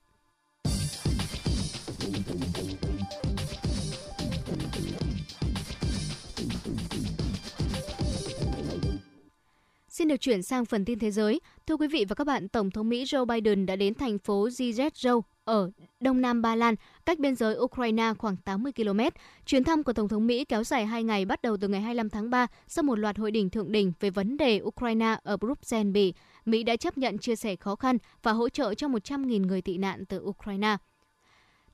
Xin 9.97 10.09
được 10.09 10.17
chuyển 10.21 10.43
sang 10.43 10.65
phần 10.65 10.85
tin 10.85 10.99
thế 10.99 11.11
giới. 11.11 11.41
Thưa 11.67 11.77
quý 11.77 11.89
vị 11.89 12.05
và 12.09 12.15
các 12.15 12.27
bạn, 12.27 12.49
Tổng 12.49 12.71
thống 12.71 12.89
Mỹ 12.89 13.05
Joe 13.05 13.25
Biden 13.25 13.67
đã 13.67 13.77
đến 13.77 13.95
thành 13.95 14.19
phố 14.19 14.49
Zhezhou 14.49 15.23
ở 15.45 15.71
Đông 16.01 16.21
Nam 16.21 16.43
Ba 16.43 16.55
Lan, 16.55 16.75
cách 17.07 17.19
biên 17.19 17.35
giới 17.35 17.57
Ukraine 17.59 18.13
khoảng 18.19 18.37
80 18.37 18.73
km. 18.73 19.01
Chuyến 19.47 19.65
thăm 19.65 19.83
của 19.83 19.93
Tổng 19.93 20.09
thống 20.09 20.27
Mỹ 20.27 20.45
kéo 20.45 20.65
dài 20.65 20.87
2 20.87 21.05
ngày 21.05 21.25
bắt 21.25 21.43
đầu 21.43 21.57
từ 21.57 21.69
ngày 21.69 21.81
25 21.81 22.11
tháng 22.11 22.31
3 22.31 22.47
sau 22.69 22.83
một 22.83 22.99
loạt 22.99 23.19
hội 23.19 23.31
đỉnh 23.31 23.51
thượng 23.51 23.73
đỉnh 23.73 23.93
về 24.01 24.11
vấn 24.11 24.37
đề 24.37 24.61
Ukraine 24.65 25.17
ở 25.23 25.37
Bruxelles, 25.37 25.93
Bỉ. 25.93 26.15
Mỹ 26.45 26.63
đã 26.63 26.77
chấp 26.77 26.99
nhận 26.99 27.19
chia 27.19 27.37
sẻ 27.37 27.57
khó 27.57 27.77
khăn 27.77 27.99
và 28.23 28.33
hỗ 28.33 28.49
trợ 28.49 28.75
cho 28.75 28.89
100.000 28.89 29.47
người 29.47 29.63
tị 29.63 29.79
nạn 29.79 30.05
từ 30.07 30.21
Ukraine. 30.21 30.77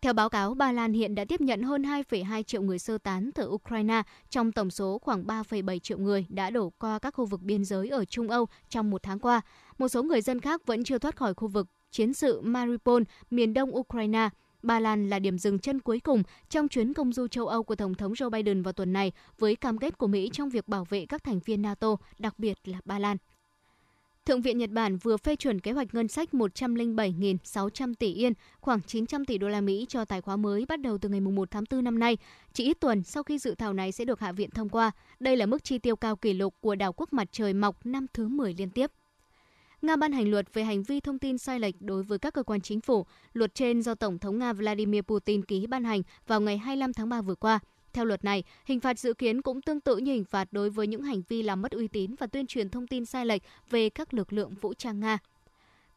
Theo 0.03 0.13
báo 0.13 0.29
cáo, 0.29 0.55
Ba 0.55 0.73
Lan 0.73 0.93
hiện 0.93 1.15
đã 1.15 1.25
tiếp 1.25 1.41
nhận 1.41 1.63
hơn 1.63 1.83
2,2 1.83 2.43
triệu 2.43 2.63
người 2.63 2.79
sơ 2.79 2.99
tán 2.99 3.31
từ 3.35 3.49
Ukraine, 3.49 4.03
trong 4.31 4.53
tổng 4.53 4.71
số 4.71 4.99
khoảng 4.99 5.25
3,7 5.25 5.79
triệu 5.79 5.99
người 5.99 6.27
đã 6.29 6.51
đổ 6.51 6.73
qua 6.79 6.99
các 6.99 7.15
khu 7.15 7.27
vực 7.27 7.43
biên 7.43 7.65
giới 7.65 7.89
ở 7.89 8.05
Trung 8.05 8.29
Âu 8.29 8.47
trong 8.69 8.91
một 8.91 9.03
tháng 9.03 9.19
qua. 9.19 9.41
Một 9.79 9.89
số 9.89 10.03
người 10.03 10.21
dân 10.21 10.41
khác 10.41 10.67
vẫn 10.67 10.85
chưa 10.85 10.99
thoát 10.99 11.17
khỏi 11.17 11.35
khu 11.35 11.49
vực 11.49 11.67
chiến 11.91 12.15
sự 12.15 12.41
Mariupol, 12.41 13.03
miền 13.31 13.55
đông 13.55 13.77
Ukraine. 13.77 14.29
Ba 14.63 14.81
Lan 14.81 15.11
là 15.11 15.19
điểm 15.19 15.39
dừng 15.39 15.59
chân 15.59 15.81
cuối 15.81 16.01
cùng 16.01 16.23
trong 16.51 16.69
chuyến 16.69 16.95
công 16.95 17.13
du 17.13 17.29
châu 17.29 17.47
Âu 17.47 17.63
của 17.63 17.75
Tổng 17.75 17.95
thống 17.95 18.13
Joe 18.13 18.31
Biden 18.31 18.63
vào 18.63 18.73
tuần 18.73 18.93
này 18.93 19.13
với 19.39 19.57
cam 19.57 19.79
kết 19.79 19.99
của 19.99 20.07
Mỹ 20.07 20.31
trong 20.33 20.49
việc 20.49 20.69
bảo 20.69 20.85
vệ 20.85 21.07
các 21.07 21.25
thành 21.25 21.41
viên 21.45 21.63
NATO, 21.63 21.97
đặc 22.19 22.39
biệt 22.39 22.59
là 22.65 22.79
Ba 22.85 22.99
Lan. 22.99 23.17
Thượng 24.27 24.43
viện 24.43 24.59
Nhật 24.59 24.71
Bản 24.71 24.97
vừa 24.97 25.17
phê 25.17 25.37
chuẩn 25.37 25.61
kế 25.61 25.73
hoạch 25.73 25.95
ngân 25.95 26.09
sách 26.09 26.29
107.600 26.33 27.95
tỷ 27.95 28.15
yên, 28.15 28.33
khoảng 28.61 28.83
900 28.83 29.25
tỷ 29.25 29.39
đô 29.39 29.49
la 29.49 29.61
Mỹ 29.61 29.87
cho 29.89 30.05
tài 30.05 30.21
khóa 30.21 30.37
mới 30.37 30.67
bắt 30.69 30.81
đầu 30.81 30.99
từ 30.99 31.09
ngày 31.09 31.21
1 31.21 31.51
tháng 31.51 31.65
4 31.71 31.85
năm 31.85 31.99
nay, 31.99 32.17
chỉ 32.53 32.65
ít 32.65 32.81
tuần 32.81 33.03
sau 33.03 33.23
khi 33.23 33.39
dự 33.39 33.55
thảo 33.55 33.73
này 33.73 33.93
sẽ 33.93 34.05
được 34.05 34.21
Hạ 34.21 34.33
viện 34.33 34.51
thông 34.51 34.69
qua. 34.69 34.91
Đây 35.21 35.37
là 35.37 35.47
mức 35.47 35.65
chi 35.65 35.79
tiêu 35.79 35.97
cao 35.97 36.17
kỷ 36.17 36.33
lục 36.33 36.55
của 36.61 36.75
đảo 36.75 36.93
quốc 36.93 37.13
mặt 37.13 37.29
trời 37.33 37.55
mọc 37.55 37.87
năm 37.87 38.07
thứ 38.15 38.29
10 38.29 38.55
liên 38.59 38.71
tiếp. 38.71 38.91
Nga 39.83 39.97
ban 39.97 40.13
hành 40.13 40.31
luật 40.31 40.55
về 40.55 40.65
hành 40.65 40.83
vi 40.83 41.01
thông 41.01 41.19
tin 41.19 41.39
sai 41.39 41.61
lệch 41.61 41.75
đối 41.81 42.03
với 42.03 42.19
các 42.19 42.35
cơ 42.35 42.43
quan 42.43 42.61
chính 42.61 42.81
phủ. 42.81 43.07
Luật 43.33 43.55
trên 43.55 43.83
do 43.83 43.95
Tổng 43.95 44.19
thống 44.19 44.39
Nga 44.39 44.53
Vladimir 44.53 45.03
Putin 45.03 45.45
ký 45.45 45.67
ban 45.67 45.85
hành 45.85 46.03
vào 46.27 46.41
ngày 46.41 46.59
25 46.59 46.93
tháng 46.93 47.09
3 47.09 47.21
vừa 47.21 47.35
qua. 47.35 47.61
Theo 47.93 48.05
luật 48.05 48.25
này, 48.25 48.45
hình 48.65 48.81
phạt 48.81 48.99
dự 48.99 49.15
kiến 49.15 49.43
cũng 49.43 49.63
tương 49.63 49.81
tự 49.81 49.97
như 49.97 50.13
hình 50.13 50.25
phạt 50.25 50.53
đối 50.53 50.71
với 50.71 50.87
những 50.87 51.03
hành 51.03 51.23
vi 51.29 51.43
làm 51.43 51.63
mất 51.63 51.73
uy 51.73 51.89
tín 51.89 52.15
và 52.19 52.27
tuyên 52.27 52.47
truyền 52.47 52.71
thông 52.71 52.87
tin 52.87 53.05
sai 53.05 53.27
lệch 53.27 53.43
về 53.71 53.91
các 53.91 54.15
lực 54.15 54.33
lượng 54.33 54.55
vũ 54.61 54.75
trang 54.75 55.01
Nga. 55.01 55.19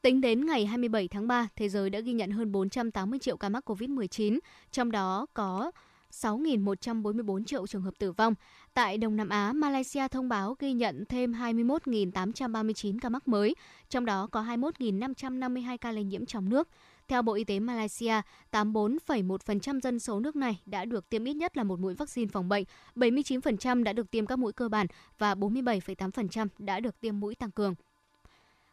Tính 0.02 0.22
đến 0.22 0.46
ngày 0.46 0.66
27 0.66 1.08
tháng 1.08 1.28
3, 1.28 1.48
thế 1.56 1.70
giới 1.70 1.90
đã 1.90 2.00
ghi 2.00 2.14
nhận 2.14 2.32
hơn 2.32 2.52
480 2.52 3.20
triệu 3.20 3.38
ca 3.38 3.50
mắc 3.50 3.70
COVID-19, 3.70 4.40
trong 4.72 4.92
đó 4.92 5.26
có 5.34 5.72
6.144 6.12 7.44
triệu 7.44 7.68
trường 7.68 7.82
hợp 7.82 7.94
tử 8.00 8.12
vong. 8.12 8.34
Tại 8.74 8.98
Đông 8.98 9.16
Nam 9.16 9.30
Á, 9.30 9.54
Malaysia 9.54 10.08
thông 10.08 10.30
báo 10.30 10.56
ghi 10.60 10.74
nhận 10.74 11.06
thêm 11.06 11.32
21.839 11.32 12.98
ca 13.02 13.10
mắc 13.10 13.28
mới, 13.28 13.56
trong 13.90 14.06
đó 14.06 14.28
có 14.32 14.44
21.552 14.44 15.78
ca 15.78 15.92
lây 15.92 16.04
nhiễm 16.04 16.26
trong 16.26 16.50
nước. 16.50 16.68
Theo 17.08 17.22
Bộ 17.22 17.34
Y 17.34 17.44
tế 17.44 17.60
Malaysia, 17.60 18.22
84,1% 18.52 19.80
dân 19.80 20.00
số 20.00 20.20
nước 20.20 20.36
này 20.36 20.62
đã 20.66 20.86
được 20.86 21.10
tiêm 21.10 21.24
ít 21.24 21.34
nhất 21.34 21.58
là 21.58 21.64
một 21.64 21.80
mũi 21.80 21.94
vaccine 21.94 22.28
phòng 22.28 22.50
bệnh, 22.50 22.64
79% 22.96 23.84
đã 23.84 23.94
được 23.94 24.12
tiêm 24.12 24.26
các 24.26 24.40
mũi 24.40 24.54
cơ 24.54 24.70
bản 24.70 24.88
và 25.18 25.36
47,8% 25.36 26.48
đã 26.58 26.80
được 26.80 27.00
tiêm 27.02 27.20
mũi 27.20 27.36
tăng 27.36 27.52
cường. 27.52 27.76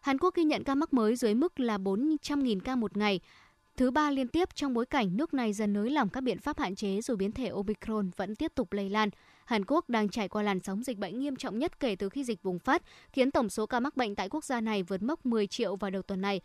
Hàn 0.00 0.18
Quốc 0.18 0.34
ghi 0.34 0.44
nhận 0.44 0.64
ca 0.64 0.74
mắc 0.74 0.92
mới 0.92 1.16
dưới 1.16 1.34
mức 1.34 1.60
là 1.60 1.78
400.000 1.78 2.60
ca 2.60 2.76
một 2.76 2.96
ngày, 2.96 3.20
thứ 3.76 3.90
ba 3.90 4.10
liên 4.10 4.28
tiếp 4.28 4.54
trong 4.54 4.74
bối 4.74 4.86
cảnh 4.86 5.16
nước 5.16 5.34
này 5.34 5.52
dần 5.52 5.72
nới 5.72 5.90
lỏng 5.90 6.08
các 6.08 6.20
biện 6.20 6.38
pháp 6.38 6.58
hạn 6.58 6.74
chế 6.74 7.00
dù 7.00 7.16
biến 7.16 7.32
thể 7.32 7.48
Omicron 7.48 8.10
vẫn 8.16 8.36
tiếp 8.36 8.52
tục 8.54 8.72
lây 8.72 8.90
lan. 8.90 9.08
Hàn 9.44 9.64
Quốc 9.64 9.88
đang 9.88 10.08
trải 10.08 10.28
qua 10.28 10.42
làn 10.42 10.60
sóng 10.60 10.82
dịch 10.82 10.98
bệnh 10.98 11.20
nghiêm 11.20 11.36
trọng 11.36 11.58
nhất 11.58 11.80
kể 11.80 11.96
từ 11.96 12.08
khi 12.08 12.24
dịch 12.24 12.42
bùng 12.42 12.58
phát, 12.58 12.82
khiến 13.12 13.30
tổng 13.30 13.48
số 13.48 13.66
ca 13.66 13.80
mắc 13.80 13.96
bệnh 13.96 14.14
tại 14.14 14.28
quốc 14.28 14.44
gia 14.44 14.60
này 14.60 14.82
vượt 14.82 15.02
mốc 15.02 15.26
10 15.26 15.46
triệu 15.46 15.76
vào 15.76 15.90
đầu 15.90 16.02
tuần 16.02 16.20
này. 16.20 16.40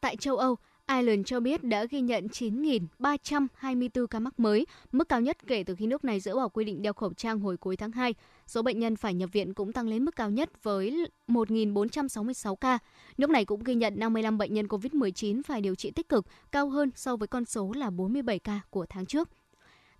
Tại 0.00 0.16
châu 0.16 0.36
Âu, 0.36 0.56
Ireland 0.88 1.26
cho 1.26 1.40
biết 1.40 1.64
đã 1.64 1.84
ghi 1.84 2.00
nhận 2.00 2.26
9.324 2.26 4.06
ca 4.06 4.20
mắc 4.20 4.40
mới, 4.40 4.66
mức 4.92 5.08
cao 5.08 5.20
nhất 5.20 5.36
kể 5.46 5.64
từ 5.64 5.74
khi 5.74 5.86
nước 5.86 6.04
này 6.04 6.20
dỡ 6.20 6.34
bỏ 6.34 6.48
quy 6.48 6.64
định 6.64 6.82
đeo 6.82 6.92
khẩu 6.92 7.14
trang 7.14 7.40
hồi 7.40 7.56
cuối 7.56 7.76
tháng 7.76 7.92
2. 7.92 8.14
Số 8.46 8.62
bệnh 8.62 8.78
nhân 8.78 8.96
phải 8.96 9.14
nhập 9.14 9.30
viện 9.32 9.54
cũng 9.54 9.72
tăng 9.72 9.88
lên 9.88 10.04
mức 10.04 10.16
cao 10.16 10.30
nhất 10.30 10.62
với 10.62 11.06
1.466 11.28 12.56
ca. 12.56 12.78
Nước 13.18 13.30
này 13.30 13.44
cũng 13.44 13.64
ghi 13.64 13.74
nhận 13.74 13.98
55 13.98 14.38
bệnh 14.38 14.54
nhân 14.54 14.66
COVID-19 14.66 15.42
phải 15.46 15.60
điều 15.60 15.74
trị 15.74 15.90
tích 15.90 16.08
cực, 16.08 16.26
cao 16.52 16.68
hơn 16.68 16.90
so 16.94 17.16
với 17.16 17.28
con 17.28 17.44
số 17.44 17.72
là 17.72 17.90
47 17.90 18.38
ca 18.38 18.60
của 18.70 18.86
tháng 18.88 19.06
trước. 19.06 19.28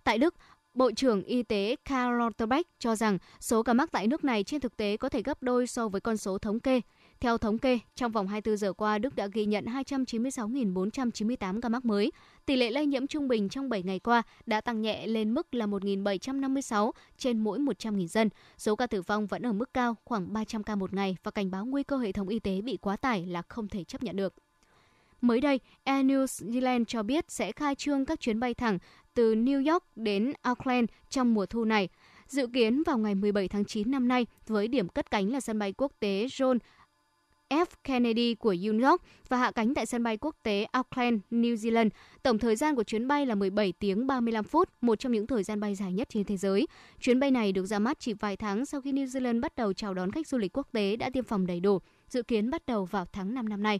Tại 0.03 0.17
Đức, 0.17 0.35
Bộ 0.77 0.91
trưởng 0.91 1.23
Y 1.23 1.43
tế 1.43 1.75
Karl 1.89 2.19
Lauterbach 2.19 2.67
cho 2.79 2.95
rằng 2.95 3.17
số 3.39 3.63
ca 3.63 3.73
mắc 3.73 3.91
tại 3.91 4.07
nước 4.07 4.23
này 4.23 4.43
trên 4.43 4.61
thực 4.61 4.77
tế 4.77 4.97
có 4.97 5.09
thể 5.09 5.21
gấp 5.21 5.43
đôi 5.43 5.67
so 5.67 5.87
với 5.87 6.01
con 6.01 6.17
số 6.17 6.37
thống 6.37 6.59
kê. 6.59 6.81
Theo 7.19 7.37
thống 7.37 7.57
kê, 7.57 7.79
trong 7.95 8.11
vòng 8.11 8.27
24 8.27 8.57
giờ 8.57 8.73
qua, 8.73 8.97
Đức 8.97 9.15
đã 9.15 9.27
ghi 9.27 9.45
nhận 9.45 9.65
296.498 9.65 11.61
ca 11.61 11.69
mắc 11.69 11.85
mới. 11.85 12.11
Tỷ 12.45 12.55
lệ 12.55 12.71
lây 12.71 12.85
nhiễm 12.85 13.07
trung 13.07 13.27
bình 13.27 13.49
trong 13.49 13.69
7 13.69 13.83
ngày 13.83 13.99
qua 13.99 14.23
đã 14.45 14.61
tăng 14.61 14.81
nhẹ 14.81 15.07
lên 15.07 15.33
mức 15.33 15.53
là 15.53 15.65
1.756 15.65 16.91
trên 17.17 17.39
mỗi 17.39 17.59
100.000 17.59 18.07
dân. 18.07 18.29
Số 18.57 18.75
ca 18.75 18.87
tử 18.87 19.01
vong 19.01 19.27
vẫn 19.27 19.41
ở 19.41 19.53
mức 19.53 19.73
cao, 19.73 19.95
khoảng 20.05 20.33
300 20.33 20.63
ca 20.63 20.75
một 20.75 20.93
ngày 20.93 21.17
và 21.23 21.31
cảnh 21.31 21.51
báo 21.51 21.65
nguy 21.65 21.83
cơ 21.83 21.97
hệ 21.97 22.11
thống 22.11 22.27
y 22.27 22.39
tế 22.39 22.61
bị 22.61 22.77
quá 22.77 22.97
tải 22.97 23.25
là 23.25 23.41
không 23.41 23.67
thể 23.67 23.83
chấp 23.83 24.03
nhận 24.03 24.15
được. 24.15 24.33
Mới 25.21 25.41
đây, 25.41 25.59
Air 25.83 26.05
New 26.05 26.25
Zealand 26.25 26.85
cho 26.85 27.03
biết 27.03 27.31
sẽ 27.31 27.51
khai 27.51 27.75
trương 27.75 28.05
các 28.05 28.19
chuyến 28.19 28.39
bay 28.39 28.53
thẳng 28.53 28.79
từ 29.13 29.35
New 29.35 29.71
York 29.71 29.83
đến 29.95 30.33
Auckland 30.41 30.89
trong 31.09 31.33
mùa 31.33 31.45
thu 31.45 31.65
này. 31.65 31.89
Dự 32.27 32.47
kiến 32.47 32.83
vào 32.83 32.97
ngày 32.97 33.15
17 33.15 33.47
tháng 33.47 33.65
9 33.65 33.91
năm 33.91 34.07
nay, 34.07 34.25
với 34.47 34.67
điểm 34.67 34.87
cất 34.87 35.11
cánh 35.11 35.31
là 35.31 35.39
sân 35.39 35.59
bay 35.59 35.73
quốc 35.77 35.91
tế 35.99 36.25
John 36.25 36.57
F. 37.49 37.65
Kennedy 37.83 38.35
của 38.35 38.53
New 38.53 38.89
York 38.89 39.01
và 39.29 39.37
hạ 39.37 39.51
cánh 39.51 39.73
tại 39.73 39.85
sân 39.85 40.03
bay 40.03 40.17
quốc 40.17 40.35
tế 40.43 40.63
Auckland, 40.71 41.21
New 41.31 41.55
Zealand. 41.55 41.89
Tổng 42.23 42.39
thời 42.39 42.55
gian 42.55 42.75
của 42.75 42.83
chuyến 42.83 43.07
bay 43.07 43.25
là 43.25 43.35
17 43.35 43.73
tiếng 43.79 44.07
35 44.07 44.43
phút, 44.43 44.69
một 44.81 44.99
trong 44.99 45.11
những 45.11 45.27
thời 45.27 45.43
gian 45.43 45.59
bay 45.59 45.75
dài 45.75 45.93
nhất 45.93 46.09
trên 46.09 46.23
thế 46.23 46.37
giới. 46.37 46.67
Chuyến 46.99 47.19
bay 47.19 47.31
này 47.31 47.51
được 47.51 47.65
ra 47.65 47.79
mắt 47.79 47.99
chỉ 47.99 48.13
vài 48.13 48.37
tháng 48.37 48.65
sau 48.65 48.81
khi 48.81 48.91
New 48.91 49.05
Zealand 49.05 49.41
bắt 49.41 49.55
đầu 49.55 49.73
chào 49.73 49.93
đón 49.93 50.11
khách 50.11 50.27
du 50.27 50.37
lịch 50.37 50.57
quốc 50.57 50.67
tế 50.71 50.95
đã 50.95 51.09
tiêm 51.09 51.23
phòng 51.23 51.47
đầy 51.47 51.59
đủ, 51.59 51.79
dự 52.09 52.23
kiến 52.23 52.49
bắt 52.49 52.65
đầu 52.65 52.85
vào 52.85 53.05
tháng 53.13 53.33
5 53.33 53.49
năm 53.49 53.63
nay. 53.63 53.79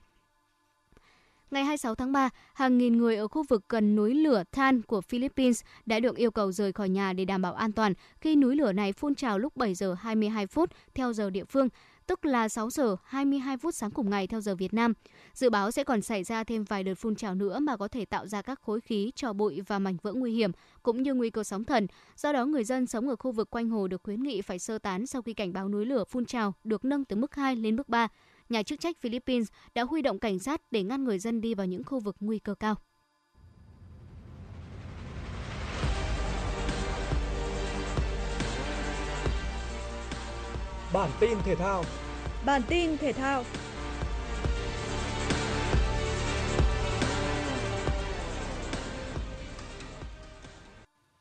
Ngày 1.51 1.63
26 1.63 1.95
tháng 1.95 2.12
3, 2.12 2.30
hàng 2.53 2.77
nghìn 2.77 2.97
người 2.97 3.15
ở 3.15 3.27
khu 3.27 3.43
vực 3.43 3.63
gần 3.69 3.95
núi 3.95 4.13
lửa 4.13 4.43
Than 4.51 4.82
của 4.82 5.01
Philippines 5.01 5.62
đã 5.86 5.99
được 5.99 6.15
yêu 6.15 6.32
cầu 6.32 6.51
rời 6.51 6.73
khỏi 6.73 6.89
nhà 6.89 7.13
để 7.13 7.25
đảm 7.25 7.41
bảo 7.41 7.53
an 7.53 7.71
toàn 7.71 7.93
khi 8.21 8.36
núi 8.36 8.56
lửa 8.56 8.71
này 8.71 8.93
phun 8.93 9.15
trào 9.15 9.39
lúc 9.39 9.56
7 9.56 9.75
giờ 9.75 9.93
22 9.93 10.47
phút 10.47 10.71
theo 10.95 11.13
giờ 11.13 11.30
địa 11.30 11.43
phương 11.43 11.69
tức 12.08 12.26
là 12.26 12.50
6 12.50 12.70
giờ 12.70 12.96
22 13.04 13.58
phút 13.58 13.76
sáng 13.76 13.91
cùng 13.91 14.10
ngày 14.10 14.28
theo 14.28 14.41
giờ 14.41 14.56
Việt 14.56 14.74
Nam. 14.74 14.93
Dự 15.34 15.50
báo 15.50 15.72
sẽ 15.72 15.84
còn 15.84 16.02
xảy 16.02 16.24
ra 16.24 16.43
thêm 16.43 16.63
vài 16.63 16.84
đợt 16.84 16.93
phun 16.96 17.15
trào 17.15 17.36
nữa 17.36 17.60
mà 17.60 17.78
có 17.78 17.88
thể 17.88 18.06
tạo 18.06 18.28
ra 18.28 18.41
các 18.41 18.62
khối 18.62 18.82
khí, 18.82 19.12
trò 19.15 19.34
bụi 19.34 19.62
và 19.62 19.80
mảnh 19.80 19.98
vỡ 20.02 20.13
nguy 20.13 20.32
hiểm, 20.32 20.52
cũng 20.84 21.04
như 21.04 21.13
nguy 21.13 21.30
cơ 21.30 21.43
sóng 21.43 21.63
thần. 21.63 21.88
Do 22.15 22.32
đó, 22.32 22.46
người 22.46 22.63
dân 22.63 22.88
sống 22.88 23.10
ở 23.10 23.15
khu 23.15 23.32
vực 23.32 23.50
quanh 23.50 23.70
hồ 23.70 23.88
được 23.88 24.04
khuyến 24.04 24.24
nghị 24.24 24.41
phải 24.41 24.60
sơ 24.60 24.80
tán 24.80 25.08
sau 25.08 25.22
khi 25.22 25.34
cảnh 25.34 25.54
báo 25.54 25.70
núi 25.70 25.86
lửa 25.86 26.04
phun 26.04 26.26
trào 26.26 26.54
được 26.63 26.86
nâng 26.86 27.06
từ 27.06 27.15
mức 27.15 27.36
2 27.36 27.56
lên 27.56 27.76
mức 27.76 27.89
3. 27.89 28.08
Nhà 28.50 28.63
chức 28.63 28.80
trách 28.80 28.98
Philippines 28.98 29.48
đã 29.76 29.84
huy 29.84 30.02
động 30.02 30.20
cảnh 30.20 30.39
sát 30.39 30.62
để 30.72 30.84
ngăn 30.84 31.04
người 31.04 31.20
dân 31.20 31.41
đi 31.41 31.54
vào 31.54 31.67
những 31.67 31.84
khu 31.84 32.00
vực 32.00 32.15
nguy 32.20 32.39
cơ 32.39 32.56
cao. 32.56 32.76
Bản 40.93 41.10
tin 41.19 41.38
thể 41.45 41.56
thao. 41.56 41.84
Bản 42.45 42.62
tin 42.67 42.97
thể 42.97 43.13
thao. 43.13 43.43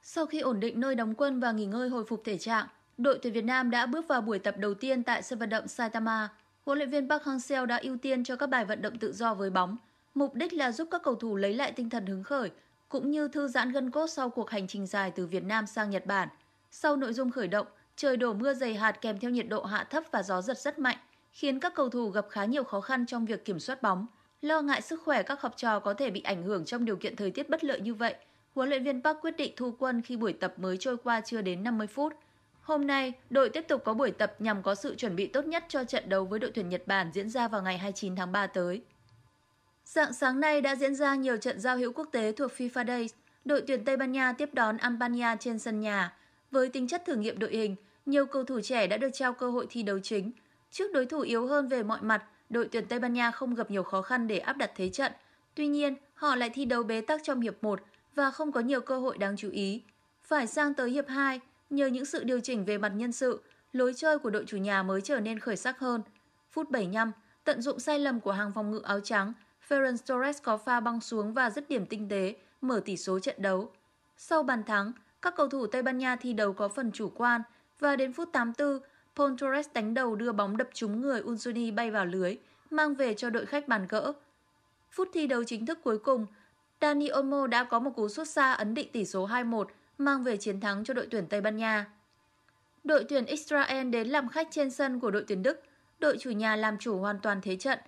Sau 0.03 0.27
khi 0.27 0.41
ổn 0.41 0.61
định 0.61 0.81
nơi 0.81 0.95
đóng 0.95 1.15
quân 1.15 1.41
và 1.41 1.53
nghỉ 1.53 1.67
ngơi 1.67 1.89
hồi 1.89 2.05
phục 2.09 2.23
thể 2.25 2.39
trạng, 2.39 2.67
đội 2.99 3.19
tuyển 3.23 3.33
Việt 3.33 3.45
Nam 3.45 3.71
đã 3.71 3.87
bước 3.87 4.09
vào 4.09 4.21
buổi 4.21 4.39
tập 4.39 4.55
đầu 4.59 4.75
tiên 4.75 5.03
tại 5.03 5.23
sân 5.23 5.39
vận 5.39 5.49
động 5.49 5.69
Saitama. 5.69 6.29
Huấn 6.67 6.79
luyện 6.79 6.91
viên 6.91 7.09
Park 7.09 7.23
Hang-seo 7.23 7.67
đã 7.67 7.77
ưu 7.77 7.97
tiên 7.97 8.25
cho 8.25 8.37
các 8.37 8.47
bài 8.47 8.65
vận 8.65 8.83
động 8.83 8.99
tự 8.99 9.13
do 9.13 9.35
với 9.35 9.51
bóng, 9.51 9.77
mục 10.15 10.35
đích 10.35 10.53
là 10.53 10.73
giúp 10.73 10.89
các 10.91 11.03
cầu 11.03 11.15
thủ 11.15 11.37
lấy 11.37 11.55
lại 11.55 11.73
tinh 11.73 11.91
thần 11.91 12.07
hứng 12.07 12.23
khởi 12.23 12.51
cũng 12.89 13.11
như 13.11 13.29
thư 13.29 13.49
giãn 13.49 13.73
gân 13.73 13.91
cốt 13.91 14.07
sau 14.07 14.31
cuộc 14.31 14.51
hành 14.51 14.67
trình 14.67 14.87
dài 14.87 15.11
từ 15.11 15.27
Việt 15.27 15.45
Nam 15.45 15.67
sang 15.67 15.91
Nhật 15.91 16.07
Bản. 16.07 16.29
Sau 16.71 16.97
nội 16.97 17.13
dung 17.13 17.31
khởi 17.31 17.49
động, 17.49 17.67
trời 17.97 18.17
đổ 18.17 18.33
mưa 18.33 18.55
dày 18.55 18.75
hạt 18.75 18.93
kèm 18.93 19.19
theo 19.19 19.31
nhiệt 19.31 19.49
độ 19.49 19.65
hạ 19.65 19.85
thấp 19.85 20.05
và 20.11 20.23
gió 20.23 20.43
giật 20.43 20.59
rất 20.59 20.79
mạnh, 20.79 20.99
khiến 21.33 21.61
các 21.61 21.75
cầu 21.75 21.89
thủ 21.89 22.11
gặp 22.11 22.27
khá 22.31 22.45
nhiều 22.45 22.65
khó 22.65 22.81
khăn 22.81 23.07
trong 23.07 23.27
việc 23.27 23.45
kiểm 23.45 23.61
soát 23.61 23.83
bóng. 23.83 24.07
Lo 24.41 24.63
ngại 24.63 24.83
sức 24.83 25.03
khỏe 25.05 25.23
các 25.23 25.41
học 25.41 25.53
trò 25.57 25.79
có 25.81 25.95
thể 25.95 26.11
bị 26.11 26.21
ảnh 26.21 26.43
hưởng 26.43 26.65
trong 26.65 26.85
điều 26.85 26.97
kiện 26.97 27.17
thời 27.17 27.31
tiết 27.31 27.51
bất 27.51 27.65
lợi 27.65 27.81
như 27.81 27.95
vậy, 27.95 28.15
huấn 28.55 28.69
luyện 28.69 28.85
viên 28.85 29.03
Park 29.03 29.19
quyết 29.21 29.37
định 29.37 29.53
thu 29.57 29.75
quân 29.79 30.03
khi 30.03 30.17
buổi 30.17 30.33
tập 30.33 30.55
mới 30.57 30.77
trôi 30.77 30.97
qua 30.97 31.21
chưa 31.21 31.43
đến 31.43 31.63
50 31.65 31.87
phút. 31.87 32.13
Hôm 32.61 32.87
nay, 32.87 33.13
đội 33.31 33.49
tiếp 33.49 33.65
tục 33.69 33.83
có 33.85 33.95
buổi 33.95 34.11
tập 34.11 34.35
nhằm 34.39 34.63
có 34.63 34.75
sự 34.75 34.95
chuẩn 34.95 35.17
bị 35.17 35.27
tốt 35.27 35.47
nhất 35.47 35.65
cho 35.69 35.85
trận 35.85 36.09
đấu 36.09 36.25
với 36.25 36.39
đội 36.39 36.51
tuyển 36.55 36.69
Nhật 36.69 36.87
Bản 36.87 37.11
diễn 37.15 37.31
ra 37.31 37.49
vào 37.49 37.63
ngày 37.63 37.79
29 37.79 38.17
tháng 38.17 38.33
3 38.33 38.47
tới. 38.47 38.83
Dạng 39.85 40.13
sáng 40.13 40.41
nay 40.41 40.61
đã 40.61 40.77
diễn 40.77 40.95
ra 40.95 41.15
nhiều 41.15 41.37
trận 41.37 41.61
giao 41.61 41.77
hữu 41.77 41.93
quốc 41.93 42.09
tế 42.13 42.33
thuộc 42.33 42.53
FIFA 42.57 42.87
Days. 42.87 43.15
Đội 43.45 43.63
tuyển 43.67 43.85
Tây 43.85 43.97
Ban 43.97 44.13
Nha 44.13 44.33
tiếp 44.33 44.51
đón 44.53 44.77
Albania 44.77 45.37
trên 45.41 45.59
sân 45.59 45.81
nhà. 45.81 46.13
Với 46.51 46.69
tính 46.69 46.89
chất 46.89 47.03
thử 47.07 47.15
nghiệm 47.15 47.39
đội 47.39 47.51
hình, 47.51 47.77
nhiều 48.07 48.27
cầu 48.27 48.45
thủ 48.45 48.61
trẻ 48.61 48.87
đã 48.87 48.97
được 48.97 49.11
trao 49.13 49.33
cơ 49.33 49.51
hội 49.51 49.67
thi 49.71 49.83
đấu 49.83 49.99
chính. 49.99 50.33
Trước 50.71 50.93
đối 50.93 51.07
thủ 51.07 51.21
yếu 51.21 51.47
hơn 51.47 51.69
về 51.69 51.83
mọi 51.83 52.03
mặt, 52.03 52.25
đội 52.51 52.69
tuyển 52.73 52.87
Tây 52.89 52.99
Ban 52.99 53.13
Nha 53.13 53.31
không 53.31 53.55
gặp 53.55 53.71
nhiều 53.71 53.83
khó 53.83 54.03
khăn 54.03 54.29
để 54.29 54.39
áp 54.39 54.57
đặt 54.57 54.71
thế 54.77 54.89
trận. 54.89 55.13
Tuy 55.55 55.67
nhiên, 55.67 55.97
họ 56.15 56.35
lại 56.35 56.51
thi 56.51 56.65
đấu 56.65 56.83
bế 56.83 57.01
tắc 57.01 57.21
trong 57.25 57.41
hiệp 57.41 57.65
1 57.65 57.81
và 58.15 58.31
không 58.31 58.53
có 58.53 58.61
nhiều 58.61 58.81
cơ 58.81 58.99
hội 58.99 59.19
đáng 59.19 59.37
chú 59.37 59.51
ý. 59.51 59.83
Phải 60.23 60.47
sang 60.47 60.75
tới 60.75 60.91
hiệp 60.91 61.09
2, 61.09 61.41
nhờ 61.71 61.87
những 61.87 62.05
sự 62.05 62.25
điều 62.25 62.41
chỉnh 62.41 62.65
về 62.65 62.79
mặt 62.79 62.93
nhân 62.97 63.13
sự, 63.13 63.43
lối 63.73 63.95
chơi 63.97 64.19
của 64.19 64.31
đội 64.31 64.45
chủ 64.47 64.57
nhà 64.57 64.83
mới 64.83 65.01
trở 65.01 65.21
nên 65.21 65.39
khởi 65.39 65.57
sắc 65.57 65.79
hơn. 65.79 66.03
Phút 66.51 66.71
75, 66.71 67.13
tận 67.45 67.63
dụng 67.63 67.81
sai 67.81 67.99
lầm 67.99 68.21
của 68.21 68.33
hàng 68.33 68.53
phòng 68.55 68.71
ngự 68.71 68.81
áo 68.85 69.01
trắng, 69.01 69.33
Ferran 69.69 69.97
Torres 70.07 70.43
có 70.43 70.57
pha 70.57 70.81
băng 70.81 71.01
xuống 71.01 71.35
và 71.35 71.51
dứt 71.51 71.69
điểm 71.69 71.87
tinh 71.87 72.09
tế, 72.09 72.37
mở 72.61 72.81
tỷ 72.85 72.97
số 72.97 73.19
trận 73.19 73.37
đấu. 73.39 73.71
Sau 74.17 74.43
bàn 74.43 74.63
thắng, 74.65 74.93
các 75.23 75.35
cầu 75.37 75.49
thủ 75.49 75.67
Tây 75.67 75.83
Ban 75.83 75.99
Nha 75.99 76.17
thi 76.17 76.33
đấu 76.33 76.53
có 76.53 76.69
phần 76.69 76.93
chủ 76.93 77.13
quan 77.17 77.43
và 77.81 77.97
đến 77.97 78.13
phút 78.13 78.33
84, 78.33 78.79
Paul 79.17 79.33
Torres 79.41 79.69
đánh 79.75 79.95
đầu 79.95 80.17
đưa 80.17 80.33
bóng 80.33 80.57
đập 80.57 80.69
trúng 80.75 81.01
người 81.01 81.21
Unsuni 81.21 81.71
bay 81.71 81.91
vào 81.91 82.07
lưới, 82.07 82.37
mang 82.71 82.95
về 82.95 83.15
cho 83.15 83.31
đội 83.31 83.47
khách 83.47 83.69
bàn 83.69 83.87
gỡ. 83.89 84.13
Phút 84.91 85.09
thi 85.13 85.27
đấu 85.27 85.45
chính 85.45 85.67
thức 85.67 85.79
cuối 85.85 85.99
cùng, 85.99 86.27
Dani 86.81 87.09
Olmo 87.19 87.47
đã 87.47 87.65
có 87.65 87.79
một 87.79 87.91
cú 87.97 88.09
sút 88.09 88.29
xa 88.29 88.53
ấn 88.53 88.75
định 88.75 88.93
tỷ 88.93 89.05
số 89.05 89.29
2-1, 89.29 89.65
mang 89.99 90.25
về 90.25 90.37
chiến 90.37 90.61
thắng 90.61 90.85
cho 90.85 90.95
đội 90.95 91.07
tuyển 91.11 91.27
Tây 91.27 91.41
Ban 91.41 91.57
Nha. 91.57 91.87
Đội 92.85 93.05
tuyển 93.09 93.27
Israel 93.27 93.91
đến 93.91 94.09
làm 94.09 94.29
khách 94.29 94.49
trên 94.51 94.71
sân 94.71 95.01
của 95.01 95.11
đội 95.11 95.25
tuyển 95.29 95.43
Đức, 95.43 95.61
đội 95.99 96.17
chủ 96.21 96.31
nhà 96.31 96.57
làm 96.57 96.79
chủ 96.79 96.99
hoàn 96.99 97.19
toàn 97.19 97.41
thế 97.41 97.57
trận. 97.57 97.79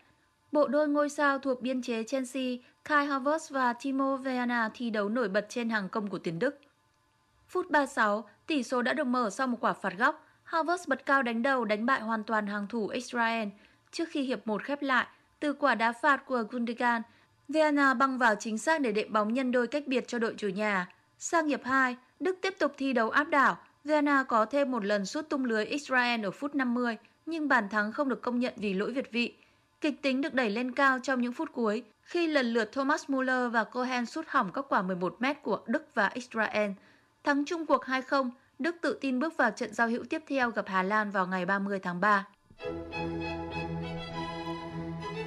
Bộ 0.53 0.68
đôi 0.68 0.88
ngôi 0.88 1.09
sao 1.09 1.38
thuộc 1.38 1.62
biên 1.62 1.83
chế 1.83 2.05
Chelsea, 2.05 2.57
Kai 2.85 3.07
Havertz 3.07 3.55
và 3.55 3.72
Timo 3.72 4.16
Werner 4.16 4.70
thi 4.74 4.90
đấu 4.90 5.09
nổi 5.09 5.29
bật 5.29 5.46
trên 5.48 5.70
hàng 5.70 5.88
công 5.88 6.09
của 6.11 6.18
tuyển 6.18 6.38
Đức. 6.38 6.61
Phút 7.49 7.71
36, 7.71 8.29
tỷ 8.47 8.63
số 8.63 8.83
đã 8.83 8.93
được 8.93 9.07
mở 9.07 9.31
sau 9.31 9.47
một 9.47 9.57
quả 9.61 9.73
phạt 9.73 9.93
góc. 9.99 10.27
Havertz 10.51 10.85
bật 10.87 11.07
cao 11.07 11.23
đánh 11.23 11.43
đầu 11.43 11.65
đánh 11.65 11.87
bại 11.87 12.01
hoàn 12.01 12.25
toàn 12.25 12.47
hàng 12.47 12.67
thủ 12.69 12.89
Israel. 12.89 13.49
Trước 13.93 14.09
khi 14.11 14.23
hiệp 14.23 14.47
1 14.47 14.65
khép 14.65 14.83
lại, 14.83 15.07
từ 15.41 15.53
quả 15.53 15.75
đá 15.75 15.93
phạt 15.93 16.27
của 16.27 16.45
Gundogan, 16.51 17.03
Vienna 17.49 17.95
băng 17.95 18.19
vào 18.19 18.35
chính 18.35 18.59
xác 18.59 18.81
để 18.81 18.93
đệm 18.93 19.13
bóng 19.13 19.35
nhân 19.35 19.53
đôi 19.53 19.67
cách 19.67 19.87
biệt 19.87 20.09
cho 20.09 20.19
đội 20.19 20.35
chủ 20.37 20.49
nhà. 20.49 20.89
Sang 21.19 21.47
hiệp 21.47 21.65
2, 21.65 21.97
Đức 22.21 22.39
tiếp 22.43 22.55
tục 22.59 22.73
thi 22.77 22.93
đấu 22.93 23.11
áp 23.11 23.25
đảo. 23.25 23.59
Vienna 23.85 24.23
có 24.23 24.45
thêm 24.45 24.71
một 24.71 24.85
lần 24.85 25.07
sút 25.07 25.29
tung 25.29 25.45
lưới 25.45 25.65
Israel 25.65 26.25
ở 26.25 26.31
phút 26.31 26.55
50, 26.55 26.97
nhưng 27.27 27.49
bàn 27.49 27.69
thắng 27.69 27.93
không 27.93 28.09
được 28.09 28.23
công 28.23 28.39
nhận 28.39 28.55
vì 28.57 28.75
lỗi 28.75 28.93
việt 28.93 29.13
vị. 29.13 29.35
Kịch 29.81 30.03
tính 30.03 30.21
được 30.21 30.35
đẩy 30.35 30.51
lên 30.51 30.73
cao 30.73 30.99
trong 31.03 31.21
những 31.21 31.33
phút 31.33 31.53
cuối, 31.53 31.85
khi 32.03 32.27
lần 32.27 32.47
lượt 32.47 32.73
Thomas 32.73 33.11
Muller 33.11 33.53
và 33.53 33.65
Cohen 33.65 34.07
sút 34.07 34.27
hỏng 34.29 34.51
các 34.55 34.65
quả 34.69 34.83
11 34.83 35.17
mét 35.21 35.43
của 35.43 35.61
Đức 35.67 35.87
và 35.95 36.11
Israel. 36.15 36.71
Thắng 37.24 37.44
chung 37.46 37.66
cuộc 37.66 37.85
2-0, 37.85 38.31
Đức 38.59 38.76
tự 38.81 38.98
tin 39.00 39.18
bước 39.18 39.37
vào 39.37 39.50
trận 39.50 39.74
giao 39.74 39.88
hữu 39.88 40.04
tiếp 40.11 40.22
theo 40.28 40.50
gặp 40.50 40.64
Hà 40.68 40.83
Lan 40.83 41.11
vào 41.11 41.26
ngày 41.26 41.46
30 41.46 41.78
tháng 41.83 42.00
3. 42.00 42.26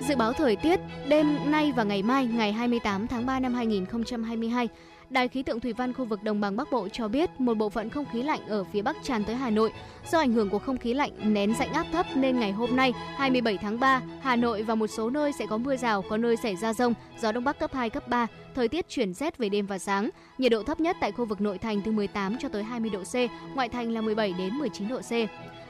Dự 0.07 0.15
báo 0.15 0.33
thời 0.33 0.55
tiết 0.55 0.79
đêm 1.07 1.51
nay 1.51 1.73
và 1.75 1.83
ngày 1.83 2.03
mai 2.03 2.25
ngày 2.25 2.53
28 2.53 3.07
tháng 3.07 3.25
3 3.25 3.39
năm 3.39 3.53
2022 3.53 4.69
Đài 5.11 5.27
khí 5.27 5.43
tượng 5.43 5.59
thủy 5.59 5.73
văn 5.73 5.93
khu 5.93 6.05
vực 6.05 6.23
đồng 6.23 6.41
bằng 6.41 6.55
Bắc 6.55 6.71
Bộ 6.71 6.87
cho 6.89 7.07
biết 7.07 7.29
một 7.39 7.53
bộ 7.53 7.69
phận 7.69 7.89
không 7.89 8.05
khí 8.13 8.23
lạnh 8.23 8.47
ở 8.47 8.63
phía 8.63 8.81
Bắc 8.81 8.97
tràn 9.03 9.23
tới 9.23 9.35
Hà 9.35 9.49
Nội. 9.49 9.71
Do 10.11 10.19
ảnh 10.19 10.33
hưởng 10.33 10.49
của 10.49 10.59
không 10.59 10.77
khí 10.77 10.93
lạnh 10.93 11.33
nén 11.33 11.55
rãnh 11.55 11.73
áp 11.73 11.85
thấp 11.91 12.05
nên 12.15 12.39
ngày 12.39 12.51
hôm 12.51 12.75
nay 12.75 12.93
27 13.15 13.57
tháng 13.57 13.79
3, 13.79 14.01
Hà 14.21 14.35
Nội 14.35 14.63
và 14.63 14.75
một 14.75 14.87
số 14.87 15.09
nơi 15.09 15.31
sẽ 15.33 15.45
có 15.45 15.57
mưa 15.57 15.75
rào, 15.75 16.01
có 16.09 16.17
nơi 16.17 16.37
xảy 16.37 16.55
ra 16.55 16.73
rông, 16.73 16.93
gió 17.21 17.31
đông 17.31 17.43
bắc 17.43 17.59
cấp 17.59 17.73
2 17.73 17.89
cấp 17.89 18.07
3, 18.07 18.27
thời 18.55 18.67
tiết 18.67 18.89
chuyển 18.89 19.13
rét 19.13 19.37
về 19.37 19.49
đêm 19.49 19.65
và 19.65 19.79
sáng. 19.79 20.09
Nhiệt 20.37 20.51
độ 20.51 20.63
thấp 20.63 20.79
nhất 20.79 20.97
tại 21.01 21.11
khu 21.11 21.25
vực 21.25 21.41
nội 21.41 21.57
thành 21.57 21.81
từ 21.81 21.91
18 21.91 22.37
cho 22.37 22.49
tới 22.49 22.63
20 22.63 22.89
độ 22.89 23.03
C, 23.03 23.15
ngoại 23.55 23.69
thành 23.69 23.91
là 23.91 24.01
17 24.01 24.33
đến 24.37 24.53
19 24.53 24.87
độ 24.87 24.99
C. 24.99 25.11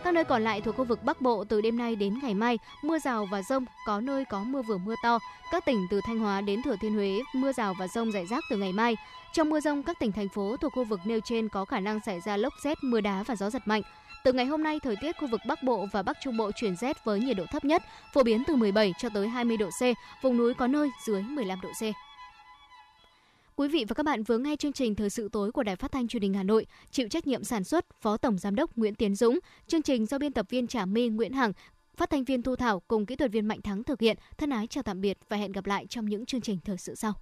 Các 0.03 0.13
nơi 0.13 0.23
còn 0.23 0.43
lại 0.43 0.61
thuộc 0.61 0.75
khu 0.75 0.83
vực 0.83 1.03
Bắc 1.03 1.21
Bộ 1.21 1.43
từ 1.43 1.61
đêm 1.61 1.77
nay 1.77 1.95
đến 1.95 2.19
ngày 2.23 2.33
mai, 2.33 2.59
mưa 2.83 2.99
rào 2.99 3.27
và 3.31 3.41
rông, 3.41 3.65
có 3.85 4.01
nơi 4.01 4.25
có 4.25 4.43
mưa 4.43 4.61
vừa 4.61 4.77
mưa 4.77 4.95
to. 5.03 5.19
Các 5.51 5.65
tỉnh 5.65 5.87
từ 5.91 6.01
Thanh 6.05 6.19
Hóa 6.19 6.41
đến 6.41 6.61
Thừa 6.63 6.75
Thiên 6.81 6.93
Huế, 6.93 7.19
mưa 7.35 7.53
rào 7.53 7.73
và 7.79 7.87
rông 7.87 8.11
rải 8.11 8.25
rác 8.27 8.43
từ 8.49 8.57
ngày 8.57 8.73
mai. 8.73 8.95
Trong 9.33 9.49
mưa 9.49 9.59
rông, 9.59 9.83
các 9.83 9.99
tỉnh 9.99 10.11
thành 10.11 10.29
phố 10.29 10.57
thuộc 10.57 10.73
khu 10.73 10.83
vực 10.83 10.99
nêu 11.05 11.19
trên 11.19 11.49
có 11.49 11.65
khả 11.65 11.79
năng 11.79 11.99
xảy 12.05 12.19
ra 12.25 12.37
lốc 12.37 12.53
xét, 12.63 12.77
mưa 12.83 13.01
đá 13.01 13.23
và 13.23 13.35
gió 13.35 13.49
giật 13.49 13.61
mạnh. 13.65 13.81
Từ 14.23 14.33
ngày 14.33 14.45
hôm 14.45 14.63
nay, 14.63 14.79
thời 14.79 14.95
tiết 15.01 15.17
khu 15.19 15.27
vực 15.27 15.41
Bắc 15.47 15.63
Bộ 15.63 15.87
và 15.91 16.03
Bắc 16.03 16.17
Trung 16.23 16.37
Bộ 16.37 16.51
chuyển 16.55 16.75
rét 16.75 17.05
với 17.05 17.19
nhiệt 17.19 17.37
độ 17.37 17.45
thấp 17.51 17.65
nhất, 17.65 17.83
phổ 18.13 18.23
biến 18.23 18.43
từ 18.47 18.55
17 18.55 18.93
cho 18.99 19.09
tới 19.09 19.27
20 19.27 19.57
độ 19.57 19.69
C, 19.69 19.81
vùng 20.23 20.37
núi 20.37 20.53
có 20.53 20.67
nơi 20.67 20.89
dưới 21.05 21.21
15 21.21 21.61
độ 21.61 21.69
C. 21.69 21.83
Quý 23.55 23.67
vị 23.67 23.85
và 23.87 23.93
các 23.93 24.05
bạn 24.05 24.23
vừa 24.23 24.37
nghe 24.37 24.55
chương 24.55 24.73
trình 24.73 24.95
Thời 24.95 25.09
sự 25.09 25.29
tối 25.31 25.51
của 25.51 25.63
Đài 25.63 25.75
Phát 25.75 25.91
thanh 25.91 26.07
Truyền 26.07 26.23
hình 26.23 26.33
Hà 26.33 26.43
Nội, 26.43 26.65
chịu 26.91 27.07
trách 27.09 27.27
nhiệm 27.27 27.43
sản 27.43 27.63
xuất 27.63 27.85
Phó 28.01 28.17
Tổng 28.17 28.37
giám 28.37 28.55
đốc 28.55 28.77
Nguyễn 28.77 28.95
Tiến 28.95 29.15
Dũng, 29.15 29.39
chương 29.67 29.81
trình 29.81 30.05
do 30.05 30.17
biên 30.17 30.33
tập 30.33 30.45
viên 30.49 30.67
Trà 30.67 30.85
My, 30.85 31.09
Nguyễn 31.09 31.33
Hằng, 31.33 31.53
phát 31.97 32.09
thanh 32.09 32.23
viên 32.23 32.41
Thu 32.41 32.55
Thảo 32.55 32.79
cùng 32.79 33.05
kỹ 33.05 33.15
thuật 33.15 33.31
viên 33.31 33.47
Mạnh 33.47 33.61
Thắng 33.61 33.83
thực 33.83 34.01
hiện. 34.01 34.17
Thân 34.37 34.49
ái 34.49 34.67
chào 34.67 34.83
tạm 34.83 35.01
biệt 35.01 35.17
và 35.29 35.37
hẹn 35.37 35.51
gặp 35.51 35.65
lại 35.65 35.85
trong 35.87 36.05
những 36.05 36.25
chương 36.25 36.41
trình 36.41 36.59
thời 36.65 36.77
sự 36.77 36.95
sau. 36.95 37.13